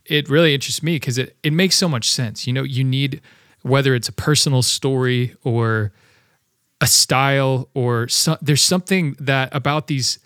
It 0.04 0.28
really 0.28 0.54
interests 0.54 0.82
me 0.82 0.96
because 0.96 1.18
it 1.18 1.36
it 1.42 1.52
makes 1.52 1.76
so 1.76 1.88
much 1.88 2.10
sense. 2.10 2.46
You 2.46 2.52
know, 2.52 2.62
you 2.62 2.82
need 2.82 3.20
whether 3.62 3.94
it's 3.94 4.08
a 4.08 4.12
personal 4.12 4.62
story 4.62 5.34
or 5.44 5.92
a 6.80 6.86
style 6.86 7.68
or 7.74 8.08
so, 8.08 8.36
there's 8.40 8.62
something 8.62 9.16
that 9.18 9.54
about 9.54 9.86
these 9.86 10.18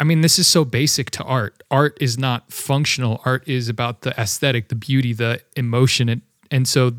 I 0.00 0.04
mean, 0.04 0.20
this 0.20 0.38
is 0.38 0.46
so 0.46 0.64
basic 0.64 1.10
to 1.12 1.24
art. 1.24 1.62
Art 1.70 1.98
is 2.00 2.18
not 2.18 2.52
functional. 2.52 3.20
Art 3.24 3.48
is 3.48 3.68
about 3.68 4.02
the 4.02 4.18
aesthetic, 4.20 4.68
the 4.68 4.74
beauty, 4.74 5.12
the 5.12 5.42
emotion. 5.56 6.08
And, 6.08 6.22
and 6.50 6.68
so 6.68 6.92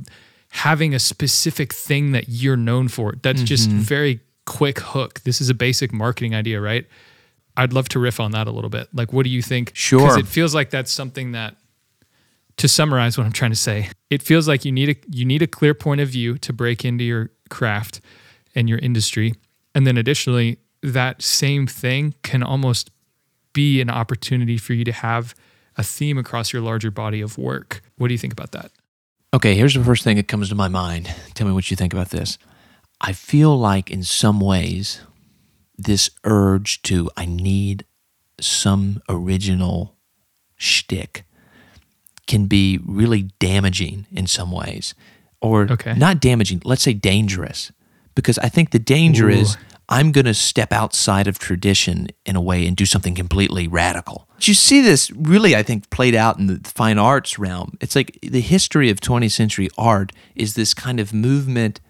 having 0.49 0.93
a 0.93 0.99
specific 0.99 1.73
thing 1.73 2.11
that 2.11 2.25
you're 2.27 2.57
known 2.57 2.87
for, 2.87 3.13
that's 3.21 3.41
just 3.43 3.69
mm-hmm. 3.69 3.79
very 3.79 4.19
quick 4.45 4.79
hook. 4.79 5.21
This 5.21 5.39
is 5.39 5.49
a 5.49 5.53
basic 5.53 5.93
marketing 5.93 6.35
idea, 6.35 6.59
right? 6.59 6.85
I'd 7.55 7.73
love 7.73 7.89
to 7.89 7.99
riff 7.99 8.19
on 8.19 8.31
that 8.31 8.47
a 8.47 8.51
little 8.51 8.69
bit. 8.69 8.87
Like, 8.93 9.13
what 9.13 9.23
do 9.23 9.29
you 9.29 9.41
think? 9.41 9.71
Sure. 9.73 9.99
Because 9.99 10.17
it 10.17 10.27
feels 10.27 10.53
like 10.55 10.69
that's 10.69 10.91
something 10.91 11.33
that, 11.33 11.55
to 12.57 12.67
summarize 12.67 13.17
what 13.17 13.25
I'm 13.25 13.31
trying 13.31 13.51
to 13.51 13.57
say, 13.57 13.89
it 14.09 14.21
feels 14.21 14.45
like 14.45 14.65
you 14.65 14.71
need 14.73 14.89
a 14.89 14.95
you 15.09 15.23
need 15.23 15.41
a 15.41 15.47
clear 15.47 15.73
point 15.73 16.01
of 16.01 16.09
view 16.09 16.37
to 16.39 16.51
break 16.51 16.83
into 16.83 17.05
your 17.05 17.31
craft 17.49 18.01
and 18.53 18.67
your 18.67 18.79
industry, 18.79 19.33
and 19.73 19.87
then 19.87 19.97
additionally, 19.97 20.57
that 20.81 21.21
same 21.21 21.67
thing 21.67 22.13
can 22.23 22.43
almost 22.43 22.89
be 23.53 23.81
an 23.81 23.89
opportunity 23.89 24.57
for 24.57 24.73
you 24.73 24.83
to 24.85 24.91
have 24.91 25.35
a 25.77 25.83
theme 25.83 26.17
across 26.17 26.53
your 26.53 26.61
larger 26.61 26.91
body 26.91 27.21
of 27.21 27.37
work. 27.37 27.81
What 27.97 28.07
do 28.07 28.13
you 28.13 28.17
think 28.17 28.33
about 28.33 28.51
that? 28.51 28.71
Okay, 29.33 29.55
here's 29.55 29.73
the 29.73 29.83
first 29.83 30.03
thing 30.03 30.17
that 30.17 30.27
comes 30.27 30.49
to 30.49 30.55
my 30.55 30.67
mind. 30.67 31.13
Tell 31.35 31.47
me 31.47 31.53
what 31.53 31.69
you 31.69 31.77
think 31.77 31.93
about 31.93 32.09
this. 32.09 32.37
I 33.01 33.13
feel 33.13 33.57
like 33.57 33.89
in 33.91 34.03
some 34.03 34.39
ways, 34.39 35.01
this 35.77 36.09
urge 36.23 36.81
to, 36.83 37.09
I 37.15 37.25
need 37.25 37.85
some 38.41 39.01
original 39.07 39.95
shtick 40.57 41.23
can 42.27 42.45
be 42.45 42.79
really 42.85 43.23
damaging 43.39 44.05
in 44.11 44.27
some 44.27 44.51
ways. 44.51 44.93
Or 45.41 45.63
Okay. 45.71 45.93
not 45.93 46.19
damaging, 46.19 46.61
let's 46.65 46.81
say 46.81 46.93
dangerous. 46.93 47.71
Because 48.15 48.37
I 48.39 48.49
think 48.49 48.71
the 48.71 48.79
danger 48.79 49.27
Ooh. 49.29 49.33
is 49.33 49.57
I'm 49.91 50.11
going 50.11 50.25
to 50.25 50.35
step 50.35 50.71
outside 50.71 51.27
of 51.27 51.39
tradition 51.39 52.09
in 52.23 52.35
a 52.35 52.41
way 52.41 52.67
and 52.67 52.77
do 52.77 52.85
something 52.85 53.15
completely 53.15 53.67
radical. 53.67 54.29
You 54.39 54.53
see 54.53 54.81
this 54.81 55.09
really, 55.11 55.55
I 55.55 55.63
think, 55.63 55.89
played 55.89 56.13
out 56.13 56.37
in 56.37 56.45
the 56.45 56.61
fine 56.63 56.99
arts 56.99 57.39
realm. 57.39 57.75
It's 57.81 57.95
like 57.95 58.19
the 58.21 58.39
history 58.39 58.91
of 58.91 59.01
20th 59.01 59.31
century 59.31 59.67
art 59.77 60.11
is 60.35 60.53
this 60.53 60.75
kind 60.75 60.99
of 60.99 61.11
movement. 61.11 61.81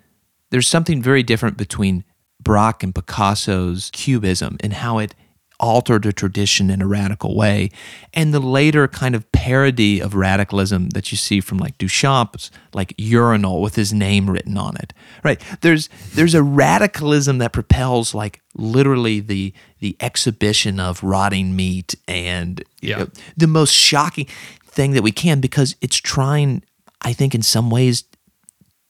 There's 0.50 0.68
something 0.68 1.02
very 1.02 1.24
different 1.24 1.58
between 1.58 2.06
Braque 2.42 2.84
and 2.84 2.96
Picasso's 2.96 3.92
Cubism 3.92 4.58
and 4.62 4.74
how 4.74 5.00
it 5.00 5.14
altered 5.60 6.06
a 6.06 6.14
tradition 6.14 6.70
in 6.70 6.82
a 6.82 6.88
radical 6.88 7.36
way, 7.36 7.70
and 8.14 8.34
the 8.34 8.40
later 8.40 8.88
kind 8.88 9.16
of 9.16 9.30
parody 9.32 10.00
of 10.02 10.16
radicalism 10.16 10.90
that 10.92 11.12
you 11.12 11.18
see 11.18 11.42
from 11.42 11.58
like 11.58 11.78
Duchamp's, 11.78 12.50
like 12.74 12.94
urinal 12.98 13.62
with 13.62 13.76
his 13.76 13.92
name 13.94 14.30
written 14.30 14.58
on 14.58 14.76
it. 14.78 14.94
Right? 15.24 15.42
There's 15.62 15.90
there's 16.14 16.34
a 16.36 16.44
radicalism 16.44 17.38
that 17.40 17.52
propels 17.54 18.14
like 18.14 18.42
literally 18.56 19.20
the 19.20 19.54
the 19.80 19.96
exhibition 20.00 20.80
of 20.80 21.04
rotting 21.04 21.56
meat 21.56 21.96
and 22.08 22.64
you 22.82 22.90
Yeah. 22.90 22.98
know, 23.00 23.10
the 23.38 23.48
most 23.48 23.74
shocking 23.74 24.28
thing 24.66 24.92
that 24.92 25.04
we 25.04 25.12
can 25.12 25.40
because 25.42 25.76
it's 25.82 25.98
trying, 25.98 26.64
I 27.02 27.14
think, 27.14 27.34
in 27.36 27.42
some 27.42 27.70
ways 27.70 28.04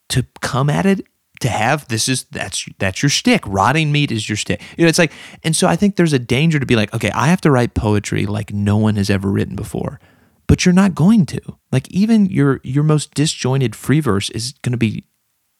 to 0.09 0.25
come 0.41 0.69
at 0.69 0.85
it 0.85 1.05
to 1.39 1.49
have 1.49 1.87
this 1.87 2.07
is 2.07 2.25
that's 2.25 2.65
that's 2.79 3.01
your 3.01 3.09
stick 3.09 3.41
rotting 3.45 3.91
meat 3.91 4.11
is 4.11 4.27
your 4.27 4.35
stick 4.35 4.61
you 4.77 4.83
know 4.83 4.89
it's 4.89 4.99
like 4.99 5.13
and 5.43 5.55
so 5.55 5.67
i 5.67 5.75
think 5.75 5.95
there's 5.95 6.13
a 6.13 6.19
danger 6.19 6.59
to 6.59 6.65
be 6.65 6.75
like 6.75 6.93
okay 6.93 7.11
i 7.11 7.27
have 7.27 7.39
to 7.39 7.49
write 7.49 7.73
poetry 7.73 8.25
like 8.25 8.53
no 8.53 8.75
one 8.75 8.95
has 8.95 9.09
ever 9.09 9.29
written 9.29 9.55
before 9.55 9.99
but 10.49 10.65
you're 10.65 10.73
not 10.73 10.95
going 10.95 11.27
to. 11.27 11.39
Like 11.71 11.87
even 11.89 12.25
your 12.25 12.59
your 12.63 12.83
most 12.83 13.13
disjointed 13.13 13.75
free 13.75 13.99
verse 13.99 14.31
is 14.31 14.53
going 14.63 14.71
to 14.71 14.77
be 14.77 15.05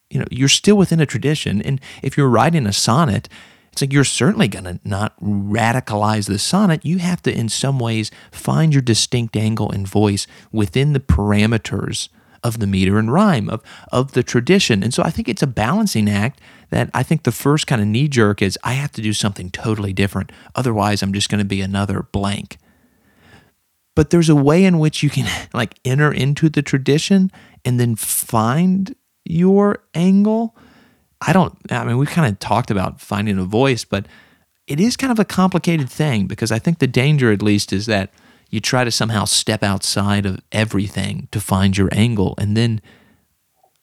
you 0.10 0.20
know 0.20 0.26
you're 0.32 0.50
still 0.50 0.76
within 0.76 1.00
a 1.00 1.06
tradition. 1.06 1.62
And 1.62 1.80
if 2.02 2.18
you're 2.18 2.28
writing 2.28 2.66
a 2.66 2.74
sonnet 2.74 3.30
it's 3.72 3.84
like 3.84 3.94
you're 3.94 4.04
certainly 4.04 4.48
going 4.48 4.64
to 4.64 4.80
not 4.84 5.16
radicalize 5.22 6.28
the 6.28 6.40
sonnet. 6.40 6.84
You 6.84 6.98
have 6.98 7.22
to 7.22 7.32
in 7.32 7.50
some 7.50 7.78
ways 7.78 8.10
find 8.32 8.74
your 8.74 8.82
distinct 8.82 9.38
angle 9.38 9.70
and 9.70 9.88
voice 9.88 10.26
within 10.52 10.94
the 10.94 11.00
parameters 11.00 12.10
of 12.44 12.60
the 12.60 12.68
meter 12.68 12.98
and 12.98 13.12
rhyme 13.12 13.50
of 13.50 13.62
of 13.92 14.14
the 14.14 14.24
tradition. 14.24 14.84
And 14.84 14.94
so 14.94 15.04
i 15.04 15.10
think 15.10 15.28
it's 15.28 15.44
a 15.44 15.48
balancing 15.48 16.10
act 16.10 16.42
that 16.70 16.90
i 16.94 17.04
think 17.04 17.24
the 17.24 17.32
first 17.32 17.68
kind 17.68 17.82
of 17.82 17.88
knee 17.88 18.08
jerk 18.08 18.42
is 18.42 18.58
i 18.64 18.74
have 18.74 18.92
to 18.94 19.02
do 19.02 19.14
something 19.14 19.50
totally 19.50 19.94
different 19.94 20.32
otherwise 20.56 21.02
i'm 21.02 21.14
just 21.14 21.30
going 21.30 21.40
to 21.40 21.46
be 21.46 21.62
another 21.62 22.04
blank. 22.12 22.58
But 23.96 24.12
there's 24.12 24.30
a 24.30 24.36
way 24.36 24.64
in 24.64 24.80
which 24.80 25.04
you 25.04 25.10
can 25.10 25.28
like 25.54 25.76
enter 25.84 26.12
into 26.12 26.50
the 26.50 26.62
tradition 26.62 27.32
and 27.66 27.80
then 27.80 27.96
find 27.96 28.96
your 29.26 29.84
angle. 29.94 30.56
I 31.22 31.34
don't 31.34 31.58
i 31.72 31.84
mean 31.84 31.98
we 31.98 32.06
kind 32.06 32.32
of 32.32 32.40
talked 32.40 32.72
about 32.72 33.02
finding 33.02 33.38
a 33.38 33.44
voice 33.44 33.84
but 33.84 34.08
it 34.68 34.80
is 34.80 34.96
kind 34.96 35.12
of 35.12 35.20
a 35.20 35.26
complicated 35.26 35.90
thing 35.90 36.28
because 36.28 36.52
i 36.52 36.60
think 36.60 36.80
the 36.80 36.88
danger 36.88 37.32
at 37.32 37.42
least 37.42 37.74
is 37.74 37.88
that 37.88 38.12
you 38.50 38.60
try 38.60 38.84
to 38.84 38.92
somehow 38.92 39.26
step 39.26 39.64
outside 39.64 40.26
of 40.26 40.40
everything 40.52 41.28
to 41.32 41.40
find 41.40 41.78
your 41.78 41.90
angle 41.92 42.34
and 42.38 42.56
then 42.58 42.82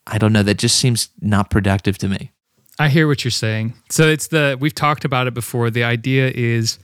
i 0.07 0.19
don't 0.19 0.33
know 0.33 0.43
that 0.43 0.59
just 0.59 0.77
seems 0.77 1.09
not 1.21 1.51
productive 1.51 1.99
to 1.99 2.09
me 2.09 2.31
I 2.79 2.89
hear 2.91 3.09
what 3.09 3.25
you're 3.25 3.31
saying. 3.31 3.73
So 3.91 4.07
it's 4.09 4.27
the 4.27 4.57
we've 4.61 4.75
talked 4.75 5.07
about 5.07 5.27
it 5.27 5.33
before. 5.33 5.71
The 5.71 5.85
idea 5.85 6.31
is 6.35 6.79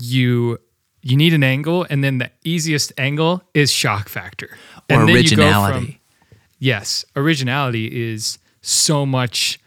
you 0.00 0.58
you 1.02 1.16
need 1.16 1.34
an 1.34 1.42
angle, 1.42 1.84
and 1.90 2.04
then 2.04 2.18
the 2.18 2.30
easiest 2.44 2.92
angle 2.98 3.42
is 3.52 3.72
shock 3.72 4.08
factor 4.08 4.48
or 4.88 5.00
and 5.00 5.08
then 5.08 5.16
you 5.16 5.36
go 5.36 5.42
originality 5.42 5.86
from- 5.86 5.96
yes, 6.60 7.04
originality 7.16 8.12
is 8.12 8.38
so 8.62 9.04
much 9.04 9.58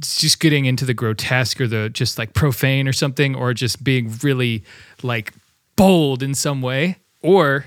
just 0.00 0.40
getting 0.40 0.64
into 0.64 0.86
the 0.86 0.94
grotesque 0.94 1.60
or 1.60 1.68
the 1.68 1.90
just 1.90 2.16
like 2.18 2.32
profane 2.32 2.88
or 2.88 2.92
something, 2.94 3.34
or 3.34 3.52
just 3.52 3.84
being 3.84 4.10
really 4.22 4.64
like 5.02 5.34
bold 5.76 6.22
in 6.22 6.34
some 6.34 6.62
way, 6.62 6.98
or 7.22 7.66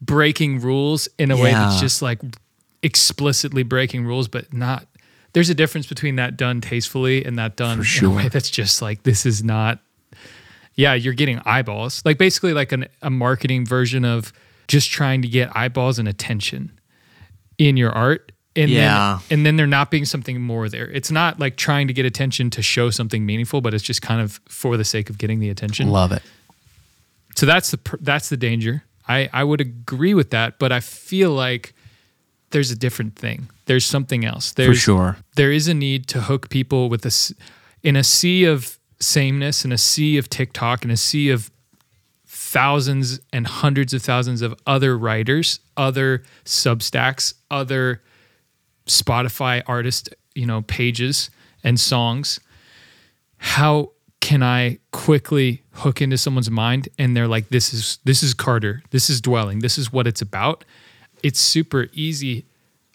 breaking 0.00 0.60
rules 0.60 1.08
in 1.18 1.30
a 1.30 1.36
way 1.36 1.52
that's 1.52 1.80
just 1.80 2.00
like 2.02 2.20
explicitly 2.82 3.62
breaking 3.62 4.04
rules, 4.04 4.28
but 4.28 4.52
not. 4.52 4.86
There's 5.32 5.50
a 5.50 5.54
difference 5.54 5.86
between 5.86 6.16
that 6.16 6.36
done 6.36 6.60
tastefully 6.60 7.24
and 7.24 7.38
that 7.38 7.56
done 7.56 7.84
in 7.98 8.04
a 8.04 8.10
way 8.10 8.28
that's 8.28 8.50
just 8.50 8.82
like 8.82 9.02
this 9.04 9.24
is 9.26 9.44
not. 9.44 9.78
Yeah, 10.74 10.94
you're 10.94 11.14
getting 11.14 11.40
eyeballs, 11.44 12.02
like 12.04 12.16
basically 12.18 12.52
like 12.52 12.72
an, 12.72 12.86
a 13.02 13.10
marketing 13.10 13.66
version 13.66 14.04
of 14.04 14.32
just 14.66 14.90
trying 14.90 15.20
to 15.22 15.28
get 15.28 15.54
eyeballs 15.56 15.98
and 15.98 16.08
attention 16.08 16.72
in 17.58 17.76
your 17.76 17.92
art. 17.92 18.32
And 18.56 18.70
Yeah. 18.70 19.20
then 19.28 19.38
and 19.38 19.46
then 19.46 19.56
there 19.56 19.66
not 19.66 19.90
being 19.90 20.04
something 20.04 20.40
more 20.40 20.68
there. 20.68 20.90
It's 20.90 21.10
not 21.10 21.38
like 21.38 21.56
trying 21.56 21.86
to 21.88 21.92
get 21.92 22.06
attention 22.06 22.50
to 22.50 22.62
show 22.62 22.90
something 22.90 23.24
meaningful, 23.24 23.60
but 23.60 23.74
it's 23.74 23.84
just 23.84 24.02
kind 24.02 24.20
of 24.20 24.40
for 24.48 24.76
the 24.76 24.84
sake 24.84 25.10
of 25.10 25.18
getting 25.18 25.38
the 25.38 25.50
attention. 25.50 25.88
love 25.90 26.10
it 26.12 26.22
So 27.40 27.46
that's 27.46 27.70
the 27.70 27.80
that's 28.02 28.28
the 28.28 28.36
danger. 28.36 28.84
I 29.08 29.30
I 29.32 29.44
would 29.44 29.62
agree 29.62 30.12
with 30.12 30.28
that, 30.28 30.58
but 30.58 30.72
I 30.72 30.80
feel 30.80 31.30
like 31.30 31.72
there's 32.50 32.70
a 32.70 32.76
different 32.76 33.16
thing. 33.16 33.48
There's 33.64 33.86
something 33.86 34.26
else. 34.26 34.52
There's, 34.52 34.68
for 34.68 34.74
sure 34.74 35.16
There 35.36 35.50
is 35.50 35.66
a 35.66 35.72
need 35.72 36.06
to 36.08 36.20
hook 36.20 36.50
people 36.50 36.90
with 36.90 37.06
a 37.06 37.34
in 37.82 37.96
a 37.96 38.04
sea 38.04 38.44
of 38.44 38.78
sameness, 39.00 39.64
and 39.64 39.72
a 39.72 39.78
sea 39.78 40.18
of 40.18 40.28
TikTok, 40.28 40.82
and 40.82 40.92
a 40.92 40.98
sea 40.98 41.30
of 41.30 41.50
thousands 42.26 43.20
and 43.32 43.46
hundreds 43.46 43.94
of 43.94 44.02
thousands 44.02 44.42
of 44.42 44.54
other 44.66 44.98
writers, 44.98 45.60
other 45.78 46.22
Substacks, 46.44 47.32
other 47.50 48.02
Spotify 48.84 49.62
artist, 49.66 50.14
you 50.34 50.44
know, 50.44 50.60
pages 50.60 51.30
and 51.64 51.80
songs. 51.80 52.38
How 53.38 53.92
can 54.20 54.42
I 54.42 54.78
quickly 54.92 55.62
hook 55.72 56.02
into 56.02 56.18
someone's 56.18 56.50
mind 56.50 56.88
and 56.98 57.16
they're 57.16 57.28
like, 57.28 57.48
this 57.48 57.72
is 57.72 57.98
this 58.04 58.22
is 58.22 58.34
Carter, 58.34 58.82
this 58.90 59.08
is 59.10 59.20
dwelling, 59.20 59.60
this 59.60 59.78
is 59.78 59.92
what 59.92 60.06
it's 60.06 60.22
about. 60.22 60.64
It's 61.22 61.40
super 61.40 61.88
easy. 61.92 62.44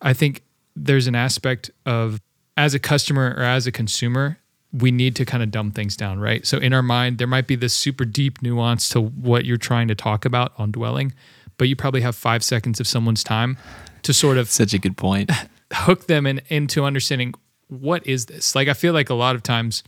I 0.02 0.14
think 0.14 0.44
there's 0.76 1.08
an 1.08 1.16
aspect 1.16 1.72
of 1.86 2.22
as 2.58 2.74
a 2.74 2.80
customer 2.80 3.34
or 3.38 3.44
as 3.44 3.68
a 3.68 3.72
consumer, 3.72 4.38
we 4.72 4.92
need 4.92 5.16
to 5.16 5.26
kind 5.26 5.42
of 5.42 5.52
dumb 5.52 5.72
things 5.72 5.96
down, 5.96 6.20
right? 6.20 6.46
So 6.46 6.58
in 6.58 6.74
our 6.74 6.82
mind, 6.82 7.18
there 7.18 7.28
might 7.28 7.48
be 7.48 7.56
this 7.56 7.74
super 7.74 8.06
deep 8.06 8.42
nuance 8.42 8.90
to 8.90 9.02
what 9.02 9.46
you're 9.46 9.58
trying 9.58 9.88
to 9.88 9.96
talk 9.96 10.26
about 10.26 10.54
on 10.58 10.72
dwelling, 10.72 11.14
but 11.58 11.68
you 11.68 11.76
probably 11.76 12.02
have 12.02 12.16
five 12.16 12.44
seconds 12.44 12.80
of 12.80 12.88
someone's 12.88 13.24
time 13.24 13.58
to 14.04 14.14
sort 14.14 14.38
of 14.38 14.50
such 14.50 14.74
a 14.74 14.78
good 14.78 14.98
point 14.98 15.32
hook 15.74 16.08
them 16.08 16.28
in, 16.28 16.42
into 16.50 16.84
understanding 16.84 17.34
what 17.68 18.06
is 18.06 18.28
this. 18.28 18.56
Like 18.56 18.68
I 18.68 18.74
feel 18.74 18.94
like 18.94 19.10
a 19.10 19.16
lot 19.16 19.36
of 19.36 19.44
times 19.44 19.84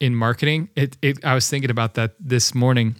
in 0.00 0.14
marketing, 0.14 0.68
it, 0.76 0.96
it 1.02 1.24
I 1.24 1.34
was 1.34 1.48
thinking 1.48 1.70
about 1.70 1.94
that 1.94 2.14
this 2.20 2.54
morning. 2.54 2.96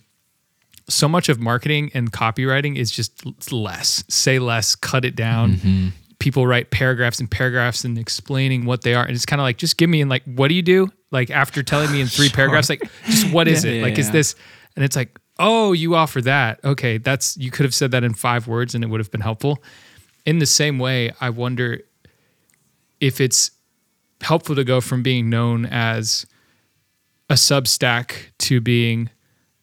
So 0.89 1.09
much 1.09 1.29
of 1.29 1.39
marketing 1.39 1.91
and 1.95 2.11
copywriting 2.13 2.77
is 2.77 2.91
just 2.91 3.53
less. 3.53 4.03
Say 4.09 4.39
less, 4.39 4.75
cut 4.75 5.05
it 5.05 5.15
down. 5.15 5.57
Mm-hmm. 5.57 5.89
People 6.19 6.47
write 6.47 6.71
paragraphs 6.71 7.21
and 7.21 7.31
paragraphs 7.31 7.85
and 7.85 7.99
explaining 7.99 8.65
what 8.65 8.83
they 8.83 8.95
are. 8.95 9.05
And 9.05 9.15
it's 9.15 9.27
kind 9.27 9.41
of 9.41 9.45
like, 9.45 9.59
just 9.59 9.77
give 9.77 9.89
me 9.91 10.01
in 10.01 10.09
like, 10.09 10.23
what 10.25 10.49
do 10.49 10.55
you 10.55 10.63
do? 10.63 10.89
Like 11.11 11.31
after 11.31 11.63
telling 11.63 11.93
me 11.93 12.01
in 12.01 12.07
three 12.09 12.29
paragraphs, 12.35 12.69
like 12.71 12.83
just 13.05 13.33
what 13.33 13.47
is 13.49 13.65
Yeah, 13.65 13.71
it? 13.71 13.77
yeah, 13.77 13.83
like, 13.83 13.99
is 13.99 14.11
this? 14.11 14.35
And 14.77 14.85
it's 14.85 14.97
like, 14.97 15.19
oh, 15.39 15.73
you 15.73 15.95
offer 15.95 16.21
that. 16.23 16.59
Okay, 16.65 16.99
that's 16.99 17.37
you 17.37 17.51
could 17.51 17.65
have 17.65 17.75
said 17.75 17.91
that 17.93 18.03
in 18.03 18.15
five 18.15 18.49
words 18.49 18.75
and 18.75 18.83
it 18.83 18.87
would 18.89 18.99
have 19.01 19.11
been 19.11 19.21
helpful. 19.21 19.63
In 20.25 20.39
the 20.39 20.47
same 20.47 20.79
way, 20.79 21.13
I 21.21 21.31
wonder 21.31 21.81
if 23.01 23.21
it's 23.21 23.51
helpful 24.23 24.57
to 24.57 24.65
go 24.65 24.81
from 24.81 25.03
being 25.03 25.29
known 25.31 25.65
as 25.67 26.27
a 27.29 27.35
Substack 27.35 28.13
to 28.39 28.61
being 28.61 29.11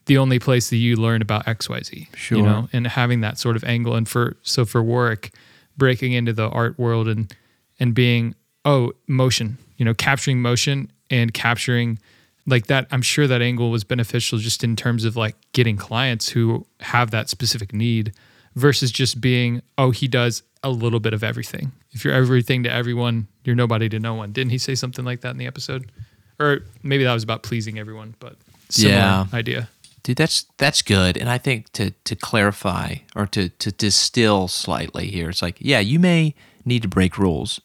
the 0.05 0.17
only 0.17 0.39
place 0.39 0.69
that 0.69 0.77
you 0.77 0.95
learn 0.95 1.21
about 1.21 1.45
XYZ. 1.45 2.15
Sure. 2.15 2.37
You 2.37 2.43
know, 2.43 2.69
and 2.71 2.85
having 2.87 3.21
that 3.21 3.37
sort 3.37 3.55
of 3.55 3.63
angle. 3.63 3.95
And 3.95 4.07
for 4.07 4.37
so 4.43 4.65
for 4.65 4.83
Warwick, 4.83 5.33
breaking 5.77 6.13
into 6.13 6.33
the 6.33 6.49
art 6.49 6.77
world 6.77 7.07
and 7.07 7.33
and 7.79 7.93
being, 7.93 8.35
oh, 8.63 8.93
motion, 9.07 9.57
you 9.77 9.85
know, 9.85 9.93
capturing 9.93 10.41
motion 10.41 10.91
and 11.09 11.33
capturing 11.33 11.99
like 12.47 12.67
that, 12.67 12.87
I'm 12.91 13.01
sure 13.01 13.27
that 13.27 13.41
angle 13.41 13.71
was 13.71 13.83
beneficial 13.83 14.37
just 14.37 14.63
in 14.63 14.75
terms 14.75 15.03
of 15.03 15.15
like 15.15 15.35
getting 15.51 15.77
clients 15.77 16.29
who 16.29 16.65
have 16.79 17.11
that 17.11 17.27
specific 17.29 17.73
need 17.73 18.13
versus 18.55 18.91
just 18.91 19.19
being, 19.19 19.61
oh, 19.77 19.91
he 19.91 20.07
does 20.07 20.43
a 20.63 20.69
little 20.69 20.99
bit 20.99 21.13
of 21.13 21.23
everything. 21.23 21.71
If 21.91 22.05
you're 22.05 22.13
everything 22.13 22.63
to 22.63 22.71
everyone, 22.71 23.27
you're 23.43 23.55
nobody 23.55 23.89
to 23.89 23.99
no 23.99 24.13
one. 24.13 24.31
Didn't 24.31 24.51
he 24.51 24.57
say 24.57 24.75
something 24.75 25.03
like 25.03 25.21
that 25.21 25.31
in 25.31 25.37
the 25.37 25.47
episode? 25.47 25.91
Or 26.39 26.59
maybe 26.83 27.03
that 27.03 27.13
was 27.13 27.23
about 27.23 27.43
pleasing 27.43 27.79
everyone, 27.79 28.15
but 28.19 28.35
similar 28.69 28.95
Yeah. 28.95 29.25
idea. 29.33 29.69
Dude, 30.03 30.17
that's 30.17 30.45
that's 30.57 30.81
good. 30.81 31.17
And 31.17 31.29
I 31.29 31.37
think 31.39 31.71
to 31.73 31.91
to 32.03 32.15
clarify 32.15 32.95
or 33.15 33.25
to 33.27 33.49
to 33.49 33.71
distill 33.71 34.47
slightly 34.47 35.07
here, 35.09 35.29
it's 35.29 35.41
like, 35.41 35.57
yeah, 35.59 35.79
you 35.79 35.99
may 35.99 36.35
need 36.63 36.81
to 36.83 36.87
break 36.87 37.17
rules. 37.17 37.59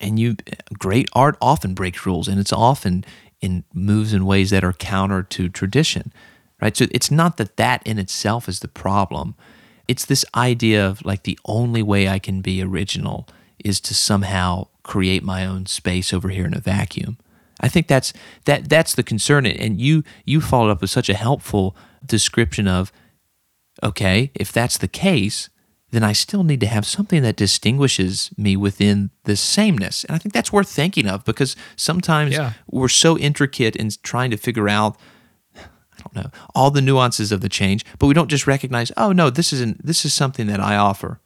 And 0.00 0.18
you 0.18 0.36
great 0.78 1.08
art 1.12 1.36
often 1.40 1.74
breaks 1.74 2.06
rules 2.06 2.28
and 2.28 2.38
it's 2.40 2.52
often 2.52 3.04
in 3.40 3.64
moves 3.74 4.12
in 4.14 4.24
ways 4.24 4.50
that 4.50 4.64
are 4.64 4.72
counter 4.72 5.22
to 5.22 5.48
tradition. 5.48 6.12
Right? 6.62 6.76
So 6.76 6.86
it's 6.90 7.10
not 7.10 7.36
that 7.36 7.56
that 7.58 7.82
in 7.86 7.98
itself 7.98 8.48
is 8.48 8.60
the 8.60 8.68
problem. 8.68 9.34
It's 9.86 10.06
this 10.06 10.24
idea 10.34 10.86
of 10.86 11.04
like 11.04 11.24
the 11.24 11.38
only 11.44 11.82
way 11.82 12.08
I 12.08 12.18
can 12.18 12.40
be 12.40 12.62
original 12.62 13.28
is 13.62 13.80
to 13.80 13.94
somehow 13.94 14.68
create 14.82 15.22
my 15.22 15.44
own 15.44 15.66
space 15.66 16.14
over 16.14 16.30
here 16.30 16.46
in 16.46 16.54
a 16.54 16.60
vacuum. 16.60 17.18
I 17.60 17.68
think 17.68 17.86
that's 17.86 18.12
that 18.44 18.68
that's 18.68 18.94
the 18.94 19.02
concern, 19.02 19.46
and 19.46 19.80
you 19.80 20.02
you 20.24 20.40
followed 20.40 20.70
up 20.70 20.80
with 20.80 20.90
such 20.90 21.08
a 21.08 21.14
helpful 21.14 21.76
description 22.04 22.66
of, 22.68 22.92
okay, 23.82 24.30
if 24.34 24.52
that's 24.52 24.78
the 24.78 24.88
case, 24.88 25.48
then 25.90 26.02
I 26.02 26.12
still 26.12 26.42
need 26.44 26.60
to 26.60 26.66
have 26.66 26.84
something 26.86 27.22
that 27.22 27.36
distinguishes 27.36 28.30
me 28.36 28.56
within 28.56 29.10
the 29.24 29.36
sameness, 29.36 30.04
and 30.04 30.14
I 30.14 30.18
think 30.18 30.32
that's 30.32 30.52
worth 30.52 30.68
thinking 30.68 31.06
of 31.06 31.24
because 31.24 31.54
sometimes 31.76 32.32
Yeah. 32.34 32.52
we're 32.70 32.88
so 32.88 33.16
intricate 33.18 33.76
in 33.76 33.90
trying 34.02 34.30
to 34.32 34.36
figure 34.36 34.68
out. 34.68 34.96
I 35.56 36.00
don't 36.12 36.24
know 36.24 36.30
all 36.56 36.72
the 36.72 36.82
nuances 36.82 37.30
of 37.30 37.40
the 37.40 37.48
change, 37.48 37.84
but 38.00 38.08
we 38.08 38.14
don't 38.14 38.28
just 38.28 38.48
recognize. 38.48 38.90
Oh 38.96 39.12
no, 39.12 39.30
this 39.30 39.52
isn't. 39.52 39.86
This 39.86 40.04
is 40.04 40.12
something 40.12 40.48
that 40.48 40.58
I 40.60 40.76
offer. 40.76 41.20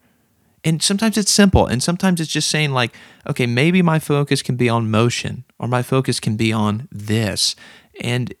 And 0.63 0.83
sometimes 0.83 1.17
it's 1.17 1.31
simple, 1.31 1.65
and 1.65 1.81
sometimes 1.81 2.19
it's 2.19 2.31
just 2.31 2.49
saying, 2.49 2.71
like, 2.71 2.93
okay, 3.27 3.45
maybe 3.45 3.81
my 3.81 3.99
focus 3.99 4.41
can 4.41 4.55
be 4.55 4.67
on 4.67 4.91
motion, 4.91 5.45
or 5.57 5.67
my 5.67 5.81
focus 5.81 6.19
can 6.19 6.35
be 6.35 6.51
on 6.51 6.87
this. 6.91 7.55
And 8.01 8.33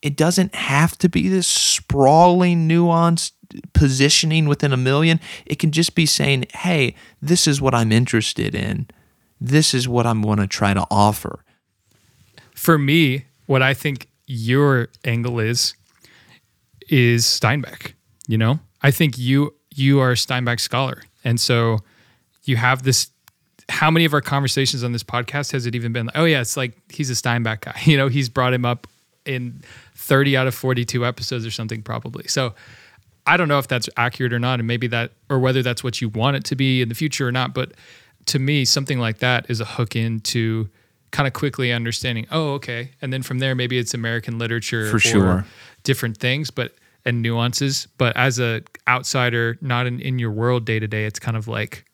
it 0.00 0.16
doesn't 0.16 0.54
have 0.54 0.96
to 0.98 1.08
be 1.08 1.28
this 1.28 1.46
sprawling, 1.46 2.68
nuanced 2.68 3.32
positioning 3.72 4.46
within 4.46 4.72
a 4.72 4.76
million. 4.76 5.20
It 5.46 5.58
can 5.58 5.70
just 5.70 5.94
be 5.94 6.06
saying, 6.06 6.46
hey, 6.54 6.94
this 7.20 7.46
is 7.46 7.60
what 7.60 7.74
I'm 7.74 7.92
interested 7.92 8.54
in. 8.54 8.88
This 9.40 9.74
is 9.74 9.88
what 9.88 10.06
I'm 10.06 10.22
going 10.22 10.38
to 10.38 10.46
try 10.46 10.74
to 10.74 10.86
offer. 10.90 11.44
For 12.54 12.78
me, 12.78 13.26
what 13.46 13.62
I 13.62 13.74
think 13.74 14.08
your 14.26 14.88
angle 15.04 15.38
is 15.38 15.74
is 16.88 17.24
Steinbeck. 17.24 17.94
You 18.26 18.38
know, 18.38 18.60
I 18.82 18.90
think 18.90 19.18
you 19.18 19.54
you 19.74 20.00
are 20.00 20.12
a 20.12 20.14
Steinbeck 20.16 20.60
scholar, 20.60 21.02
and 21.24 21.40
so 21.40 21.78
you 22.44 22.56
have 22.56 22.82
this. 22.82 23.08
How 23.70 23.90
many 23.90 24.04
of 24.04 24.12
our 24.12 24.20
conversations 24.20 24.84
on 24.84 24.92
this 24.92 25.02
podcast 25.02 25.52
has 25.52 25.64
it 25.64 25.74
even 25.74 25.92
been? 25.92 26.06
Like, 26.06 26.18
oh 26.18 26.24
yeah, 26.24 26.40
it's 26.42 26.56
like 26.56 26.74
he's 26.92 27.10
a 27.10 27.14
Steinbeck 27.14 27.60
guy. 27.62 27.80
You 27.84 27.96
know, 27.96 28.08
he's 28.08 28.28
brought 28.28 28.52
him 28.52 28.64
up 28.64 28.86
in 29.24 29.62
thirty 29.94 30.36
out 30.36 30.46
of 30.46 30.54
forty-two 30.54 31.04
episodes 31.06 31.46
or 31.46 31.50
something, 31.50 31.82
probably. 31.82 32.28
So 32.28 32.54
I 33.26 33.36
don't 33.38 33.48
know 33.48 33.58
if 33.58 33.66
that's 33.68 33.88
accurate 33.96 34.34
or 34.34 34.38
not, 34.38 34.60
and 34.60 34.68
maybe 34.68 34.86
that, 34.88 35.12
or 35.30 35.38
whether 35.38 35.62
that's 35.62 35.82
what 35.82 36.02
you 36.02 36.10
want 36.10 36.36
it 36.36 36.44
to 36.44 36.56
be 36.56 36.82
in 36.82 36.90
the 36.90 36.94
future 36.94 37.26
or 37.26 37.32
not. 37.32 37.54
But 37.54 37.72
to 38.26 38.38
me, 38.38 38.66
something 38.66 38.98
like 38.98 39.18
that 39.18 39.46
is 39.48 39.60
a 39.60 39.64
hook 39.64 39.96
into 39.96 40.68
kind 41.10 41.26
of 41.26 41.32
quickly 41.32 41.72
understanding. 41.72 42.26
Oh, 42.30 42.52
okay, 42.54 42.90
and 43.00 43.12
then 43.14 43.22
from 43.22 43.38
there, 43.38 43.54
maybe 43.54 43.78
it's 43.78 43.94
American 43.94 44.38
literature 44.38 44.90
For 44.90 44.96
or 44.96 45.00
sure. 45.00 45.46
different 45.84 46.18
things, 46.18 46.50
but 46.50 46.74
and 47.04 47.22
nuances. 47.22 47.88
But 47.98 48.16
as 48.16 48.38
a 48.38 48.62
outsider, 48.88 49.58
not 49.60 49.86
in, 49.86 50.00
in 50.00 50.18
your 50.18 50.30
world 50.30 50.64
day 50.64 50.78
to 50.78 50.86
day, 50.86 51.04
it's 51.04 51.18
kind 51.18 51.36
of 51.36 51.48
like 51.48 51.84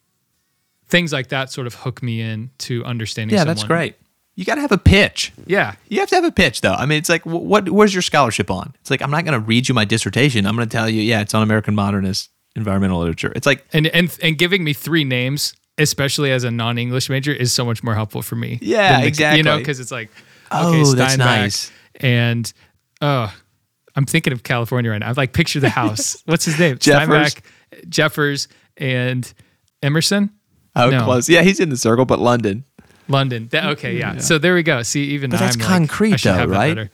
things 0.89 1.13
like 1.13 1.29
that 1.29 1.51
sort 1.51 1.67
of 1.67 1.75
hook 1.75 2.03
me 2.03 2.21
in 2.21 2.51
to 2.59 2.85
understanding. 2.85 3.35
Yeah, 3.35 3.41
someone. 3.43 3.55
that's 3.57 3.67
great. 3.67 3.97
You 4.37 4.45
got 4.45 4.55
to 4.55 4.61
have 4.63 4.73
a 4.73 4.79
pitch. 4.79 5.33
Yeah, 5.47 5.75
You 5.89 6.01
have 6.01 6.09
to 6.11 6.15
have 6.15 6.25
a 6.25 6.33
pitch, 6.33 6.63
though. 6.63 6.73
I 6.73 6.87
mean, 6.87 6.99
it's 6.99 7.09
like, 7.11 7.27
what? 7.27 7.69
Where's 7.69 7.93
your 7.93 8.01
scholarship 8.03 8.51
on? 8.51 8.73
It's 8.81 8.91
like 8.91 9.03
I'm 9.03 9.11
not 9.11 9.25
going 9.25 9.39
to 9.39 9.45
read 9.45 9.69
you 9.69 9.75
my 9.75 9.85
dissertation. 9.85 10.47
I'm 10.47 10.57
going 10.57 10.67
to 10.69 10.73
tell 10.75 10.89
you, 10.89 11.03
yeah, 11.03 11.21
it's 11.21 11.35
on 11.35 11.43
American 11.43 11.75
modernist 11.75 12.31
environmental 12.57 13.01
literature. 13.01 13.33
It's 13.37 13.47
like, 13.47 13.67
and 13.73 13.87
and 13.89 14.17
and 14.23 14.39
giving 14.39 14.65
me 14.65 14.73
three 14.73 15.05
names, 15.05 15.55
especially 15.79 16.31
as 16.33 16.45
a 16.45 16.51
non-English 16.51 17.11
major, 17.11 17.33
is 17.33 17.53
so 17.53 17.65
much 17.67 17.83
more 17.83 17.95
helpful 17.95 18.23
for 18.23 18.37
me. 18.37 18.59
Yeah, 18.63 19.09
the- 19.11 19.37
You 19.37 19.43
know, 19.43 19.59
because 19.59 19.79
it's 19.79 19.91
like, 19.93 20.11
Oh, 20.51 20.71
okay, 20.81 20.95
that's 20.97 21.17
nice. 21.19 21.71
and 21.97 22.51
oh, 23.03 23.35
I'm 23.97 24.07
thinking 24.07 24.33
of 24.33 24.43
California 24.43 24.91
right 24.91 24.99
now. 24.99 25.09
I 25.09 25.13
like 25.13 25.33
picture 25.33 25.61
the 25.61 25.69
house. 25.71 26.23
What's 26.27 26.45
his 26.45 26.59
name? 26.59 26.79
Jeffers. 26.79 27.35
Jeffers, 27.89 28.49
and 28.77 29.33
Emerson. 29.83 30.31
oh, 30.77 30.91
No. 30.91 31.05
close. 31.05 31.29
Yeah, 31.29 31.43
he's 31.43 31.61
in 31.61 31.69
the 31.69 31.77
circle, 31.77 32.05
but 32.05 32.19
London. 32.19 32.65
London. 33.09 33.49
That, 33.49 33.65
okay, 33.71 33.99
yeah. 33.99 34.19
So 34.19 34.39
there 34.39 34.55
we 34.55 34.63
go. 34.63 34.83
See, 34.83 35.05
even 35.05 35.31
But 35.31 35.41
that's 35.41 35.57
I'm 35.57 35.63
concrete 35.63 36.21
should 36.21 36.35
though, 36.35 36.47
right? 36.47 36.89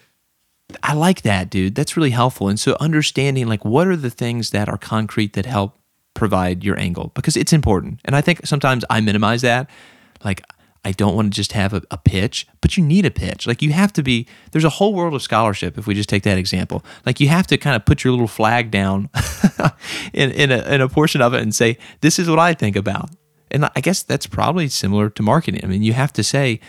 I 0.82 0.94
like 0.94 1.22
that, 1.22 1.50
dude. 1.50 1.74
That's 1.74 1.96
really 1.96 2.11
helpful. 2.11 2.48
And 2.48 2.59
so 2.59 2.76
understanding 2.80 3.46
like 3.46 3.64
what 3.64 3.87
are 3.87 3.96
the 3.96 4.11
things 4.11 4.50
that 4.50 4.68
are 4.68 4.78
concrete 4.78 5.35
that 5.35 5.46
help 5.46 5.78
provide 6.14 6.64
your 6.64 6.78
angle 6.78 7.12
because 7.14 7.37
it's 7.37 7.52
important. 7.52 8.00
And 8.04 8.16
I 8.16 8.20
think 8.20 8.46
sometimes 8.46 8.85
I 8.90 9.00
minimize 9.00 9.42
that. 9.42 9.68
Like 10.24 10.42
I 10.87 10.92
don't 10.92 11.16
want 11.16 11.33
to 11.33 11.37
just 11.37 11.51
have 11.51 11.72
a, 11.72 11.83
a 11.90 11.99
pitch, 11.99 12.46
but 12.61 12.77
you 12.77 12.85
need 12.85 13.05
a 13.05 13.11
pitch. 13.11 13.44
Like 13.44 13.61
you 13.61 13.72
have 13.72 13.92
to 13.94 14.05
be 14.05 14.29
there's 14.53 14.62
a 14.62 14.68
whole 14.70 14.94
world 14.94 15.14
of 15.14 15.22
scholarship 15.22 15.77
if 15.77 15.88
we 15.88 15.94
just 15.94 16.09
take 16.09 16.22
that 16.22 16.38
example. 16.38 16.85
Like 17.05 17.18
you 17.18 17.27
have 17.27 17.49
to 17.49 17.59
kind 17.59 17.75
of 17.75 17.85
put 17.85 18.05
your 18.05 18.12
little 18.12 18.29
flag 18.29 18.70
down 18.70 19.11
in, 20.12 20.31
in, 20.31 20.53
a, 20.53 20.62
in 20.72 20.81
a 20.81 20.88
portion 20.88 21.20
of 21.20 21.35
it 21.35 21.42
and 21.42 21.53
say, 21.53 21.77
this 22.03 22.20
is 22.20 22.31
what 22.31 22.38
I 22.38 22.55
think 22.55 22.77
about. 22.77 23.11
And 23.51 23.68
I 23.75 23.81
guess 23.81 24.05
that's 24.05 24.29
probably 24.29 24.68
similar 24.68 25.11
to 25.11 25.22
marketing. 25.25 25.61
I 25.64 25.66
mean, 25.66 25.83
you 25.83 25.92
have 25.92 26.12
to 26.12 26.22
say, 26.22 26.61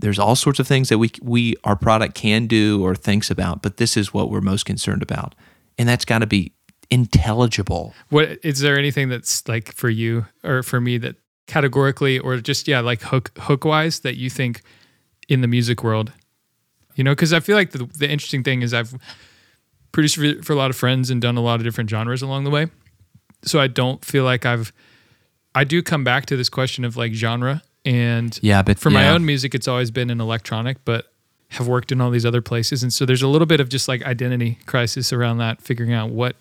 there's 0.00 0.18
all 0.18 0.34
sorts 0.34 0.58
of 0.58 0.66
things 0.66 0.88
that 0.88 0.98
we 0.98 1.12
we 1.22 1.54
our 1.62 1.76
product 1.76 2.14
can 2.16 2.48
do 2.48 2.84
or 2.84 2.96
thinks 2.96 3.30
about, 3.30 3.62
but 3.62 3.76
this 3.76 3.96
is 3.96 4.12
what 4.12 4.30
we're 4.30 4.40
most 4.40 4.64
concerned 4.64 5.02
about, 5.02 5.36
and 5.78 5.88
that's 5.88 6.04
got 6.04 6.20
to 6.20 6.26
be 6.26 6.54
intelligible. 6.90 7.94
What 8.08 8.38
is 8.42 8.60
there 8.60 8.78
anything 8.78 9.10
that's 9.10 9.46
like 9.46 9.72
for 9.74 9.90
you 9.90 10.26
or 10.42 10.62
for 10.62 10.80
me 10.80 10.96
that 10.98 11.16
categorically 11.50 12.18
or 12.18 12.36
just 12.36 12.68
yeah 12.68 12.80
like 12.80 13.02
hook 13.02 13.32
hook 13.38 13.64
wise 13.64 14.00
that 14.00 14.16
you 14.16 14.30
think 14.30 14.62
in 15.28 15.40
the 15.40 15.48
music 15.48 15.82
world, 15.82 16.12
you 16.94 17.04
know? 17.04 17.12
Because 17.12 17.32
I 17.32 17.40
feel 17.40 17.56
like 17.56 17.72
the 17.72 17.84
the 17.98 18.08
interesting 18.08 18.44
thing 18.44 18.62
is 18.62 18.72
I've 18.72 18.94
produced 19.92 20.16
for, 20.16 20.42
for 20.42 20.52
a 20.52 20.56
lot 20.56 20.70
of 20.70 20.76
friends 20.76 21.10
and 21.10 21.20
done 21.20 21.36
a 21.36 21.40
lot 21.40 21.58
of 21.58 21.64
different 21.64 21.90
genres 21.90 22.22
along 22.22 22.44
the 22.44 22.50
way, 22.50 22.68
so 23.42 23.58
I 23.58 23.66
don't 23.66 24.04
feel 24.04 24.24
like 24.24 24.46
I've 24.46 24.72
I 25.54 25.64
do 25.64 25.82
come 25.82 26.04
back 26.04 26.26
to 26.26 26.36
this 26.36 26.48
question 26.48 26.84
of 26.84 26.96
like 26.96 27.12
genre 27.12 27.62
and 27.84 28.38
Yeah, 28.42 28.62
but 28.62 28.78
for 28.78 28.90
my 28.90 29.08
own 29.08 29.24
music 29.26 29.54
it's 29.54 29.66
always 29.66 29.90
been 29.90 30.08
in 30.08 30.20
electronic 30.20 30.84
but 30.84 31.12
have 31.54 31.66
worked 31.66 31.90
in 31.90 32.00
all 32.00 32.10
these 32.10 32.24
other 32.24 32.40
places. 32.40 32.84
And 32.84 32.92
so 32.92 33.04
there's 33.04 33.22
a 33.22 33.26
little 33.26 33.46
bit 33.46 33.58
of 33.58 33.68
just 33.68 33.88
like 33.88 34.04
identity 34.04 34.58
crisis 34.66 35.12
around 35.12 35.38
that 35.38 35.60
figuring 35.60 35.92
out 35.92 36.10
what 36.10 36.36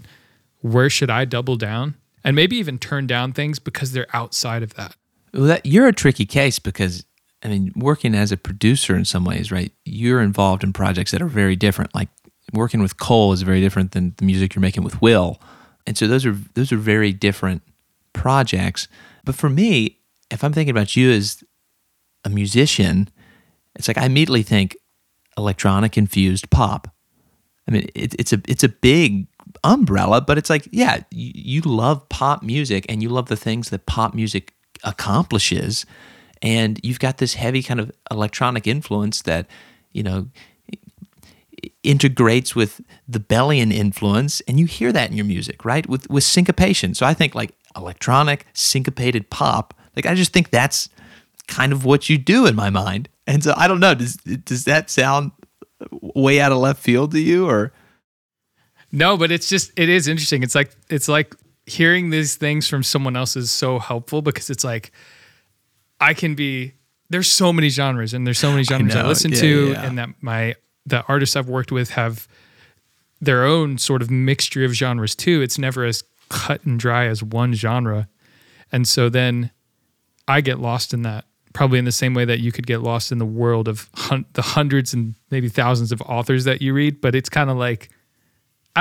where 0.62 0.89
should 0.89 1.10
i 1.10 1.26
double 1.26 1.56
down 1.56 1.95
and 2.24 2.36
maybe 2.36 2.58
even 2.58 2.78
turn 2.78 3.08
down 3.08 3.32
things 3.32 3.60
because 3.60 3.91
they're 3.91 4.13
outside 4.13 4.63
of 4.63 4.74
that 4.76 4.95
Well, 5.34 5.44
that 5.44 5.65
you're 5.65 5.88
a 5.88 5.94
tricky 5.94 6.26
case 6.26 6.60
because 6.60 7.06
I 7.44 7.48
mean, 7.48 7.72
working 7.76 8.15
as 8.15 8.32
a 8.32 8.38
producer 8.38 8.96
in 8.96 9.06
some 9.06 9.24
ways, 9.24 9.52
right? 9.52 9.72
You're 9.86 10.22
involved 10.22 10.63
in 10.63 10.74
projects 10.74 11.12
that 11.12 11.22
are 11.22 11.28
very 11.28 11.56
different. 11.56 11.96
Like 11.96 12.10
working 12.54 12.82
with 12.82 12.98
Cole 12.98 13.32
is 13.32 13.44
very 13.44 13.62
different 13.62 13.92
than 13.94 14.13
the 14.18 14.26
music 14.26 14.56
you're 14.56 14.62
making 14.62 14.84
with 14.84 15.02
Will, 15.02 15.39
and 15.88 15.98
so 15.98 16.08
those 16.08 16.26
are 16.26 16.36
those 16.54 16.72
are 16.72 16.78
very 16.78 17.13
different 17.13 17.62
projects. 18.13 18.88
But 19.24 19.36
for 19.36 19.50
me, 19.50 20.00
if 20.30 20.44
I'm 20.44 20.54
thinking 20.54 20.72
about 20.72 20.96
you 20.96 21.12
as 21.12 21.44
a 22.26 22.30
musician, 22.30 23.10
it's 23.76 23.88
like 23.88 23.98
I 23.98 24.06
immediately 24.06 24.44
think 24.44 24.76
electronic 25.38 25.98
infused 25.98 26.50
pop. 26.50 26.94
I 27.68 27.72
mean, 27.72 27.89
it, 27.96 28.15
it's 28.20 28.34
a 28.34 28.42
it's 28.48 28.63
a 28.63 28.70
big 28.70 29.28
umbrella, 29.63 30.22
but 30.22 30.38
it's 30.38 30.50
like, 30.50 30.68
yeah, 30.72 31.02
you, 31.12 31.32
you 31.34 31.62
love 31.62 32.08
pop 32.10 32.44
music 32.44 32.86
and 32.89 33.02
you 33.02 33.10
love 33.10 33.28
the 33.28 33.38
things 33.38 33.70
that 33.70 33.86
pop 33.86 34.13
music 34.13 34.54
accomplishes, 34.84 35.86
and 36.42 36.80
you've 36.84 37.00
got 37.00 37.18
this 37.18 37.34
heavy 37.34 37.63
kind 37.63 37.80
of 37.80 37.92
electronic 38.12 38.68
influence 38.68 39.22
that 39.24 39.48
you 39.92 40.04
know 40.04 40.28
integrates 41.84 42.56
with 42.56 42.82
the 43.08 43.20
Bellian 43.20 43.74
influence, 43.74 44.42
and 44.42 44.60
you 44.60 44.65
hear 44.65 44.92
that 44.92 45.10
in 45.10 45.18
your 45.18 45.26
music, 45.26 45.65
right? 45.65 45.88
With 45.88 46.10
with 46.10 46.24
syncopation. 46.24 46.94
So 46.94 47.06
I 47.06 47.13
think 47.13 47.36
like 47.36 47.56
electronic 47.76 48.46
syncopated 48.54 49.30
pop. 49.30 49.74
Like 49.96 50.06
I 50.06 50.15
just 50.15 50.34
think 50.34 50.50
that's 50.50 50.89
kind 51.48 51.74
of 51.74 51.84
what 51.86 52.10
you 52.10 52.18
do 52.18 52.46
in 52.46 52.56
my 52.56 52.70
mind. 52.70 53.10
And 53.28 53.44
so 53.44 53.54
I 53.58 53.68
don't 53.68 53.80
know. 53.80 53.94
Does 53.94 54.15
does 54.15 54.65
that 54.65 54.89
sound 54.89 55.32
way 55.92 56.39
out 56.39 56.52
of 56.52 56.58
left 56.60 56.82
field 56.82 57.12
to 57.12 57.20
you, 57.20 57.48
or 57.48 57.72
No, 58.92 59.18
but 59.18 59.32
it's 59.32 59.50
just 59.50 59.72
it 59.78 59.89
is 59.89 60.08
interesting. 60.08 60.44
It's 60.44 60.56
like 60.56 60.72
it's 60.89 61.08
like 61.08 61.36
hearing 61.69 62.10
these 62.10 62.36
things 62.36 62.67
from 62.67 62.84
someone 62.84 63.15
else 63.15 63.36
is 63.36 63.51
so 63.51 63.79
helpful 63.79 64.21
because 64.21 64.49
it's 64.49 64.63
like 64.63 64.91
I 65.99 66.13
can 66.13 66.36
be 66.36 66.73
there's 67.10 67.32
so 67.32 67.51
many 67.53 67.69
genres 67.69 68.13
and 68.13 68.25
there's 68.25 68.39
so 68.39 68.51
many 68.51 68.63
genres 68.63 68.95
I, 68.95 69.01
know. 69.01 69.08
listen 69.08 69.32
Yeah, 69.32 69.39
to 69.41 69.69
yeah. 69.71 69.86
and 69.86 69.97
that 69.97 70.10
my 70.21 70.55
the 70.86 71.03
artists 71.08 71.36
I've 71.36 71.49
worked 71.49 71.71
with 71.71 71.91
have 71.91 72.27
their 73.21 73.43
own 73.45 73.77
sort 73.77 74.01
of 74.01 74.10
mixture 74.10 74.63
of 74.63 74.73
genres 74.73 75.15
too. 75.15 75.41
It's 75.41 75.58
never 75.58 75.84
as 75.86 76.03
cut 76.29 76.63
and 76.65 76.79
dry 76.79 77.05
as 77.08 77.21
one 77.21 77.53
genre. 77.53 78.08
And 78.71 78.88
so 78.88 79.10
then 79.10 79.51
I 80.27 80.41
get 80.41 80.60
lost 80.60 80.93
in 80.93 81.01
that, 81.03 81.25
probably 81.53 81.79
in 81.79 81.86
the 81.86 81.91
same 81.91 82.13
way 82.13 82.23
that 82.25 82.39
you 82.39 82.51
could 82.51 82.65
get 82.67 82.82
lost 82.82 83.12
in 83.12 83.17
the 83.17 83.25
world 83.25 83.67
of 83.67 83.89
hun- 83.95 84.25
the 84.34 84.41
hundreds 84.41 84.93
and 84.93 85.15
maybe 85.32 85.49
thousands 85.49 85.91
of 85.91 86.01
authors 86.03 86.45
that 86.45 86.62
you 86.62 86.73
read. 86.73 87.01
But 87.01 87.13
it's 87.15 87.29
kind 87.29 87.49
of 87.49 87.58
like 87.58 87.89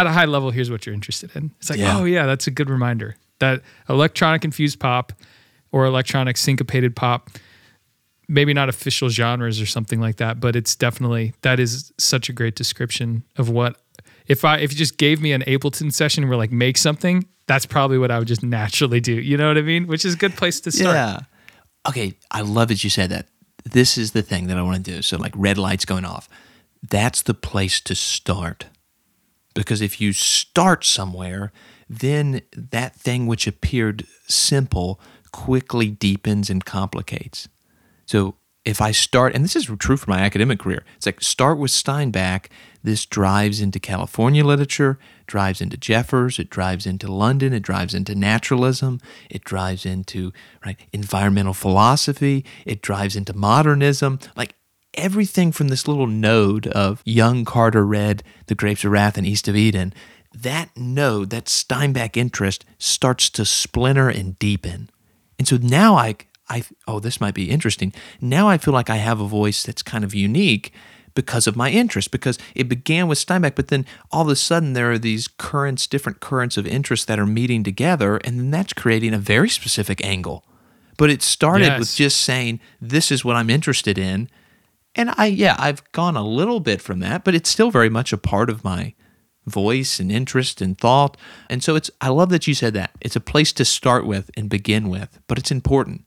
at 0.00 0.06
a 0.06 0.10
high 0.12 0.24
level, 0.26 0.50
here's 0.50 0.70
what 0.70 0.86
you're 0.86 0.94
interested 0.94 1.34
in. 1.36 1.50
It's 1.58 1.70
like, 1.70 1.78
Yeah. 1.78 1.98
oh, 1.98 2.04
yeah, 2.04 2.26
that's 2.26 2.46
a 2.46 2.50
good 2.50 2.70
reminder 2.70 3.16
that 3.40 3.62
electronic 3.88 4.44
infused 4.44 4.80
pop 4.80 5.12
or 5.72 5.84
electronic 5.84 6.36
syncopated 6.36 6.96
pop, 6.96 7.30
maybe 8.28 8.52
not 8.52 8.68
official 8.68 9.08
genres 9.08 9.60
or 9.60 9.66
something 9.66 10.00
like 10.00 10.16
that, 10.16 10.40
but 10.40 10.56
it's 10.56 10.74
definitely, 10.74 11.34
that 11.42 11.60
is 11.60 11.92
such 11.98 12.28
a 12.28 12.32
great 12.32 12.54
description 12.54 13.22
of 13.36 13.48
what. 13.48 13.76
If 14.26 14.44
I 14.44 14.58
if 14.58 14.72
you 14.72 14.76
just 14.78 14.98
gave 14.98 15.22
me 15.22 15.32
an 15.32 15.40
Ableton 15.42 15.90
session 15.92 16.28
where 16.28 16.36
like 16.36 16.52
make 16.52 16.76
something, 16.76 17.26
that's 17.46 17.64
probably 17.64 17.96
what 17.96 18.10
I 18.10 18.18
would 18.18 18.28
just 18.28 18.42
naturally 18.42 19.00
do. 19.00 19.14
You 19.14 19.38
know 19.38 19.48
what 19.48 19.56
I 19.56 19.62
mean? 19.62 19.86
Which 19.86 20.04
is 20.04 20.14
a 20.14 20.16
good 20.18 20.36
place 20.36 20.60
to 20.60 20.70
start. 20.70 20.94
Yeah. 20.94 21.20
Okay, 21.88 22.12
I 22.30 22.42
love 22.42 22.68
that 22.68 22.84
you 22.84 22.90
said 22.90 23.08
that. 23.10 23.26
This 23.64 23.96
is 23.96 24.12
the 24.12 24.20
thing 24.22 24.48
that 24.48 24.58
I 24.58 24.62
want 24.62 24.84
to 24.84 24.90
do. 24.96 25.00
So, 25.00 25.16
like 25.16 25.32
red 25.34 25.56
lights 25.56 25.86
going 25.86 26.04
off, 26.04 26.28
that's 26.90 27.22
the 27.22 27.32
place 27.32 27.80
to 27.80 27.94
start. 27.94 28.66
Because 29.58 29.80
if 29.80 30.00
you 30.00 30.12
start 30.12 30.84
somewhere, 30.84 31.52
then 31.90 32.42
that 32.52 32.94
thing 32.94 33.26
which 33.26 33.48
appeared 33.48 34.06
simple 34.28 35.00
quickly 35.32 35.90
deepens 35.90 36.48
and 36.48 36.64
complicates. 36.64 37.48
So, 38.06 38.36
if 38.64 38.80
I 38.80 38.92
start, 38.92 39.34
and 39.34 39.42
this 39.42 39.56
is 39.56 39.64
true 39.78 39.96
for 39.96 40.10
my 40.10 40.20
academic 40.20 40.60
career, 40.60 40.84
it's 40.96 41.06
like 41.06 41.22
start 41.22 41.58
with 41.58 41.72
Steinbeck. 41.72 42.46
This 42.84 43.04
drives 43.04 43.60
into 43.60 43.80
California 43.80 44.44
literature, 44.44 44.98
drives 45.26 45.60
into 45.60 45.76
Jeffers, 45.76 46.38
it 46.38 46.50
drives 46.50 46.86
into 46.86 47.10
London, 47.10 47.52
it 47.52 47.62
drives 47.62 47.94
into 47.94 48.14
naturalism, 48.14 49.00
it 49.30 49.42
drives 49.42 49.84
into 49.84 50.32
right 50.64 50.78
environmental 50.92 51.54
philosophy, 51.54 52.44
it 52.64 52.82
drives 52.82 53.16
into 53.16 53.34
modernism. 53.34 54.20
Like 54.36 54.54
everything 54.98 55.52
from 55.52 55.68
this 55.68 55.88
little 55.88 56.06
node 56.06 56.66
of 56.66 57.00
young 57.04 57.44
Carter 57.44 57.86
read 57.86 58.22
The 58.46 58.54
Grapes 58.54 58.84
of 58.84 58.90
Wrath 58.90 59.16
and 59.16 59.26
East 59.26 59.48
of 59.48 59.56
Eden, 59.56 59.94
that 60.34 60.70
node, 60.76 61.30
that 61.30 61.46
Steinbeck 61.46 62.16
interest 62.16 62.64
starts 62.78 63.30
to 63.30 63.44
splinter 63.44 64.08
and 64.08 64.38
deepen. 64.38 64.90
And 65.38 65.48
so 65.48 65.56
now 65.56 65.94
I, 65.94 66.16
I, 66.50 66.64
oh, 66.86 67.00
this 67.00 67.20
might 67.20 67.34
be 67.34 67.50
interesting. 67.50 67.94
Now 68.20 68.48
I 68.48 68.58
feel 68.58 68.74
like 68.74 68.90
I 68.90 68.96
have 68.96 69.20
a 69.20 69.26
voice 69.26 69.62
that's 69.62 69.82
kind 69.82 70.04
of 70.04 70.14
unique 70.14 70.72
because 71.14 71.46
of 71.46 71.56
my 71.56 71.70
interest, 71.70 72.10
because 72.10 72.38
it 72.54 72.68
began 72.68 73.08
with 73.08 73.18
Steinbeck, 73.18 73.54
but 73.54 73.68
then 73.68 73.86
all 74.12 74.22
of 74.22 74.28
a 74.28 74.36
sudden 74.36 74.72
there 74.72 74.90
are 74.92 74.98
these 74.98 75.26
currents, 75.26 75.86
different 75.86 76.20
currents 76.20 76.56
of 76.56 76.66
interest 76.66 77.08
that 77.08 77.18
are 77.18 77.26
meeting 77.26 77.64
together, 77.64 78.18
and 78.18 78.38
then 78.38 78.50
that's 78.50 78.72
creating 78.72 79.14
a 79.14 79.18
very 79.18 79.48
specific 79.48 80.04
angle. 80.04 80.44
But 80.96 81.10
it 81.10 81.22
started 81.22 81.78
with 81.78 81.94
just 81.94 82.20
saying, 82.20 82.60
this 82.80 83.10
is 83.12 83.24
what 83.24 83.36
I'm 83.36 83.50
interested 83.50 83.98
in. 83.98 84.28
And 84.94 85.12
I, 85.16 85.26
yeah, 85.26 85.56
I've 85.58 85.90
gone 85.92 86.16
a 86.16 86.26
little 86.26 86.60
bit 86.60 86.80
from 86.80 87.00
that, 87.00 87.24
but 87.24 87.34
it's 87.34 87.50
still 87.50 87.70
very 87.70 87.88
much 87.88 88.12
a 88.12 88.18
part 88.18 88.50
of 88.50 88.64
my 88.64 88.94
voice 89.46 90.00
and 90.00 90.10
interest 90.10 90.60
and 90.60 90.76
thought. 90.76 91.16
And 91.48 91.62
so 91.62 91.76
it's, 91.76 91.90
I 92.00 92.08
love 92.08 92.30
that 92.30 92.46
you 92.46 92.54
said 92.54 92.74
that. 92.74 92.90
It's 93.00 93.16
a 93.16 93.20
place 93.20 93.52
to 93.54 93.64
start 93.64 94.06
with 94.06 94.30
and 94.36 94.48
begin 94.48 94.88
with, 94.88 95.20
but 95.26 95.38
it's 95.38 95.50
important. 95.50 96.04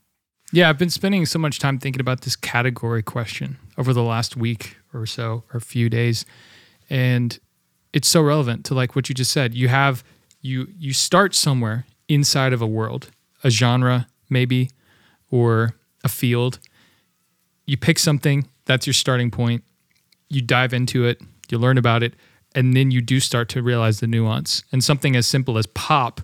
Yeah, 0.52 0.68
I've 0.68 0.78
been 0.78 0.90
spending 0.90 1.24
so 1.24 1.38
much 1.38 1.58
time 1.58 1.78
thinking 1.78 2.00
about 2.00 2.20
this 2.20 2.36
category 2.36 3.02
question 3.02 3.56
over 3.78 3.94
the 3.94 4.02
last 4.02 4.36
week 4.36 4.76
or 4.92 5.06
so, 5.06 5.44
or 5.52 5.56
a 5.56 5.62
few 5.62 5.88
days, 5.88 6.26
and 6.90 7.38
it's 7.94 8.06
so 8.06 8.20
relevant 8.20 8.66
to 8.66 8.74
like 8.74 8.94
what 8.94 9.08
you 9.08 9.14
just 9.14 9.32
said. 9.32 9.54
You 9.54 9.68
have 9.68 10.04
you 10.42 10.68
you 10.76 10.92
start 10.92 11.34
somewhere 11.34 11.86
inside 12.06 12.52
of 12.52 12.60
a 12.60 12.66
world, 12.66 13.10
a 13.42 13.48
genre 13.48 14.06
maybe, 14.28 14.70
or 15.30 15.74
a 16.04 16.08
field. 16.10 16.58
You 17.64 17.78
pick 17.78 17.98
something 17.98 18.46
that's 18.64 18.86
your 18.86 18.94
starting 18.94 19.30
point. 19.30 19.64
You 20.28 20.40
dive 20.42 20.72
into 20.72 21.04
it, 21.04 21.20
you 21.50 21.58
learn 21.58 21.78
about 21.78 22.02
it, 22.02 22.14
and 22.54 22.76
then 22.76 22.90
you 22.90 23.00
do 23.00 23.20
start 23.20 23.48
to 23.50 23.62
realize 23.62 24.00
the 24.00 24.06
nuance. 24.06 24.64
And 24.72 24.82
something 24.82 25.16
as 25.16 25.26
simple 25.26 25.58
as 25.58 25.66
pop 25.66 26.20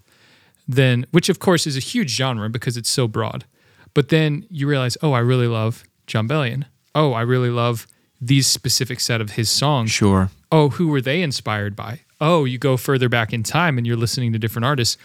then 0.68 1.06
which 1.10 1.30
of 1.30 1.38
course 1.38 1.66
is 1.66 1.76
a 1.76 1.80
huge 1.80 2.10
genre 2.10 2.50
because 2.50 2.76
it's 2.76 2.90
so 2.90 3.08
broad. 3.08 3.46
But 3.94 4.10
then 4.10 4.46
you 4.50 4.68
realize, 4.68 4.98
oh, 5.02 5.12
I 5.12 5.20
really 5.20 5.46
love 5.46 5.82
Jon 6.06 6.28
Bellion. 6.28 6.66
Oh, 6.94 7.14
I 7.14 7.22
really 7.22 7.48
love 7.48 7.86
these 8.20 8.46
specific 8.46 9.00
set 9.00 9.20
of 9.20 9.32
his 9.32 9.48
songs. 9.48 9.90
Sure. 9.90 10.30
Oh, 10.52 10.68
who 10.68 10.88
were 10.88 11.00
they 11.00 11.22
inspired 11.22 11.74
by? 11.74 12.00
Oh, 12.20 12.44
you 12.44 12.58
go 12.58 12.76
further 12.76 13.08
back 13.08 13.32
in 13.32 13.42
time 13.42 13.78
and 13.78 13.86
you're 13.86 13.96
listening 13.96 14.32
to 14.34 14.38
different 14.38 14.66
artists. 14.66 14.98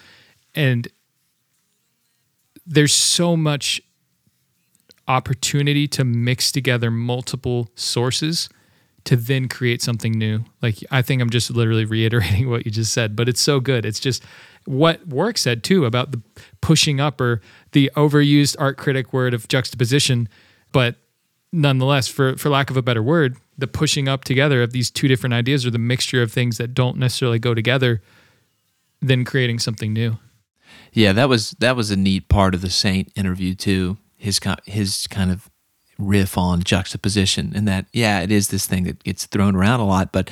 And 0.54 0.88
there's 2.66 2.94
so 2.94 3.38
much 3.38 3.82
opportunity 5.08 5.88
to 5.90 6.04
mix 6.04 6.52
together 6.52 6.90
multiple 6.90 7.70
sources 7.76 8.50
to 9.06 9.18
then 9.18 9.50
create 9.50 9.82
something 9.82 10.14
new. 10.14 10.46
Like 10.62 10.78
I 10.90 11.02
think 11.02 11.22
I'm 11.22 11.30
just 11.30 11.52
literally 11.52 11.86
reiterating 11.98 12.50
what 12.50 12.66
you 12.66 12.72
just 12.72 12.94
said, 12.94 13.16
but 13.16 13.28
it's 13.28 13.42
so 13.42 13.60
good. 13.60 13.86
It's 13.86 14.00
just 14.00 14.24
what 14.66 15.06
Warwick 15.06 15.38
said 15.38 15.64
too 15.64 15.86
about 15.86 16.12
the 16.12 16.22
pushing 16.62 17.00
up 17.00 17.20
or 17.20 17.42
the 17.74 17.92
overused 17.96 18.56
art 18.60 18.78
critic 18.78 19.12
word 19.12 19.34
of 19.34 19.48
juxtaposition, 19.48 20.30
but 20.72 20.96
nonetheless, 21.52 22.08
for 22.08 22.36
for 22.38 22.50
lack 22.50 22.70
of 22.70 22.78
a 22.78 22.82
better 22.82 23.04
word, 23.04 23.38
the 23.58 23.68
pushing 23.68 24.08
up 24.08 24.24
together 24.24 24.62
of 24.64 24.72
these 24.72 24.90
two 24.90 25.08
different 25.08 25.34
ideas 25.34 25.66
or 25.66 25.72
the 25.72 25.78
mixture 25.78 26.22
of 26.22 26.32
things 26.32 26.58
that 26.58 26.74
don't 26.74 26.98
necessarily 26.98 27.40
go 27.40 27.54
together, 27.54 28.02
then 29.02 29.26
creating 29.26 29.60
something 29.60 29.94
new. 29.94 30.18
Yeah, 30.92 31.14
that 31.14 31.30
was 31.30 31.52
that 31.60 31.76
was 31.76 31.92
a 31.92 31.96
neat 31.96 32.30
part 32.30 32.56
of 32.56 32.62
the 32.62 32.70
Saint 32.70 33.12
interview 33.16 33.54
too. 33.54 33.98
His 34.24 34.40
his 34.66 35.08
kind 35.08 35.32
of 35.32 35.50
riff 36.00 36.38
on 36.38 36.64
juxtaposition 36.64 37.52
and 37.56 37.68
that 37.68 37.86
yeah, 37.94 38.22
it 38.22 38.32
is 38.32 38.48
this 38.48 38.66
thing 38.66 38.84
that 38.86 39.04
gets 39.04 39.26
thrown 39.26 39.56
around 39.56 39.80
a 39.80 39.86
lot, 39.86 40.12
but 40.12 40.32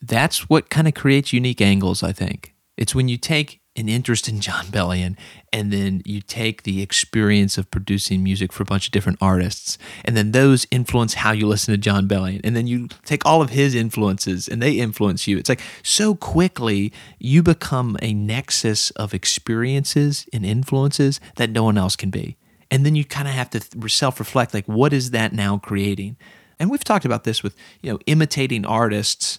that's 0.00 0.48
what 0.48 0.70
kind 0.70 0.86
of 0.86 0.94
creates 0.94 1.32
unique 1.32 1.60
angles, 1.60 2.02
I 2.02 2.12
think. 2.12 2.54
It's 2.76 2.94
when 2.94 3.08
you 3.08 3.16
take 3.16 3.60
an 3.76 3.88
interest 3.88 4.28
in 4.28 4.40
Jon 4.40 4.66
Bellion 4.66 5.16
and 5.52 5.72
then 5.72 6.02
you 6.04 6.20
take 6.20 6.62
the 6.62 6.82
experience 6.82 7.58
of 7.58 7.70
producing 7.70 8.22
music 8.22 8.52
for 8.52 8.62
a 8.62 8.66
bunch 8.66 8.86
of 8.86 8.92
different 8.92 9.18
artists 9.20 9.78
and 10.04 10.16
then 10.16 10.32
those 10.32 10.66
influence 10.70 11.14
how 11.14 11.32
you 11.32 11.46
listen 11.46 11.72
to 11.72 11.78
Jon 11.78 12.08
Bellion 12.08 12.40
and 12.44 12.56
then 12.56 12.66
you 12.66 12.88
take 13.04 13.24
all 13.26 13.42
of 13.42 13.50
his 13.50 13.74
influences 13.74 14.48
and 14.48 14.62
they 14.62 14.72
influence 14.72 15.26
you. 15.26 15.38
It's 15.38 15.48
like 15.48 15.62
so 15.82 16.14
quickly 16.14 16.92
you 17.18 17.42
become 17.42 17.96
a 18.02 18.14
nexus 18.14 18.90
of 18.92 19.14
experiences 19.14 20.26
and 20.32 20.44
influences 20.44 21.20
that 21.36 21.50
no 21.50 21.64
one 21.64 21.78
else 21.78 21.96
can 21.96 22.10
be. 22.10 22.36
And 22.70 22.84
then 22.84 22.94
you 22.94 23.04
kind 23.04 23.28
of 23.28 23.34
have 23.34 23.50
to 23.50 23.88
self 23.88 24.18
reflect 24.18 24.54
like, 24.54 24.66
what 24.66 24.92
is 24.92 25.10
that 25.12 25.32
now 25.32 25.58
creating? 25.58 26.16
And 26.58 26.70
we've 26.70 26.84
talked 26.84 27.04
about 27.04 27.24
this 27.24 27.42
with, 27.42 27.54
you 27.80 27.90
know, 27.90 27.98
imitating 28.06 28.66
artists. 28.66 29.38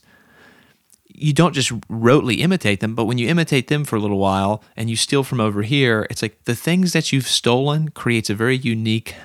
You 1.07 1.33
don't 1.33 1.53
just 1.53 1.69
rotely 1.89 2.39
imitate 2.39 2.79
them, 2.79 2.95
but 2.95 3.05
when 3.05 3.17
you 3.17 3.27
imitate 3.27 3.67
them 3.67 3.83
for 3.83 3.97
a 3.97 3.99
little 3.99 4.19
while 4.19 4.63
and 4.77 4.89
you 4.89 4.95
steal 4.95 5.23
from 5.23 5.41
over 5.41 5.63
here, 5.63 6.07
it's 6.09 6.21
like 6.21 6.45
the 6.45 6.55
things 6.55 6.93
that 6.93 7.11
you've 7.11 7.27
stolen 7.27 7.89
creates 7.89 8.29
a 8.29 8.35
very 8.35 8.55
unique 8.55 9.15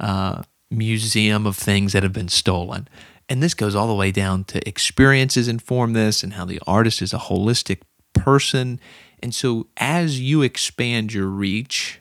uh, 0.00 0.42
museum 0.70 1.46
of 1.46 1.56
things 1.56 1.92
that 1.92 2.02
have 2.02 2.12
been 2.12 2.28
stolen. 2.28 2.88
And 3.28 3.42
this 3.42 3.54
goes 3.54 3.74
all 3.74 3.86
the 3.86 3.94
way 3.94 4.10
down 4.10 4.44
to 4.44 4.66
experiences 4.68 5.48
inform 5.48 5.92
this 5.92 6.22
and 6.22 6.34
how 6.34 6.44
the 6.44 6.60
artist 6.66 7.02
is 7.02 7.12
a 7.12 7.18
holistic 7.18 7.80
person. 8.12 8.80
And 9.22 9.34
so 9.34 9.68
as 9.76 10.20
you 10.20 10.42
expand 10.42 11.12
your 11.12 11.26
reach, 11.26 12.00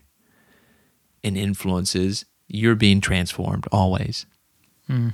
and 1.26 1.36
influences, 1.36 2.23
you're 2.47 2.76
being 2.76 3.01
transformed 3.01 3.65
always. 3.71 4.26
Hmm. 4.88 5.09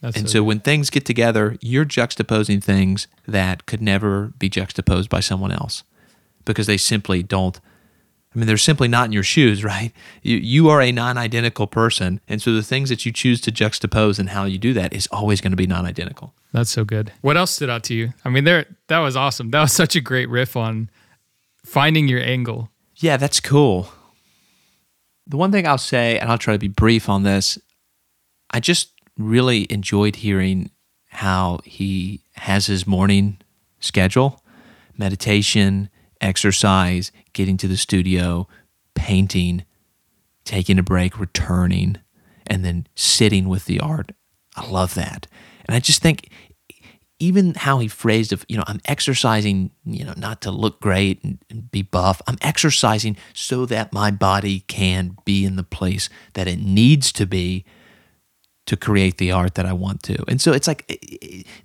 That's 0.00 0.16
And 0.16 0.28
so 0.28 0.38
so 0.38 0.42
when 0.42 0.60
things 0.60 0.90
get 0.90 1.04
together, 1.04 1.56
you're 1.60 1.84
juxtaposing 1.84 2.62
things 2.62 3.06
that 3.26 3.66
could 3.66 3.80
never 3.80 4.32
be 4.38 4.48
juxtaposed 4.48 5.08
by 5.08 5.20
someone 5.20 5.52
else 5.52 5.84
because 6.44 6.66
they 6.66 6.76
simply 6.76 7.22
don't. 7.22 7.60
I 8.34 8.38
mean, 8.38 8.46
they're 8.46 8.56
simply 8.56 8.86
not 8.86 9.06
in 9.06 9.12
your 9.12 9.22
shoes, 9.22 9.64
right? 9.74 9.92
You, 10.22 10.36
you 10.36 10.68
are 10.68 10.80
a 10.80 10.90
non 10.90 11.18
identical 11.18 11.66
person. 11.66 12.20
And 12.28 12.40
so 12.40 12.52
the 12.52 12.62
things 12.62 12.88
that 12.88 13.04
you 13.04 13.12
choose 13.12 13.40
to 13.42 13.52
juxtapose 13.52 14.18
and 14.18 14.30
how 14.30 14.44
you 14.44 14.58
do 14.58 14.72
that 14.72 14.92
is 14.92 15.06
always 15.12 15.40
going 15.40 15.52
to 15.52 15.56
be 15.56 15.66
non 15.66 15.84
identical. 15.84 16.34
That's 16.52 16.70
so 16.70 16.84
good. 16.84 17.12
What 17.20 17.36
else 17.36 17.52
stood 17.52 17.70
out 17.70 17.84
to 17.84 17.94
you? 17.94 18.12
I 18.24 18.30
mean, 18.30 18.44
there 18.44 18.66
that 18.88 18.98
was 18.98 19.16
awesome. 19.16 19.50
That 19.50 19.60
was 19.60 19.72
such 19.72 19.94
a 19.94 20.00
great 20.00 20.28
riff 20.28 20.56
on 20.56 20.90
finding 21.64 22.08
your 22.08 22.22
angle. 22.22 22.70
Yeah, 22.96 23.16
that's 23.16 23.40
cool. 23.40 23.92
The 25.30 25.36
one 25.36 25.52
thing 25.52 25.64
I'll 25.64 25.78
say, 25.78 26.18
and 26.18 26.28
I'll 26.28 26.38
try 26.38 26.54
to 26.54 26.58
be 26.58 26.66
brief 26.66 27.08
on 27.08 27.22
this, 27.22 27.56
I 28.50 28.58
just 28.58 28.90
really 29.16 29.68
enjoyed 29.70 30.16
hearing 30.16 30.70
how 31.06 31.60
he 31.64 32.24
has 32.34 32.66
his 32.66 32.84
morning 32.84 33.38
schedule. 33.78 34.42
meditation, 34.96 35.88
exercise, 36.20 37.10
getting 37.32 37.56
to 37.56 37.66
the 37.66 37.76
studio, 37.76 38.46
painting, 38.94 39.64
taking 40.44 40.78
a 40.78 40.82
break, 40.82 41.18
returning, 41.18 41.96
and 42.46 42.64
then 42.64 42.86
sitting 42.94 43.48
with 43.48 43.64
the 43.64 43.80
art. 43.80 44.12
I 44.56 44.68
love 44.68 44.94
that. 44.94 45.26
And 45.64 45.74
I 45.74 45.80
just 45.80 46.02
think 46.02 46.28
even 47.20 47.54
how 47.54 47.78
he 47.78 47.86
phrased 47.86 48.32
of, 48.32 48.44
you 48.48 48.56
know, 48.56 48.64
I'm 48.66 48.80
exercising, 48.86 49.70
you 49.84 50.04
know, 50.04 50.14
not 50.16 50.40
to 50.42 50.50
look 50.50 50.80
great 50.80 51.22
and, 51.22 51.38
and, 51.50 51.70
be 51.70 51.82
buff. 51.82 52.20
I'm 52.26 52.38
exercising 52.40 53.16
so 53.34 53.66
that 53.66 53.92
my 53.92 54.10
body 54.10 54.60
can 54.60 55.16
be 55.24 55.44
in 55.44 55.56
the 55.56 55.62
place 55.62 56.08
that 56.32 56.48
it 56.48 56.58
needs 56.58 57.12
to 57.12 57.26
be 57.26 57.64
to 58.66 58.76
create 58.76 59.18
the 59.18 59.32
art 59.32 59.54
that 59.56 59.66
I 59.66 59.72
want 59.74 60.02
to. 60.04 60.24
And 60.28 60.40
so 60.40 60.52
it's 60.52 60.66
like 60.66 60.86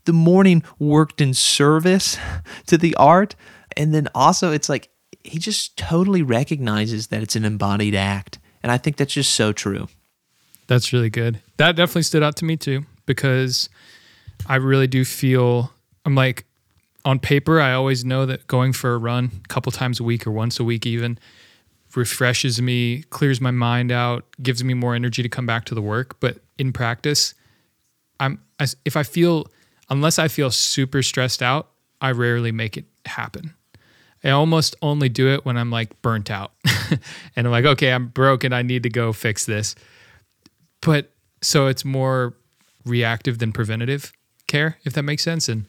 the 0.06 0.14
morning 0.14 0.64
worked 0.78 1.22
in 1.22 1.34
service 1.34 2.18
to 2.68 2.78
the 2.78 2.94
art. 2.96 3.36
And 3.78 3.94
then 3.94 4.10
also 4.14 4.52
it's 4.52 4.70
like 4.70 4.90
he 5.24 5.40
just 5.40 5.78
totally 5.78 6.22
recognizes 6.22 7.08
that 7.08 7.24
it's 7.24 7.36
an 7.36 7.46
embodied 7.46 7.96
act. 7.96 8.40
And 8.62 8.72
I 8.72 8.78
think 8.78 8.98
that's 8.98 9.14
just 9.14 9.34
so 9.34 9.54
true. 9.54 9.88
That's 10.68 10.92
really 10.92 11.10
good. 11.10 11.42
That 11.58 11.76
definitely 11.76 12.04
stood 12.04 12.24
out 12.24 12.36
to 12.38 12.46
me 12.46 12.58
too, 12.58 12.86
because 13.06 13.70
I 14.48 14.56
really 14.56 14.88
do 14.88 15.06
feel 15.06 15.72
I'm 16.06 16.16
like 16.16 16.46
on 17.04 17.20
paper, 17.20 17.62
I 17.62 17.74
always 17.74 18.04
know 18.04 18.26
that 18.26 18.48
going 18.48 18.74
for 18.74 18.94
a 18.94 18.98
run 18.98 19.32
a 19.44 19.48
couple 19.48 19.72
times 19.72 20.00
a 20.00 20.04
week 20.04 20.26
or 20.26 20.32
once 20.32 20.60
a 20.60 20.64
week 20.64 20.86
even 20.86 21.20
refreshes 21.96 22.62
me, 22.62 23.04
clears 23.04 23.40
my 23.40 23.52
mind 23.52 23.92
out, 23.92 24.26
gives 24.42 24.64
me 24.64 24.74
more 24.74 24.96
energy 24.96 25.24
to 25.24 25.30
come 25.30 25.46
back 25.46 25.66
to 25.66 25.76
the 25.76 25.82
work. 25.82 26.20
But 26.20 26.40
in 26.58 26.74
practice, 26.74 27.34
I'm 28.20 28.40
if 28.86 28.98
I 28.98 29.04
feel 29.04 29.48
unless 29.90 30.18
I 30.18 30.28
feel 30.28 30.52
super 30.52 31.04
stressed 31.04 31.42
out, 31.42 31.70
I 32.02 32.12
rarely 32.12 32.52
make 32.52 32.76
it 32.76 32.86
happen. 33.06 33.54
I 34.24 34.32
almost 34.32 34.76
only 34.82 35.08
do 35.10 35.32
it 35.32 35.46
when 35.46 35.58
I'm 35.58 35.70
like 35.70 36.02
burnt 36.02 36.32
out. 36.32 36.54
and 37.36 37.46
I'm 37.46 37.52
like, 37.52 37.66
okay, 37.66 37.92
I'm 37.92 38.08
broken. 38.08 38.54
I 38.54 38.64
need 38.64 38.84
to 38.84 38.90
go 38.90 39.14
fix 39.14 39.46
this. 39.46 39.76
But 40.82 41.12
so 41.42 41.68
it's 41.68 41.86
more 41.86 42.36
reactive 42.86 43.38
than 43.38 43.52
preventative 43.52 44.12
care, 44.56 44.78
if 44.84 44.94
that 44.94 45.04
makes 45.04 45.24
sense. 45.24 45.50
And 45.50 45.68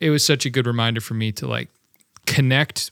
it 0.00 0.10
was 0.10 0.24
such 0.24 0.46
a 0.46 0.50
good 0.50 0.66
reminder 0.66 1.00
for 1.00 1.14
me 1.14 1.32
to 1.32 1.46
like 1.46 1.68
connect 2.26 2.90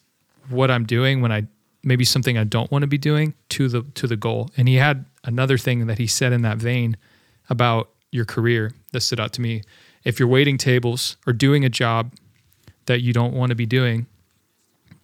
what 0.48 0.70
I'm 0.70 0.84
doing 0.84 1.20
when 1.20 1.32
I 1.32 1.46
maybe 1.82 2.04
something 2.04 2.38
I 2.38 2.44
don't 2.44 2.70
want 2.72 2.82
to 2.82 2.86
be 2.86 2.98
doing 2.98 3.34
to 3.50 3.68
the 3.68 3.82
to 3.94 4.06
the 4.06 4.16
goal. 4.16 4.50
And 4.56 4.68
he 4.68 4.76
had 4.76 5.04
another 5.22 5.58
thing 5.58 5.86
that 5.86 5.98
he 5.98 6.06
said 6.06 6.32
in 6.32 6.42
that 6.42 6.58
vein 6.58 6.96
about 7.48 7.90
your 8.10 8.24
career 8.24 8.72
that 8.92 9.00
stood 9.00 9.20
out 9.20 9.32
to 9.34 9.40
me. 9.40 9.62
If 10.04 10.18
you're 10.18 10.28
waiting 10.28 10.58
tables 10.58 11.16
or 11.26 11.32
doing 11.32 11.64
a 11.64 11.68
job 11.68 12.12
that 12.86 13.00
you 13.00 13.12
don't 13.12 13.34
want 13.34 13.50
to 13.50 13.54
be 13.54 13.66
doing, 13.66 14.06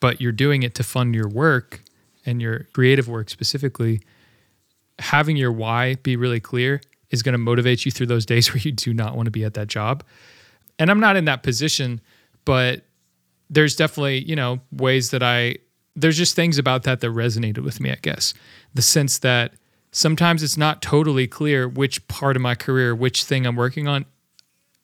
but 0.00 0.20
you're 0.20 0.32
doing 0.32 0.62
it 0.62 0.74
to 0.74 0.82
fund 0.82 1.14
your 1.14 1.28
work 1.28 1.80
and 2.26 2.40
your 2.42 2.66
creative 2.72 3.08
work 3.08 3.30
specifically, 3.30 4.00
having 4.98 5.36
your 5.36 5.52
why 5.52 5.94
be 5.96 6.16
really 6.16 6.40
clear 6.40 6.80
is 7.11 7.22
going 7.22 7.32
to 7.32 7.38
motivate 7.38 7.84
you 7.84 7.90
through 7.90 8.06
those 8.06 8.26
days 8.26 8.48
where 8.54 8.61
you 8.61 8.72
do 8.72 8.94
not 8.94 9.16
want 9.16 9.26
to 9.26 9.30
be 9.30 9.44
at 9.44 9.54
that 9.54 9.68
job. 9.68 10.04
And 10.78 10.90
I'm 10.90 11.00
not 11.00 11.16
in 11.16 11.26
that 11.26 11.42
position, 11.42 12.00
but 12.44 12.82
there's 13.50 13.76
definitely, 13.76 14.24
you 14.24 14.36
know, 14.36 14.61
ways 14.72 15.11
that 15.11 15.22
I 15.22 15.56
there's 15.96 16.16
just 16.16 16.36
things 16.36 16.56
about 16.56 16.84
that 16.84 17.00
that 17.00 17.08
resonated 17.08 17.64
with 17.64 17.80
me, 17.80 17.90
I 17.90 17.98
guess. 18.00 18.32
The 18.74 18.82
sense 18.82 19.18
that 19.18 19.54
sometimes 19.92 20.42
it's 20.42 20.56
not 20.56 20.80
totally 20.80 21.26
clear 21.26 21.68
which 21.68 22.06
part 22.08 22.36
of 22.36 22.42
my 22.42 22.54
career, 22.54 22.94
which 22.94 23.24
thing 23.24 23.44
I'm 23.44 23.56
working 23.56 23.88
on 23.88 24.06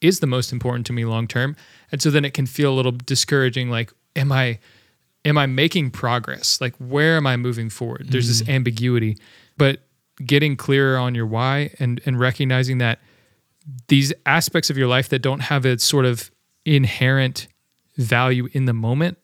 is 0.00 0.20
the 0.20 0.26
most 0.26 0.52
important 0.52 0.84
to 0.86 0.92
me 0.92 1.04
long 1.04 1.26
term. 1.26 1.56
And 1.92 2.02
so 2.02 2.10
then 2.10 2.24
it 2.24 2.34
can 2.34 2.46
feel 2.46 2.72
a 2.72 2.74
little 2.74 2.92
discouraging 2.92 3.70
like 3.70 3.92
am 4.14 4.32
I 4.32 4.58
am 5.24 5.38
I 5.38 5.46
making 5.46 5.90
progress? 5.90 6.60
Like 6.60 6.74
where 6.76 7.16
am 7.16 7.26
I 7.26 7.36
moving 7.36 7.70
forward? 7.70 8.08
There's 8.10 8.28
mm-hmm. 8.28 8.46
this 8.46 8.54
ambiguity. 8.54 9.16
But 9.56 9.80
getting 10.24 10.56
clearer 10.56 10.96
on 10.96 11.14
your 11.14 11.26
why 11.26 11.70
and 11.78 12.00
and 12.06 12.18
recognizing 12.18 12.78
that 12.78 13.00
these 13.88 14.12
aspects 14.24 14.70
of 14.70 14.78
your 14.78 14.86
life 14.86 15.08
that 15.08 15.20
don't 15.20 15.40
have 15.40 15.64
a 15.64 15.78
sort 15.78 16.04
of 16.04 16.30
inherent 16.64 17.48
value 17.96 18.48
in 18.52 18.64
the 18.64 18.72
moment 18.72 19.18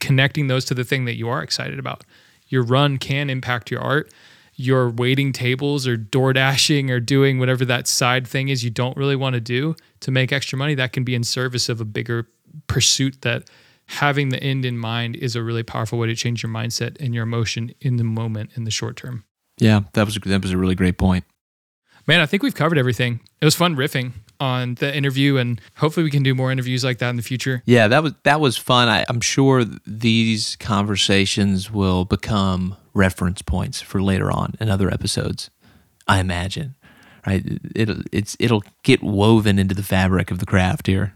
connecting 0.00 0.46
those 0.46 0.64
to 0.66 0.74
the 0.74 0.84
thing 0.84 1.04
that 1.06 1.16
you 1.16 1.28
are 1.28 1.42
excited 1.42 1.78
about. 1.78 2.04
Your 2.48 2.62
run 2.62 2.98
can 2.98 3.30
impact 3.30 3.70
your 3.70 3.80
art. 3.80 4.12
Your 4.58 4.88
waiting 4.88 5.32
tables 5.32 5.86
or 5.86 5.98
door 5.98 6.32
dashing 6.32 6.90
or 6.90 6.98
doing 6.98 7.38
whatever 7.38 7.66
that 7.66 7.86
side 7.86 8.26
thing 8.26 8.48
is 8.48 8.64
you 8.64 8.70
don't 8.70 8.96
really 8.96 9.16
want 9.16 9.34
to 9.34 9.40
do 9.40 9.76
to 10.00 10.10
make 10.10 10.32
extra 10.32 10.56
money, 10.56 10.74
that 10.74 10.94
can 10.94 11.04
be 11.04 11.14
in 11.14 11.24
service 11.24 11.68
of 11.68 11.78
a 11.80 11.84
bigger 11.84 12.26
pursuit 12.66 13.20
that 13.20 13.50
having 13.84 14.30
the 14.30 14.42
end 14.42 14.64
in 14.64 14.78
mind 14.78 15.14
is 15.16 15.36
a 15.36 15.42
really 15.42 15.62
powerful 15.62 15.98
way 15.98 16.06
to 16.06 16.16
change 16.16 16.42
your 16.42 16.50
mindset 16.50 16.96
and 17.00 17.14
your 17.14 17.22
emotion 17.22 17.70
in 17.82 17.96
the 17.96 18.04
moment 18.04 18.50
in 18.54 18.64
the 18.64 18.70
short 18.70 18.96
term. 18.96 19.25
Yeah, 19.58 19.80
that 19.94 20.04
was 20.04 20.16
a, 20.16 20.20
that 20.20 20.42
was 20.42 20.52
a 20.52 20.58
really 20.58 20.74
great 20.74 20.98
point. 20.98 21.24
Man, 22.06 22.20
I 22.20 22.26
think 22.26 22.42
we've 22.42 22.54
covered 22.54 22.78
everything. 22.78 23.20
It 23.40 23.44
was 23.44 23.56
fun 23.56 23.74
riffing 23.74 24.12
on 24.38 24.74
the 24.76 24.94
interview, 24.94 25.38
and 25.38 25.60
hopefully 25.76 26.04
we 26.04 26.10
can 26.10 26.22
do 26.22 26.34
more 26.34 26.52
interviews 26.52 26.84
like 26.84 26.98
that 26.98 27.10
in 27.10 27.16
the 27.16 27.22
future. 27.22 27.62
Yeah, 27.66 27.88
that 27.88 28.02
was 28.02 28.12
that 28.22 28.40
was 28.40 28.56
fun. 28.56 28.88
I, 28.88 29.04
I'm 29.08 29.20
sure 29.20 29.64
these 29.86 30.56
conversations 30.56 31.70
will 31.70 32.04
become 32.04 32.76
reference 32.94 33.42
points 33.42 33.80
for 33.80 34.02
later 34.02 34.30
on 34.30 34.54
in 34.60 34.70
other 34.70 34.88
episodes. 34.88 35.50
I 36.06 36.20
imagine, 36.20 36.76
right? 37.26 37.42
It 37.74 37.90
it's 38.12 38.36
it'll 38.38 38.62
get 38.84 39.02
woven 39.02 39.58
into 39.58 39.74
the 39.74 39.82
fabric 39.82 40.30
of 40.30 40.38
the 40.38 40.46
craft 40.46 40.86
here. 40.86 41.15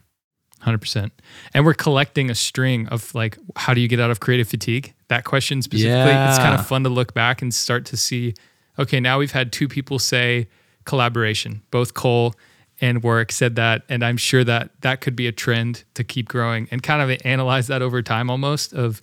100%. 0.64 1.10
And 1.54 1.64
we're 1.64 1.74
collecting 1.74 2.30
a 2.30 2.34
string 2.34 2.86
of 2.88 3.14
like, 3.14 3.38
how 3.56 3.74
do 3.74 3.80
you 3.80 3.88
get 3.88 4.00
out 4.00 4.10
of 4.10 4.20
creative 4.20 4.48
fatigue? 4.48 4.94
That 5.08 5.24
question 5.24 5.62
specifically. 5.62 6.10
Yeah. 6.10 6.28
It's 6.28 6.38
kind 6.38 6.58
of 6.58 6.66
fun 6.66 6.84
to 6.84 6.90
look 6.90 7.14
back 7.14 7.42
and 7.42 7.52
start 7.52 7.84
to 7.86 7.96
see, 7.96 8.34
okay, 8.78 9.00
now 9.00 9.18
we've 9.18 9.32
had 9.32 9.52
two 9.52 9.68
people 9.68 9.98
say 9.98 10.48
collaboration, 10.84 11.62
both 11.70 11.94
Cole 11.94 12.34
and 12.80 13.02
Warwick 13.02 13.32
said 13.32 13.56
that. 13.56 13.82
And 13.88 14.04
I'm 14.04 14.16
sure 14.16 14.44
that 14.44 14.70
that 14.80 15.00
could 15.00 15.16
be 15.16 15.26
a 15.26 15.32
trend 15.32 15.84
to 15.94 16.04
keep 16.04 16.28
growing 16.28 16.68
and 16.70 16.82
kind 16.82 17.02
of 17.02 17.20
analyze 17.24 17.66
that 17.66 17.82
over 17.82 18.02
time 18.02 18.30
almost 18.30 18.72
of 18.72 19.00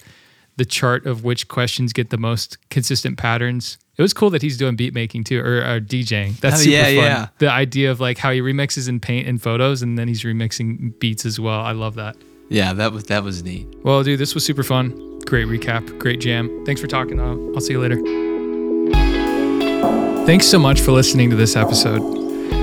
the 0.57 0.65
chart 0.65 1.05
of 1.05 1.23
which 1.23 1.47
questions 1.47 1.93
get 1.93 2.09
the 2.09 2.17
most 2.17 2.57
consistent 2.69 3.17
patterns. 3.17 3.77
It 3.97 4.01
was 4.01 4.13
cool 4.13 4.29
that 4.31 4.41
he's 4.41 4.57
doing 4.57 4.75
beat 4.75 4.93
making 4.93 5.23
too, 5.23 5.39
or, 5.39 5.57
or 5.57 5.79
DJing. 5.79 6.39
That's 6.39 6.57
oh, 6.57 6.63
super 6.63 6.71
yeah, 6.71 6.83
fun. 6.83 6.95
Yeah. 6.95 7.27
The 7.39 7.51
idea 7.51 7.89
of 7.89 7.99
like 7.99 8.17
how 8.17 8.31
he 8.31 8.41
remixes 8.41 8.87
in 8.89 8.99
paint 8.99 9.27
and 9.27 9.41
photos, 9.41 9.81
and 9.81 9.97
then 9.97 10.07
he's 10.07 10.23
remixing 10.23 10.99
beats 10.99 11.25
as 11.25 11.39
well. 11.39 11.61
I 11.61 11.71
love 11.71 11.95
that. 11.95 12.15
Yeah, 12.49 12.73
that 12.73 12.91
was 12.91 13.05
that 13.05 13.23
was 13.23 13.43
neat. 13.43 13.67
Well, 13.83 14.03
dude, 14.03 14.19
this 14.19 14.33
was 14.33 14.45
super 14.45 14.63
fun. 14.63 15.19
Great 15.25 15.47
recap. 15.47 15.99
Great 15.99 16.19
jam. 16.19 16.65
Thanks 16.65 16.79
for 16.79 16.87
talking. 16.87 17.19
I'll, 17.19 17.55
I'll 17.55 17.61
see 17.61 17.73
you 17.73 17.79
later. 17.79 17.97
Thanks 20.25 20.47
so 20.47 20.59
much 20.59 20.81
for 20.81 20.91
listening 20.91 21.29
to 21.29 21.35
this 21.35 21.55
episode. 21.55 22.01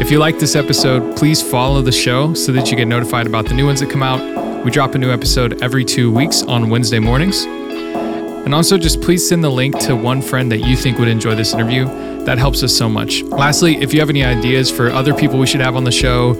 If 0.00 0.10
you 0.10 0.18
like 0.18 0.38
this 0.38 0.54
episode, 0.54 1.16
please 1.16 1.42
follow 1.42 1.80
the 1.82 1.92
show 1.92 2.34
so 2.34 2.52
that 2.52 2.70
you 2.70 2.76
get 2.76 2.88
notified 2.88 3.26
about 3.26 3.46
the 3.46 3.54
new 3.54 3.66
ones 3.66 3.80
that 3.80 3.90
come 3.90 4.02
out. 4.02 4.64
We 4.64 4.70
drop 4.70 4.94
a 4.94 4.98
new 4.98 5.10
episode 5.10 5.62
every 5.62 5.84
two 5.84 6.12
weeks 6.12 6.42
on 6.42 6.70
Wednesday 6.70 6.98
mornings. 6.98 7.46
And 8.44 8.54
also, 8.54 8.76
just 8.76 9.00
please 9.00 9.26
send 9.26 9.42
the 9.42 9.50
link 9.50 9.78
to 9.80 9.96
one 9.96 10.20
friend 10.20 10.52
that 10.52 10.58
you 10.58 10.76
think 10.76 10.98
would 10.98 11.08
enjoy 11.08 11.34
this 11.34 11.54
interview. 11.54 11.86
That 12.24 12.38
helps 12.38 12.62
us 12.62 12.76
so 12.76 12.88
much. 12.88 13.22
Lastly, 13.22 13.76
if 13.76 13.92
you 13.92 14.00
have 14.00 14.10
any 14.10 14.24
ideas 14.24 14.70
for 14.70 14.90
other 14.90 15.14
people 15.14 15.38
we 15.38 15.46
should 15.46 15.60
have 15.60 15.76
on 15.76 15.84
the 15.84 15.92
show, 15.92 16.34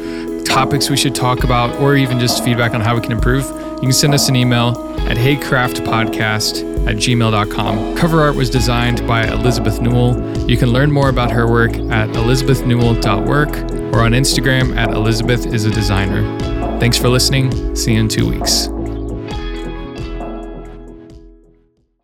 topics 0.45 0.91
we 0.91 0.97
should 0.97 1.15
talk 1.15 1.45
about, 1.45 1.75
or 1.81 1.97
even 1.97 2.19
just 2.21 2.45
feedback 2.45 2.75
on 2.75 2.81
how 2.81 2.95
we 2.95 3.01
can 3.01 3.13
improve, 3.13 3.45
you 3.75 3.81
can 3.81 3.93
send 3.93 4.15
us 4.15 4.29
an 4.29 4.37
email 4.37 4.95
at 5.09 5.17
heycraftpodcast 5.17 6.87
at 6.87 6.97
gmail.com. 6.97 7.97
Cover 7.97 8.21
art 8.21 8.37
was 8.37 8.51
designed 8.51 9.07
by 9.07 9.27
Elizabeth 9.27 9.81
Newell. 9.81 10.49
You 10.49 10.57
can 10.57 10.71
learn 10.73 10.91
more 10.91 11.09
about 11.09 11.31
her 11.31 11.51
work 11.51 11.73
at 11.73 12.09
elizabethnewell.work 12.11 13.95
or 13.95 14.01
on 14.01 14.13
Instagram 14.13 14.77
at 14.77 14.91
Elizabeth 14.91 15.47
is 15.47 15.65
a 15.65 15.71
designer. 15.71 16.23
Thanks 16.79 16.99
for 16.99 17.09
listening. 17.09 17.75
See 17.75 17.95
you 17.95 18.01
in 18.01 18.09
two 18.09 18.29
weeks. 18.29 18.69